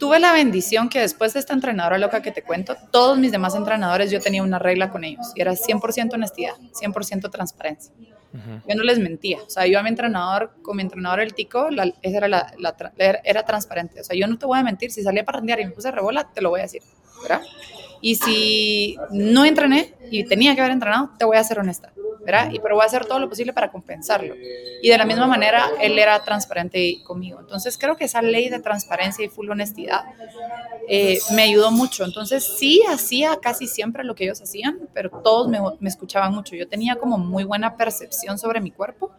tuve 0.00 0.18
la 0.18 0.32
bendición 0.32 0.88
que 0.88 0.98
después 0.98 1.34
de 1.34 1.40
esta 1.40 1.52
entrenadora 1.52 1.98
loca 1.98 2.22
que 2.22 2.32
te 2.32 2.42
cuento, 2.42 2.74
todos 2.90 3.18
mis 3.18 3.30
demás 3.30 3.54
entrenadores 3.54 4.10
yo 4.10 4.18
tenía 4.18 4.42
una 4.42 4.58
regla 4.58 4.90
con 4.90 5.04
ellos 5.04 5.30
y 5.36 5.42
era 5.42 5.52
100% 5.52 6.14
honestidad, 6.14 6.54
100% 6.72 7.30
transparencia. 7.30 7.92
Yo 8.32 8.74
no 8.76 8.82
les 8.84 8.98
mentía, 8.98 9.38
o 9.44 9.50
sea, 9.50 9.66
yo 9.66 9.78
a 9.78 9.82
mi 9.82 9.88
entrenador, 9.88 10.52
con 10.62 10.76
mi 10.76 10.82
entrenador 10.82 11.20
el 11.20 11.34
tico, 11.34 11.68
la, 11.70 11.92
esa 12.02 12.18
era, 12.18 12.28
la, 12.28 12.54
era, 13.24 13.44
transparente, 13.44 14.00
o 14.00 14.04
sea, 14.04 14.16
yo 14.16 14.26
no 14.28 14.38
te 14.38 14.46
voy 14.46 14.58
a 14.58 14.62
mentir, 14.62 14.92
si 14.92 15.02
salía 15.02 15.24
para 15.24 15.38
rendear 15.38 15.60
y 15.60 15.64
me 15.64 15.72
puse 15.72 15.90
rebola, 15.90 16.28
te 16.32 16.40
lo 16.40 16.50
voy 16.50 16.60
a 16.60 16.62
decir, 16.64 16.82
¿verdad? 17.22 17.42
Y 18.00 18.16
si 18.16 18.96
no 19.10 19.44
entrené 19.44 19.94
y 20.10 20.24
tenía 20.24 20.54
que 20.54 20.60
haber 20.60 20.72
entrenado, 20.72 21.10
te 21.18 21.24
voy 21.24 21.36
a 21.36 21.44
ser 21.44 21.58
honesta. 21.58 21.92
¿verdad? 22.24 22.50
Y 22.52 22.58
pero 22.60 22.74
voy 22.76 22.84
a 22.84 22.86
hacer 22.86 23.06
todo 23.06 23.18
lo 23.18 23.28
posible 23.28 23.52
para 23.52 23.70
compensarlo. 23.70 24.34
Y 24.82 24.88
de 24.88 24.98
la 24.98 25.04
misma 25.04 25.26
manera, 25.26 25.70
él 25.80 25.98
era 25.98 26.22
transparente 26.22 27.02
conmigo. 27.04 27.40
Entonces, 27.40 27.78
creo 27.78 27.96
que 27.96 28.04
esa 28.04 28.22
ley 28.22 28.48
de 28.48 28.60
transparencia 28.60 29.24
y 29.24 29.28
full 29.28 29.48
honestidad 29.50 30.04
eh, 30.88 31.18
me 31.34 31.42
ayudó 31.42 31.70
mucho. 31.70 32.04
Entonces, 32.04 32.44
sí 32.58 32.82
hacía 32.88 33.38
casi 33.40 33.66
siempre 33.66 34.04
lo 34.04 34.14
que 34.14 34.24
ellos 34.24 34.40
hacían, 34.40 34.78
pero 34.92 35.10
todos 35.22 35.48
me, 35.48 35.60
me 35.80 35.88
escuchaban 35.88 36.34
mucho. 36.34 36.56
Yo 36.56 36.68
tenía 36.68 36.96
como 36.96 37.18
muy 37.18 37.44
buena 37.44 37.76
percepción 37.76 38.38
sobre 38.38 38.60
mi 38.60 38.70
cuerpo 38.70 39.12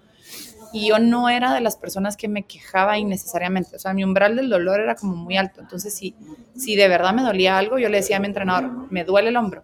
y 0.73 0.87
yo 0.87 0.99
no 0.99 1.29
era 1.29 1.53
de 1.53 1.61
las 1.61 1.75
personas 1.75 2.17
que 2.17 2.27
me 2.27 2.43
quejaba 2.43 2.97
innecesariamente. 2.97 3.75
O 3.75 3.79
sea, 3.79 3.93
mi 3.93 4.03
umbral 4.03 4.35
del 4.35 4.49
dolor 4.49 4.79
era 4.79 4.95
como 4.95 5.15
muy 5.15 5.37
alto. 5.37 5.61
Entonces, 5.61 5.93
si, 5.93 6.15
si 6.55 6.75
de 6.75 6.87
verdad 6.87 7.13
me 7.13 7.23
dolía 7.23 7.57
algo, 7.57 7.77
yo 7.79 7.89
le 7.89 7.97
decía 7.97 8.17
a 8.17 8.19
mi 8.19 8.27
entrenador, 8.27 8.91
me 8.91 9.03
duele 9.03 9.29
el 9.29 9.37
hombro 9.37 9.63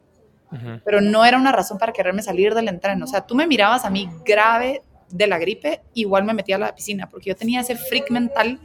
pero 0.83 1.01
no 1.01 1.25
era 1.25 1.37
una 1.37 1.51
razón 1.51 1.77
para 1.77 1.91
quererme 1.91 2.21
salir 2.21 2.53
del 2.53 2.67
entreno. 2.67 3.05
O 3.05 3.07
sea, 3.07 3.21
tú 3.21 3.35
me 3.35 3.47
mirabas 3.47 3.85
a 3.85 3.89
mí 3.89 4.09
grave 4.25 4.83
de 5.09 5.27
la 5.27 5.37
gripe, 5.37 5.81
igual 5.93 6.25
me 6.25 6.33
metía 6.33 6.57
a 6.57 6.59
la 6.59 6.75
piscina, 6.75 7.09
porque 7.09 7.29
yo 7.29 7.35
tenía 7.35 7.61
ese 7.61 7.75
freak 7.75 8.11
mental, 8.11 8.59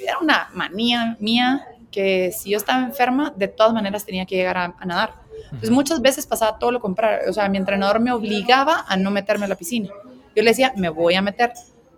era 0.00 0.18
una 0.18 0.48
manía 0.52 1.16
mía 1.18 1.66
que 1.90 2.32
si 2.32 2.50
yo 2.50 2.58
estaba 2.58 2.84
enferma, 2.84 3.32
de 3.36 3.48
todas 3.48 3.72
maneras 3.72 4.04
tenía 4.04 4.26
que 4.26 4.36
llegar 4.36 4.56
a, 4.56 4.74
nadar. 4.84 5.14
Entonces 5.46 5.70
muchas 5.70 6.00
veces 6.00 6.26
pasaba 6.26 6.58
todo 6.58 6.70
lo 6.72 6.80
contrario, 6.80 7.28
o 7.28 7.32
sea, 7.32 7.48
mi 7.48 7.58
entrenador 7.58 8.00
me 8.00 8.12
obligaba 8.12 8.84
a 8.86 8.96
no 8.96 9.10
meterme 9.10 9.46
a 9.46 9.48
la 9.48 9.56
piscina. 9.56 9.90
Yo 10.34 10.42
le 10.42 10.50
decía, 10.50 10.72
me 10.76 10.88
voy 10.88 11.14
a 11.14 11.22
meter. 11.22 11.52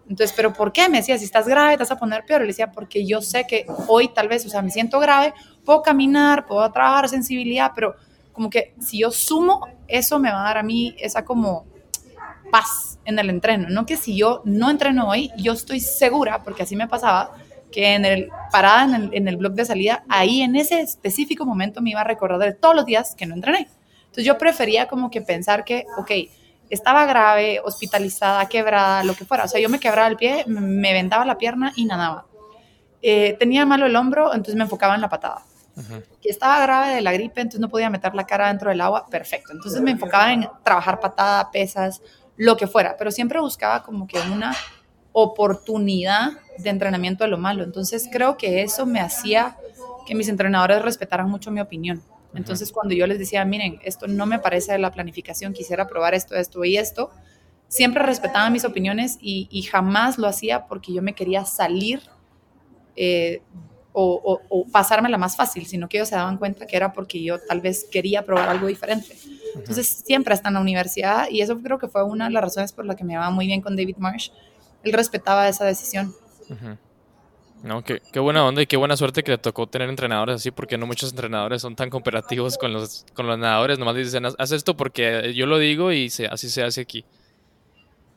Entonces, 0.09 0.33
¿pero 0.37 0.53
por 0.53 0.73
qué? 0.73 0.89
Me 0.89 0.99
decía, 0.99 1.19
si 1.19 1.25
estás 1.25 1.49
grave, 1.49 1.73
te 1.73 1.79
vas 1.79 1.91
a 1.91 1.99
poner 1.99 2.25
peor. 2.25 2.43
Le 2.43 2.49
decía, 2.49 2.71
porque 2.71 3.05
yo 3.05 3.21
sé 3.21 3.47
que 3.47 3.67
hoy 3.89 4.09
tal 4.09 4.29
vez, 4.29 4.47
o 4.47 4.49
sea, 4.49 4.63
me 4.63 4.71
siento 4.71 5.01
grave, 5.01 5.35
puedo 5.65 5.83
caminar, 5.83 6.47
puedo 6.47 6.71
trabajar 6.71 7.09
sensibilidad, 7.09 7.73
pero 7.75 7.97
como 8.33 8.51
que 8.51 8.75
si 8.81 8.99
yo 8.99 9.11
sumo, 9.11 9.67
eso 9.89 10.19
me 10.19 10.31
va 10.31 10.43
a 10.43 10.45
dar 10.45 10.59
a 10.59 10.63
mí 10.63 10.95
esa 10.99 11.25
como 11.25 11.67
paz 12.51 12.99
en 13.05 13.19
el 13.19 13.31
entreno. 13.31 13.69
No 13.69 13.87
que 13.87 13.97
si 13.97 14.17
yo 14.17 14.43
no 14.45 14.71
entreno 14.71 15.09
hoy, 15.09 15.33
yo 15.39 15.53
estoy 15.53 15.81
segura, 15.81 16.43
porque 16.43 16.63
así 16.63 16.77
me 16.77 16.87
pasaba, 16.87 17.33
que 17.73 17.95
en 17.95 18.05
el 18.05 18.31
parada 18.53 18.85
en 18.85 18.95
el, 18.95 19.11
en 19.15 19.29
el 19.29 19.37
blog 19.37 19.55
de 19.55 19.65
salida, 19.65 20.05
ahí 20.09 20.43
en 20.43 20.55
ese 20.55 20.81
específico 20.81 21.45
momento 21.45 21.83
me 21.83 21.91
iba 21.91 22.01
a 22.01 22.05
recordar 22.05 22.39
de 22.39 22.53
todos 22.53 22.77
los 22.77 22.87
días 22.87 23.15
que 23.15 23.27
no 23.27 23.35
entrené. 23.35 23.69
Entonces 24.05 24.25
yo 24.25 24.39
prefería 24.39 24.87
como 24.87 25.11
que 25.11 25.21
pensar 25.21 25.65
que, 25.65 25.85
ok, 25.99 26.11
estaba 26.71 27.07
grave, 27.07 27.61
hospitalizada, 27.65 28.47
quebrada, 28.47 29.05
lo 29.05 29.15
que 29.15 29.25
fuera. 29.25 29.45
O 29.45 29.49
sea, 29.49 29.61
yo 29.61 29.69
me 29.69 29.81
quebraba 29.81 30.09
el 30.09 30.17
pie, 30.17 30.45
me 30.47 30.93
vendaba 30.93 31.25
la 31.25 31.39
pierna 31.39 31.73
y 31.77 31.85
nadaba. 31.85 32.27
Eh, 33.03 33.37
tenía 33.39 33.67
malo 33.67 33.87
el 33.87 33.97
hombro, 33.97 34.33
entonces 34.33 34.57
me 34.57 34.65
enfocaba 34.65 34.95
en 34.95 35.01
la 35.01 35.09
patada 35.09 35.43
que 36.23 36.31
estaba 36.31 36.61
grave 36.61 36.95
de 36.95 37.03
la 37.03 37.13
gripe, 37.13 37.41
entonces 37.41 37.61
no 37.61 37.69
podía 37.69 37.91
meter 37.91 38.15
la 38.15 38.25
cara 38.25 38.49
dentro 38.49 38.71
del 38.71 38.81
agua, 38.81 39.07
perfecto. 39.07 39.53
Entonces 39.53 39.81
me 39.83 39.91
enfocaba 39.91 40.33
en 40.33 40.49
trabajar 40.65 41.01
patada, 41.01 41.51
pesas, 41.51 42.01
lo 42.37 42.57
que 42.57 42.67
fuera, 42.67 42.97
pero 42.97 43.11
siempre 43.11 43.41
buscaba 43.41 43.83
como 43.83 44.07
que 44.07 44.19
una 44.21 44.55
oportunidad 45.13 46.33
de 46.59 46.71
entrenamiento 46.71 47.25
de 47.25 47.31
lo 47.31 47.39
malo. 47.39 47.63
Entonces 47.63 48.09
creo 48.11 48.37
que 48.37 48.63
eso 48.63 48.87
me 48.87 49.01
hacía 49.01 49.57
que 50.07 50.15
mis 50.15 50.29
entrenadores 50.29 50.83
respetaran 50.83 51.29
mucho 51.29 51.51
mi 51.51 51.61
opinión. 51.61 52.03
Entonces 52.37 52.73
cuando 52.73 52.95
yo 52.95 53.07
les 53.07 53.19
decía, 53.19 53.45
miren, 53.45 53.81
esto 53.83 54.07
no 54.07 54.27
me 54.27 54.39
parece 54.39 54.73
de 54.73 54.79
la 54.79 54.91
planificación, 54.91 55.53
quisiera 55.53 55.87
probar 55.87 56.15
esto, 56.15 56.35
esto 56.35 56.65
y 56.65 56.77
esto, 56.77 57.11
siempre 57.69 58.03
respetaban 58.03 58.53
mis 58.53 58.65
opiniones 58.65 59.19
y, 59.21 59.63
jamás 59.63 60.19
lo 60.19 60.27
hacía 60.27 60.67
porque 60.67 60.93
yo 60.93 61.03
me 61.03 61.15
quería 61.15 61.45
salir 61.45 62.01
eh, 62.95 63.43
o, 63.93 64.41
o, 64.49 64.67
pasármela 64.67 65.17
más 65.17 65.37
fácil, 65.37 65.65
sino 65.67 65.89
que 65.89 65.97
ellos 65.97 66.11
se 66.11 66.17
daban 66.17 66.37
cuenta 66.37 66.67
que 66.67 66.77
era 66.77 66.93
porque 66.93 67.23
yo 67.23 67.39
tal 67.41 67.63
vez 67.63 67.87
quería 67.91 68.25
probar 68.25 68.51
algo 68.51 68.67
diferente. 68.67 69.17
Entonces 69.55 69.87
siempre 69.89 70.35
está 70.35 70.49
en 70.49 70.55
la 70.55 70.61
universidad 70.61 71.31
y 71.31 71.41
eso 71.41 71.59
creo 71.63 71.79
que 71.79 71.89
fue 71.89 72.05
una 72.05 72.27
de 72.27 72.31
las 72.33 72.43
razones 72.43 72.73
por 72.73 72.85
las 72.85 72.97
que 72.97 73.05
me 73.05 73.15
llevaba 73.15 73.31
muy 73.31 73.47
bien 73.47 73.63
con 73.63 73.75
David 73.75 73.97
Marsh. 73.97 74.31
Él 74.85 74.93
respetaba 74.93 75.49
esa 75.49 75.65
decisión. 75.65 76.15
No, 77.63 77.83
qué, 77.83 78.01
qué, 78.13 78.21
buena 78.21 78.45
onda 78.45 78.63
y 78.63 78.67
qué 78.67 78.77
buena 78.77 78.97
suerte 78.97 79.23
que 79.23 79.33
le 79.33 79.39
tocó 79.39 79.67
tener 79.67 79.89
entrenadores 79.89 80.37
así, 80.37 80.51
porque 80.51 80.79
no 80.79 80.87
muchos 80.87 81.11
entrenadores 81.11 81.63
son 81.63 81.75
tan 81.75 81.91
cooperativos 81.91 82.59
con 82.59 82.73
los, 82.73 83.05
con 83.15 83.27
los 83.27 83.39
nadadores. 83.39 83.79
Nomás 83.79 83.97
dicen, 83.97 84.25
haz 84.27 84.53
esto 84.53 84.77
porque 84.77 85.33
yo 85.35 85.47
lo 85.47 85.59
digo 85.59 85.93
y 85.93 86.07
así 86.31 86.49
se 86.49 86.63
hace 86.63 86.83
aquí 86.83 87.05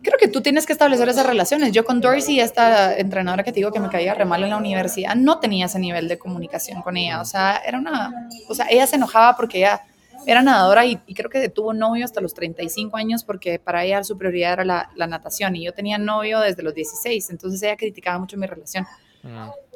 creo 0.02 0.18
que 0.18 0.28
tú 0.28 0.42
tienes 0.42 0.66
que 0.66 0.74
establecer 0.74 1.10
esas 1.10 1.26
relaciones. 1.26 1.72
Yo 1.72 1.84
con 1.84 2.02
Dorsey, 2.02 2.40
esta 2.40 2.98
entrenadora 2.98 3.44
que 3.44 3.52
te 3.52 3.58
digo 3.58 3.72
que 3.72 3.80
me 3.80 3.90
caía 3.90 4.14
re 4.14 4.26
mal 4.26 4.44
en 4.44 4.50
la 4.50 4.58
universidad, 4.58 5.16
no 5.16 5.40
tenía 5.40 5.66
ese 5.66 5.80
nivel 5.80 6.08
de 6.08 6.18
comunicación 6.18 6.82
con 6.82 6.98
ella. 6.98 7.22
O 7.22 7.26
sea, 7.26 7.62
era 7.66 7.78
una, 7.78 8.30
o 8.48 8.56
sea, 8.56 8.68
ella 8.70 8.88
se 8.88 8.96
enojaba 8.96 9.36
porque 9.36 9.60
ella 9.60 9.82
era 10.26 10.42
nadadora 10.42 10.86
y, 10.86 10.98
creo 10.98 11.30
que 11.30 11.48
tuvo 11.50 11.74
novio 11.74 12.06
hasta 12.06 12.22
los 12.22 12.34
35 12.34 12.98
años 12.98 13.24
porque 13.24 13.58
para 13.58 13.84
ella 13.86 14.04
su 14.04 14.18
prioridad 14.18 14.54
era 14.54 14.66
la, 14.66 14.92
la, 14.96 15.08
natación 15.08 15.56
y 15.56 15.64
yo 15.64 15.74
tenía 15.74 15.98
novio 15.98 16.42
desde 16.42 16.62
los 16.62 16.74
16, 16.74 17.30
entonces 17.30 17.64
ella 17.64 17.78
criticaba 17.78 18.20
mucho 18.20 18.38
mi 18.38 18.46
relación. 18.46 18.86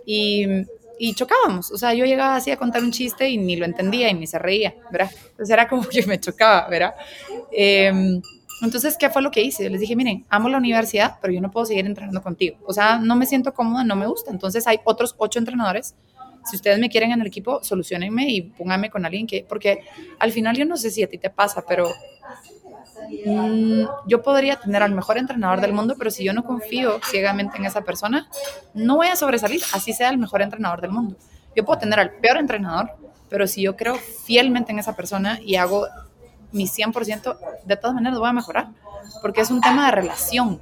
Y, 0.06 0.46
y, 1.00 1.14
chocábamos, 1.14 1.72
o 1.72 1.78
sea, 1.78 1.94
yo 1.94 2.06
llegaba 2.06 2.36
así 2.36 2.52
a 2.52 2.58
contar 2.58 2.84
un 2.84 2.92
chiste 2.92 3.30
y 3.30 3.38
ni 3.38 3.56
lo 3.56 3.66
entendía 3.66 4.10
y 4.10 4.14
ni 4.14 4.28
se 4.28 4.38
reía, 4.38 4.76
¿verdad? 4.92 5.12
Entonces 5.32 5.50
era 5.50 5.68
como 5.68 5.84
que 5.88 6.06
me 6.06 6.20
chocaba, 6.20 6.68
¿verdad? 6.68 6.94
Eh, 7.52 8.22
entonces, 8.64 8.96
¿qué 8.98 9.10
fue 9.10 9.22
lo 9.22 9.30
que 9.30 9.42
hice? 9.42 9.70
Les 9.70 9.82
dije, 9.82 9.94
miren, 9.94 10.26
amo 10.30 10.48
la 10.48 10.58
universidad, 10.58 11.18
pero 11.22 11.34
yo 11.34 11.42
no 11.42 11.52
puedo 11.52 11.66
seguir 11.66 11.86
entrenando 11.86 12.22
contigo. 12.22 12.58
O 12.66 12.72
sea, 12.72 12.98
no 12.98 13.18
me 13.18 13.26
siento 13.26 13.54
cómoda, 13.54 13.84
no 13.84 13.98
me 13.98 14.08
gusta. 14.08 14.32
Entonces, 14.32 14.66
hay 14.68 14.80
otros 14.86 15.16
ocho 15.18 15.38
entrenadores. 15.38 15.96
Si 16.46 16.56
ustedes 16.56 16.80
me 16.80 16.90
quieren 16.90 17.12
en 17.12 17.20
el 17.20 17.28
equipo, 17.28 17.62
solucionenme 17.62 18.30
y 18.30 18.42
pónganme 18.42 18.90
con 18.90 19.06
alguien 19.06 19.28
que, 19.28 19.46
porque 19.48 19.80
al 20.18 20.32
final 20.32 20.56
yo 20.56 20.66
no 20.66 20.78
sé 20.78 20.92
si 20.92 21.04
a 21.04 21.10
ti 21.10 21.18
te 21.18 21.30
pasa, 21.30 21.66
pero 21.68 21.90
yo 24.08 24.22
podría 24.22 24.58
tener 24.58 24.84
al 24.84 24.94
mejor 24.94 25.18
entrenador 25.18 25.62
del 25.62 25.74
mundo, 25.74 25.96
pero 25.98 26.12
si 26.12 26.24
yo 26.24 26.34
no 26.34 26.44
confío 26.44 27.00
ciegamente 27.10 27.58
en 27.58 27.66
esa 27.66 27.82
persona, 27.82 28.28
no 28.74 28.98
voy 28.98 29.08
a 29.08 29.16
sobresalir, 29.16 29.62
así 29.74 29.94
sea 29.94 30.10
el 30.10 30.18
mejor 30.18 30.42
entrenador 30.42 30.82
del 30.82 30.92
mundo. 30.92 31.16
Yo 31.56 31.66
puedo 31.66 31.80
tener 31.80 32.00
al 32.00 32.12
peor 32.12 32.38
entrenador, 32.38 32.92
pero 33.30 33.48
si 33.48 33.62
yo 33.62 33.76
creo 33.76 33.96
fielmente 33.96 34.72
en 34.72 34.80
esa 34.80 34.96
persona 34.96 35.40
y 35.42 35.56
hago 35.56 35.88
mi 36.52 36.66
100%, 36.66 37.38
de 37.66 37.78
todas 37.78 37.96
maneras 37.96 38.20
voy 38.20 38.30
a 38.30 38.34
mejorar, 38.34 38.68
porque 39.22 39.42
es 39.42 39.50
un 39.50 39.62
tema 39.62 39.88
de 39.88 39.92
relación, 39.92 40.62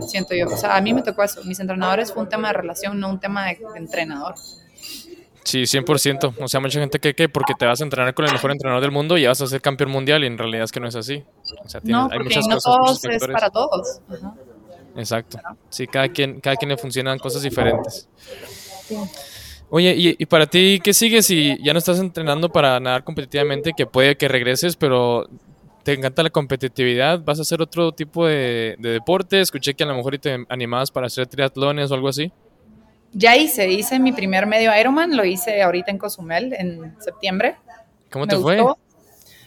siento 0.00 0.34
yo. 0.34 0.46
O 0.46 0.56
sea, 0.56 0.76
a 0.76 0.80
mí 0.80 0.92
me 0.92 1.02
tocó 1.02 1.22
eso. 1.22 1.42
Mis 1.44 1.60
entrenadores 1.60 2.12
fue 2.12 2.22
un 2.22 2.28
tema 2.28 2.48
de 2.48 2.54
relación, 2.54 2.98
no 2.98 3.08
un 3.08 3.20
tema 3.20 3.46
de, 3.46 3.58
entrenador. 3.76 4.34
Sí, 5.46 5.62
100%. 5.62 6.34
O 6.40 6.48
sea, 6.48 6.58
mucha 6.58 6.80
gente 6.80 6.98
cree 6.98 7.14
que 7.14 7.28
porque 7.28 7.54
te 7.56 7.64
vas 7.66 7.80
a 7.80 7.84
entrenar 7.84 8.14
con 8.14 8.24
el 8.24 8.32
mejor 8.32 8.50
entrenador 8.50 8.82
del 8.82 8.90
mundo 8.90 9.16
ya 9.16 9.28
vas 9.28 9.40
a 9.40 9.46
ser 9.46 9.60
campeón 9.60 9.92
mundial 9.92 10.24
y 10.24 10.26
en 10.26 10.36
realidad 10.36 10.64
es 10.64 10.72
que 10.72 10.80
no 10.80 10.88
es 10.88 10.96
así. 10.96 11.22
O 11.64 11.68
sea, 11.68 11.80
no, 11.84 12.08
hay 12.10 12.18
muchas 12.18 12.48
no 12.48 12.58
todos 12.58 13.04
es 13.04 13.24
para 13.28 13.48
todos. 13.50 14.00
Exacto. 14.96 15.38
Sí, 15.68 15.86
cada 15.86 16.08
quien, 16.08 16.40
cada 16.40 16.56
quien 16.56 16.70
le 16.70 16.76
funcionan 16.76 17.20
cosas 17.20 17.42
diferentes. 17.42 18.08
Oye, 19.70 20.16
¿y, 20.18 20.26
para 20.26 20.46
ti 20.46 20.80
qué 20.82 20.92
sigue 20.92 21.22
si 21.22 21.56
ya 21.62 21.72
no 21.72 21.78
estás 21.78 22.00
entrenando 22.00 22.48
para 22.48 22.80
nadar 22.80 23.04
competitivamente? 23.04 23.70
Que 23.76 23.86
puede 23.86 24.16
que 24.16 24.26
regreses, 24.26 24.74
pero 24.74 25.28
te 25.84 25.92
encanta 25.92 26.24
la 26.24 26.30
competitividad. 26.30 27.22
¿Vas 27.24 27.38
a 27.38 27.42
hacer 27.42 27.62
otro 27.62 27.92
tipo 27.92 28.26
de, 28.26 28.74
deporte? 28.80 29.40
Escuché 29.40 29.74
que 29.74 29.84
a 29.84 29.86
lo 29.86 29.94
mejor 29.94 30.18
te 30.18 30.44
animabas 30.48 30.90
para 30.90 31.06
hacer 31.06 31.28
triatlones 31.28 31.92
o 31.92 31.94
algo 31.94 32.08
así. 32.08 32.32
Ya 33.18 33.34
hice, 33.34 33.70
hice 33.70 33.98
mi 33.98 34.12
primer 34.12 34.46
medio 34.46 34.78
Ironman, 34.78 35.16
lo 35.16 35.24
hice 35.24 35.62
ahorita 35.62 35.90
en 35.90 35.96
Cozumel 35.96 36.52
en 36.52 36.94
septiembre. 37.00 37.56
¿Cómo 38.10 38.26
te 38.26 38.36
fue? 38.36 38.62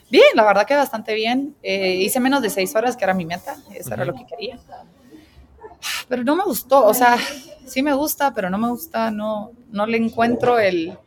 Bien, 0.09 0.25
la 0.33 0.43
verdad 0.43 0.65
que 0.65 0.75
bastante 0.75 1.13
bien. 1.13 1.55
Eh, 1.61 1.97
hice 1.97 2.19
menos 2.19 2.41
de 2.41 2.49
seis 2.49 2.75
horas, 2.75 2.97
que 2.97 3.03
era 3.03 3.13
mi 3.13 3.25
meta, 3.25 3.57
eso 3.71 3.93
era 3.93 4.05
lo 4.05 4.15
que 4.15 4.25
quería. 4.25 4.57
Pero 6.07 6.23
no 6.23 6.35
me 6.35 6.45
gustó, 6.45 6.83
o 6.83 6.95
sea, 6.95 7.15
sí 7.67 7.83
me 7.83 7.93
gusta, 7.93 8.33
pero 8.33 8.49
no 8.49 8.57
me 8.57 8.69
gusta, 8.69 9.11
no, 9.11 9.51
no 9.71 9.85
le 9.85 9.97
encuentro 9.97 10.57
el, 10.57 10.97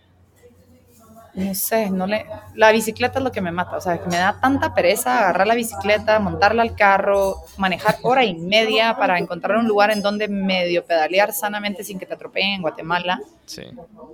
no 1.35 1.55
sé, 1.55 1.91
no 1.91 2.07
le, 2.07 2.27
la 2.55 2.73
bicicleta 2.73 3.19
es 3.19 3.25
lo 3.25 3.33
que 3.33 3.41
me 3.41 3.53
mata, 3.53 3.77
o 3.77 3.81
sea, 3.81 3.99
que 3.99 4.09
me 4.09 4.19
da 4.19 4.39
tanta 4.41 4.75
pereza 4.75 5.19
agarrar 5.19 5.47
la 5.47 5.55
bicicleta, 5.55 6.19
montarla 6.19 6.63
al 6.63 6.75
carro, 6.75 7.37
manejar 7.57 7.97
hora 8.03 8.25
y 8.25 8.35
media 8.35 8.97
para 8.97 9.19
encontrar 9.19 9.57
un 9.57 9.67
lugar 9.67 9.91
en 9.91 10.03
donde 10.03 10.29
medio 10.29 10.85
pedalear 10.85 11.33
sanamente 11.33 11.85
sin 11.85 11.99
que 11.99 12.05
te 12.05 12.15
atropellen 12.15 12.57
en 12.57 12.63
Guatemala. 12.63 13.21
Sí. 13.47 13.63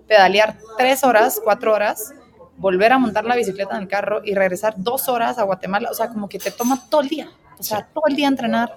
Pedalear 0.06 0.56
tres 0.76 1.02
horas, 1.02 1.40
cuatro 1.42 1.72
horas 1.72 2.12
volver 2.58 2.92
a 2.92 2.98
montar 2.98 3.24
la 3.24 3.36
bicicleta 3.36 3.76
en 3.76 3.82
el 3.82 3.88
carro 3.88 4.20
y 4.24 4.34
regresar 4.34 4.74
dos 4.76 5.08
horas 5.08 5.38
a 5.38 5.44
Guatemala, 5.44 5.90
o 5.90 5.94
sea, 5.94 6.08
como 6.08 6.28
que 6.28 6.38
te 6.38 6.50
toma 6.50 6.88
todo 6.90 7.00
el 7.00 7.08
día, 7.08 7.30
o 7.58 7.62
sea, 7.62 7.86
todo 7.94 8.04
el 8.08 8.16
día 8.16 8.28
entrenar 8.28 8.76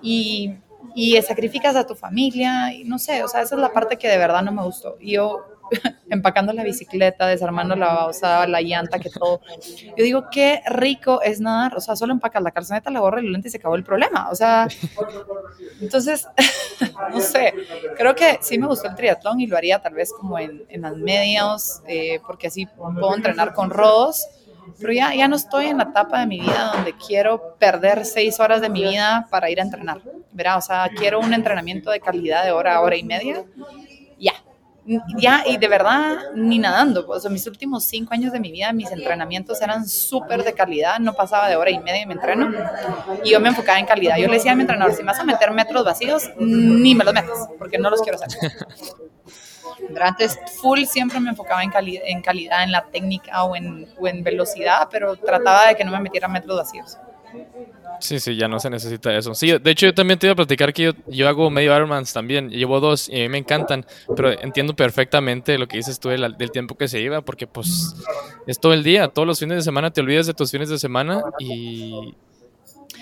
y, 0.00 0.54
y 0.94 1.20
sacrificas 1.22 1.76
a 1.76 1.86
tu 1.86 1.94
familia, 1.94 2.72
y 2.72 2.84
no 2.84 2.98
sé, 2.98 3.22
o 3.24 3.28
sea, 3.28 3.42
esa 3.42 3.56
es 3.56 3.60
la 3.60 3.72
parte 3.72 3.96
que 3.96 4.08
de 4.08 4.18
verdad 4.18 4.42
no 4.42 4.52
me 4.52 4.62
gustó. 4.62 4.96
Y 5.00 5.12
yo 5.12 5.44
empacando 6.10 6.52
la 6.52 6.64
bicicleta, 6.64 7.26
desarmando 7.26 7.76
la 7.76 8.10
la 8.46 8.60
llanta, 8.60 8.98
que 8.98 9.10
todo. 9.10 9.40
Yo 9.96 10.04
digo, 10.04 10.26
qué 10.30 10.62
rico 10.66 11.22
es 11.22 11.40
nadar, 11.40 11.76
o 11.76 11.80
sea, 11.80 11.96
solo 11.96 12.12
empacas 12.12 12.42
la 12.42 12.50
calzoneta, 12.50 12.90
la 12.90 13.00
gorra 13.00 13.20
y 13.20 13.26
el 13.26 13.32
lente 13.32 13.48
y 13.48 13.50
se 13.50 13.58
acabó 13.58 13.74
el 13.74 13.84
problema, 13.84 14.28
o 14.30 14.34
sea, 14.34 14.68
entonces, 15.80 16.26
no 17.10 17.20
sé, 17.20 17.54
creo 17.96 18.14
que 18.14 18.38
sí 18.40 18.58
me 18.58 18.66
gustó 18.66 18.88
el 18.88 18.94
triatlón 18.94 19.40
y 19.40 19.46
lo 19.46 19.56
haría 19.56 19.80
tal 19.80 19.94
vez 19.94 20.12
como 20.12 20.38
en, 20.38 20.64
en 20.68 20.82
las 20.82 20.96
medios, 20.96 21.82
eh, 21.86 22.20
porque 22.26 22.48
así 22.48 22.66
puedo 22.66 23.14
entrenar 23.14 23.52
con 23.54 23.70
rodos, 23.70 24.26
pero 24.80 24.92
ya, 24.92 25.14
ya 25.14 25.28
no 25.28 25.36
estoy 25.36 25.66
en 25.66 25.78
la 25.78 25.84
etapa 25.84 26.20
de 26.20 26.26
mi 26.26 26.40
vida 26.40 26.72
donde 26.74 26.94
quiero 26.94 27.56
perder 27.58 28.04
seis 28.04 28.38
horas 28.40 28.60
de 28.60 28.68
mi 28.68 28.82
vida 28.82 29.26
para 29.30 29.50
ir 29.50 29.60
a 29.60 29.64
entrenar, 29.64 30.00
¿verdad? 30.32 30.58
O 30.58 30.60
sea, 30.60 30.90
quiero 30.96 31.20
un 31.20 31.34
entrenamiento 31.34 31.90
de 31.90 32.00
calidad 32.00 32.44
de 32.44 32.52
hora, 32.52 32.80
hora 32.80 32.96
y 32.96 33.02
media, 33.02 33.44
ya, 35.16 35.44
y 35.46 35.56
de 35.58 35.68
verdad, 35.68 36.18
ni 36.34 36.58
nadando. 36.58 37.06
Pues, 37.06 37.28
mis 37.30 37.46
últimos 37.46 37.84
cinco 37.84 38.14
años 38.14 38.32
de 38.32 38.40
mi 38.40 38.50
vida, 38.50 38.72
mis 38.72 38.90
entrenamientos 38.90 39.60
eran 39.62 39.88
súper 39.88 40.42
de 40.42 40.52
calidad, 40.52 40.98
no 40.98 41.14
pasaba 41.14 41.48
de 41.48 41.56
hora 41.56 41.70
y 41.70 41.78
media 41.78 42.02
y 42.02 42.06
me 42.06 42.14
entreno, 42.14 42.50
y 43.24 43.30
yo 43.30 43.40
me 43.40 43.48
enfocaba 43.48 43.78
en 43.78 43.86
calidad. 43.86 44.16
Yo 44.16 44.26
le 44.26 44.34
decía 44.34 44.52
a 44.52 44.54
mi 44.56 44.62
entrenador, 44.62 44.94
si 44.94 45.02
me 45.02 45.12
vas 45.12 45.20
a 45.20 45.24
meter 45.24 45.52
metros 45.52 45.84
vacíos, 45.84 46.30
ni 46.36 46.94
me 46.94 47.04
los 47.04 47.14
metas, 47.14 47.48
porque 47.58 47.78
no 47.78 47.90
los 47.90 48.02
quiero 48.02 48.18
hacer. 48.18 48.38
Antes, 50.00 50.38
full 50.60 50.84
siempre 50.84 51.20
me 51.20 51.30
enfocaba 51.30 51.62
en, 51.62 51.70
en 51.74 52.22
calidad, 52.22 52.62
en 52.62 52.72
la 52.72 52.84
técnica 52.86 53.44
o 53.44 53.54
en, 53.56 53.88
o 53.98 54.08
en 54.08 54.22
velocidad, 54.22 54.88
pero 54.90 55.16
trataba 55.16 55.68
de 55.68 55.76
que 55.76 55.84
no 55.84 55.92
me 55.92 56.00
metiera 56.00 56.28
metros 56.28 56.56
vacíos. 56.56 56.98
Sí, 58.00 58.18
sí, 58.18 58.36
ya 58.36 58.48
no 58.48 58.58
se 58.58 58.68
necesita 58.68 59.16
eso. 59.16 59.34
Sí, 59.34 59.56
de 59.58 59.70
hecho 59.70 59.86
yo 59.86 59.94
también 59.94 60.18
te 60.18 60.26
iba 60.26 60.32
a 60.32 60.36
platicar 60.36 60.72
que 60.72 60.92
yo, 61.06 61.28
hago 61.28 61.50
medio 61.50 61.74
Ironmans 61.74 62.12
también, 62.12 62.50
llevo 62.50 62.80
dos 62.80 63.08
y 63.08 63.20
a 63.20 63.22
mí 63.22 63.28
me 63.28 63.38
encantan, 63.38 63.86
pero 64.16 64.32
entiendo 64.32 64.74
perfectamente 64.74 65.56
lo 65.56 65.68
que 65.68 65.76
dices 65.76 66.00
tú 66.00 66.08
del, 66.08 66.36
tiempo 66.50 66.76
que 66.76 66.88
se 66.88 67.00
iba, 67.00 67.20
porque 67.20 67.46
pues 67.46 67.94
es 68.46 68.58
todo 68.58 68.72
el 68.72 68.82
día, 68.82 69.08
todos 69.08 69.26
los 69.26 69.38
fines 69.38 69.56
de 69.58 69.62
semana 69.62 69.92
te 69.92 70.00
olvidas 70.00 70.26
de 70.26 70.34
tus 70.34 70.50
fines 70.50 70.68
de 70.68 70.78
semana 70.78 71.22
y 71.38 72.14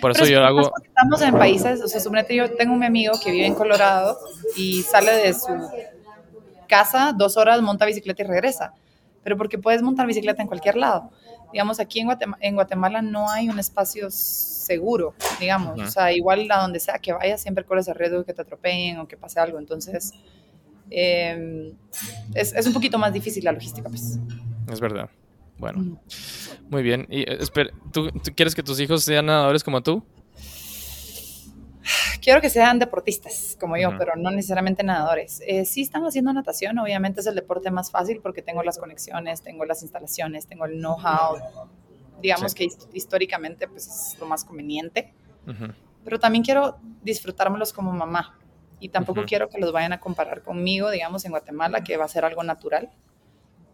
por 0.03 0.11
eso 0.11 0.27
yo 0.27 0.45
hago... 0.45 0.71
Estamos 0.85 1.23
en 1.23 1.35
países, 1.39 1.81
o 1.83 1.89
sea, 1.89 2.01
suponete 2.01 2.37
yo 2.37 2.51
tengo 2.55 2.75
un 2.75 2.85
amigo 2.85 3.15
que 3.25 3.31
vive 3.31 3.47
en 3.47 3.55
Colorado 3.55 4.19
y 4.55 4.83
sale 4.83 5.13
de 5.13 5.33
su 5.33 5.49
casa 6.69 7.15
dos 7.17 7.39
horas, 7.39 7.63
monta 7.63 7.87
bicicleta 7.87 8.23
y 8.23 8.27
regresa, 8.27 8.75
pero 9.25 9.39
porque 9.39 9.57
puedes 9.57 9.81
montar 9.81 10.07
bicicleta 10.07 10.43
en 10.43 10.49
cualquier 10.49 10.77
lado 10.77 11.11
digamos, 11.53 11.81
aquí 11.81 12.01
en 12.01 12.07
Guatemala, 12.07 12.39
en 12.43 12.55
Guatemala 12.55 13.03
no 13.03 13.29
hay 13.31 13.49
un 13.49 13.59
espacio 13.59 14.11
seguro, 14.11 15.15
digamos, 15.39 15.81
o 15.81 15.91
sea, 15.91 16.13
igual 16.13 16.47
a 16.51 16.63
donde 16.63 16.81
sea 16.81 16.99
que 16.99 17.13
vayas, 17.13 17.41
siempre 17.41 17.65
corres 17.65 17.89
el 17.89 17.95
riesgo 17.95 18.19
de 18.19 18.25
que 18.25 18.35
te 18.35 18.43
atropellen 18.43 18.99
o 18.99 19.09
que 19.09 19.17
pase 19.17 19.41
algo, 19.41 19.59
entonces 19.59 20.13
em, 20.91 21.73
es, 22.35 22.55
es, 22.55 22.67
un 22.67 22.73
poquito 22.73 22.99
más 22.99 23.13
difícil 23.13 23.45
la 23.45 23.53
logística, 23.53 23.89
pues. 23.89 24.19
Es 24.71 24.81
verdad. 24.81 25.11
Bueno, 25.59 26.01
muy 26.71 26.83
bien. 26.83 27.07
Y 27.11 27.21
eh, 27.21 27.37
espera, 27.39 27.71
¿tú, 27.93 28.11
¿tú, 28.11 28.33
quieres 28.35 28.55
que 28.55 28.63
tus 28.63 28.81
hijos 28.81 29.05
sean 29.05 29.27
nadadores 29.27 29.63
como 29.63 29.83
tú? 29.83 30.03
quiero 32.23 32.41
que 32.41 32.51
sean 32.51 32.79
deportistas 32.79 33.57
como 33.59 33.77
yo, 33.77 33.97
pero 33.99 34.17
no 34.17 34.31
necesariamente 34.31 34.83
nadadores. 34.83 35.43
Eh, 35.47 35.65
sí 35.65 35.83
están 35.83 36.05
haciendo 36.05 36.33
natación, 36.33 36.79
obviamente 36.79 37.21
es 37.21 37.27
el 37.27 37.35
deporte 37.35 37.71
más 37.71 37.91
fácil 37.91 38.21
porque 38.23 38.43
tengo 38.43 38.63
las 38.63 38.79
conexiones, 38.79 39.43
tengo 39.43 39.65
las 39.65 39.83
instalaciones, 39.83 40.47
tengo 40.47 40.65
el 40.65 40.79
know-how. 40.79 41.39
Digamos 42.23 42.55
que 42.55 42.69
históricamente 42.93 43.67
pues 43.67 43.87
es 43.87 44.19
lo 44.21 44.27
más 44.27 44.45
conveniente. 44.45 45.13
Pero 46.05 46.19
también 46.19 46.45
quiero 46.45 46.79
disfrutármelos 47.03 47.73
como 47.73 47.93
mamá 47.93 48.39
y 48.79 48.89
tampoco 48.89 49.25
quiero 49.27 49.49
que 49.49 49.59
los 49.59 49.73
vayan 49.73 49.93
a 49.93 50.01
comparar 50.01 50.43
conmigo, 50.43 50.91
digamos, 50.91 51.25
en 51.25 51.33
Guatemala, 51.33 51.83
que 51.83 51.97
va 51.97 52.05
a 52.05 52.09
ser 52.09 52.25
algo 52.25 52.43
natural. 52.43 52.91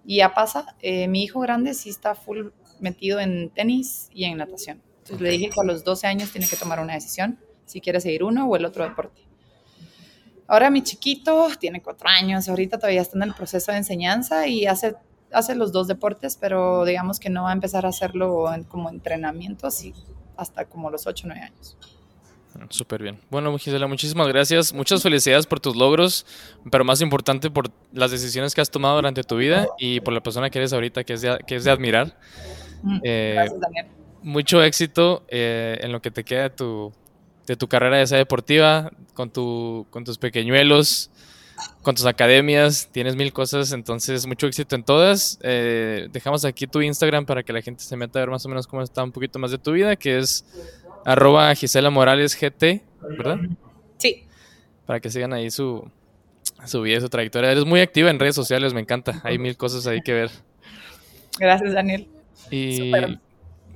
Y 0.05 0.17
ya 0.17 0.35
pasa, 0.35 0.77
eh, 0.81 1.09
mi 1.09 1.23
hijo 1.25 1.41
grande 1.41 1.75
sí 1.75 1.91
está 1.91 2.15
full 2.15 2.49
metido 2.81 3.21
en 3.21 3.51
tenis 3.51 4.09
y 4.13 4.25
en 4.25 4.39
natación. 4.39 4.83
Entonces 4.99 5.21
le 5.21 5.31
dije 5.31 5.51
que 5.51 5.61
a 5.61 5.65
los 5.65 5.85
12 5.85 6.07
años 6.07 6.31
tiene 6.31 6.49
que 6.49 6.57
tomar 6.57 6.81
una 6.81 6.95
decisión 6.95 7.39
si 7.67 7.81
quiere 7.81 8.01
seguir 8.01 8.25
uno 8.25 8.49
o 8.49 8.57
el 8.57 8.65
otro 8.65 8.85
deporte. 8.85 9.21
Ahora 10.49 10.71
mi 10.71 10.83
chiquito 10.83 11.49
tiene 11.59 11.83
cuatro 11.83 12.09
años, 12.09 12.49
ahorita 12.49 12.79
todavía 12.79 13.03
está 13.03 13.19
en 13.19 13.25
el 13.25 13.35
proceso 13.35 13.73
de 13.73 13.79
enseñanza 13.79 14.47
y 14.47 14.67
hace, 14.67 14.95
hace 15.33 15.55
los 15.57 15.73
dos 15.73 15.89
deportes, 15.89 16.39
pero 16.41 16.85
digamos 16.85 17.19
que 17.19 17.29
no 17.29 17.43
va 17.43 17.51
a 17.51 17.53
empezar 17.53 17.85
a 17.85 17.89
hacerlo 17.89 18.47
como 18.69 18.89
entrenamiento 18.89 19.67
así 19.67 19.93
hasta 20.37 20.67
como 20.67 20.91
los 20.91 21.07
ocho 21.07 21.27
o 21.27 21.29
nueve 21.29 21.45
años. 21.45 21.77
Súper 22.71 23.03
bien. 23.03 23.21
Bueno, 23.31 23.57
Gisela, 23.59 23.87
muchísimas 23.87 24.29
gracias. 24.29 24.73
Muchas 24.73 25.03
felicidades 25.03 25.47
por 25.47 25.61
tus 25.61 25.77
logros, 25.77 26.25
pero 26.71 26.85
más 26.85 27.01
importante 27.01 27.51
por 27.51 27.71
las 27.93 28.11
decisiones 28.11 28.55
que 28.55 28.61
has 28.61 28.71
tomado 28.71 28.97
durante 28.97 29.23
tu 29.25 29.37
vida 29.37 29.69
y 29.79 30.01
por 30.01 30.15
la 30.15 30.23
persona 30.23 30.49
que 30.49 30.59
eres 30.59 30.73
ahorita, 30.73 31.05
que 31.05 31.15
es 31.15 31.21
de, 31.21 31.39
que 31.47 31.57
es 31.57 31.65
de 31.65 31.71
admirar. 31.71 32.17
Mm, 32.83 33.01
eh, 33.03 33.33
gracias, 33.37 33.61
Daniel. 33.61 33.87
Mucho 34.23 34.63
éxito 34.63 35.25
eh, 35.29 35.79
en 35.83 35.93
lo 35.93 36.01
que 36.01 36.11
te 36.11 36.25
queda 36.25 36.45
de 36.45 36.51
tu, 36.51 36.93
de 37.47 37.57
tu 37.57 37.69
carrera 37.69 37.99
de 37.99 38.03
esa 38.03 38.17
deportiva, 38.17 38.91
con, 39.15 39.31
tu, 39.31 39.87
con 39.91 40.05
tus 40.05 40.19
pequeñuelos, 40.19 41.11
con 41.83 41.95
tus 41.95 42.05
academias, 42.07 42.89
tienes 42.93 43.17
mil 43.17 43.33
cosas, 43.33 43.73
entonces 43.73 44.27
mucho 44.27 44.47
éxito 44.47 44.75
en 44.75 44.83
todas. 44.83 45.39
Eh, 45.43 46.09
dejamos 46.13 46.45
aquí 46.45 46.67
tu 46.67 46.83
Instagram 46.83 47.25
para 47.25 47.43
que 47.43 47.53
la 47.53 47.63
gente 47.63 47.83
se 47.83 47.97
meta 47.97 48.19
a 48.19 48.23
ver 48.23 48.31
más 48.31 48.45
o 48.45 48.49
menos 48.49 48.67
cómo 48.67 48.83
está 48.83 49.03
un 49.03 49.13
poquito 49.13 49.39
más 49.39 49.51
de 49.51 49.59
tu 49.59 49.73
vida, 49.73 49.97
que 49.97 50.19
es 50.19 50.45
arroba 51.05 51.55
Gisela 51.55 51.91
Morales 51.91 52.37
GT, 52.39 52.83
¿verdad? 53.17 53.39
Sí. 53.99 54.25
Para 54.85 55.01
que 55.01 55.11
sigan 55.11 55.33
ahí 55.33 55.51
su, 55.51 55.89
su 56.67 56.83
vida, 56.83 57.01
su 57.01 57.09
trayectoria. 57.09 57.53
Eres 57.53 57.65
muy 57.65 57.81
activa 57.81 58.11
en 58.11 58.19
redes 58.19 58.35
sociales, 58.35 58.75
me 58.75 58.81
encanta. 58.81 59.21
Hay 59.25 59.39
mil 59.39 59.57
cosas 59.57 59.87
ahí 59.87 60.03
que 60.03 60.13
ver. 60.13 60.31
Gracias, 61.39 61.73
Daniel. 61.73 62.09
Y 62.51 62.93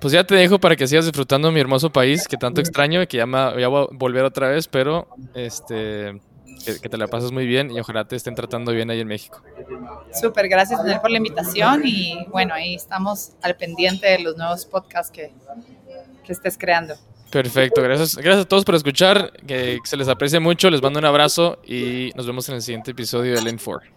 pues 0.01 0.13
ya 0.13 0.25
te 0.25 0.35
dejo 0.35 0.59
para 0.59 0.77
que 0.77 0.87
sigas 0.87 1.05
disfrutando 1.05 1.53
mi 1.53 1.61
hermoso 1.61 1.91
país 1.91 2.27
que 2.27 2.37
tanto 2.37 2.61
extraño 2.61 3.03
y 3.03 3.07
que 3.07 3.19
ya, 3.19 3.27
me, 3.27 3.53
voy 3.53 3.63
a 3.63 3.69
volver 3.69 4.25
otra 4.25 4.49
vez, 4.49 4.67
pero 4.67 5.09
este 5.35 6.21
que, 6.65 6.89
te 6.89 6.97
la 6.97 7.07
pases 7.07 7.33
muy 7.33 7.47
bien 7.47 7.71
y 7.71 7.81
ojalá 7.81 8.05
te 8.07 8.17
estén 8.17 8.35
tratando 8.35 8.73
bien 8.73 8.91
ahí 8.91 9.01
en 9.01 9.09
México. 9.09 9.43
Súper, 10.13 10.49
gracias 10.49 10.81
por 11.01 11.11
la 11.11 11.17
invitación 11.17 11.83
y 11.85 12.27
bueno, 12.29 12.55
ahí 12.55 12.75
estamos 12.75 13.33
al 13.43 13.57
pendiente 13.57 14.07
de 14.07 14.19
los 14.21 14.37
nuevos 14.37 14.67
podcasts 14.67 15.11
que, 15.11 15.33
que 16.25 16.33
estés 16.33 16.57
creando. 16.59 16.95
Perfecto, 17.31 17.81
gracias, 17.81 18.17
gracias 18.17 18.45
a 18.45 18.49
todos 18.49 18.65
por 18.65 18.75
escuchar, 18.75 19.33
que 19.47 19.79
se 19.85 19.97
les 19.97 20.09
aprecie 20.09 20.41
mucho, 20.41 20.69
les 20.69 20.83
mando 20.83 20.99
un 20.99 21.05
abrazo 21.05 21.61
y 21.65 22.11
nos 22.17 22.27
vemos 22.27 22.49
en 22.49 22.57
el 22.57 22.63
siguiente 22.63 22.91
episodio 22.91 23.35
de 23.35 23.43
Lane 23.43 23.59
4. 23.65 23.91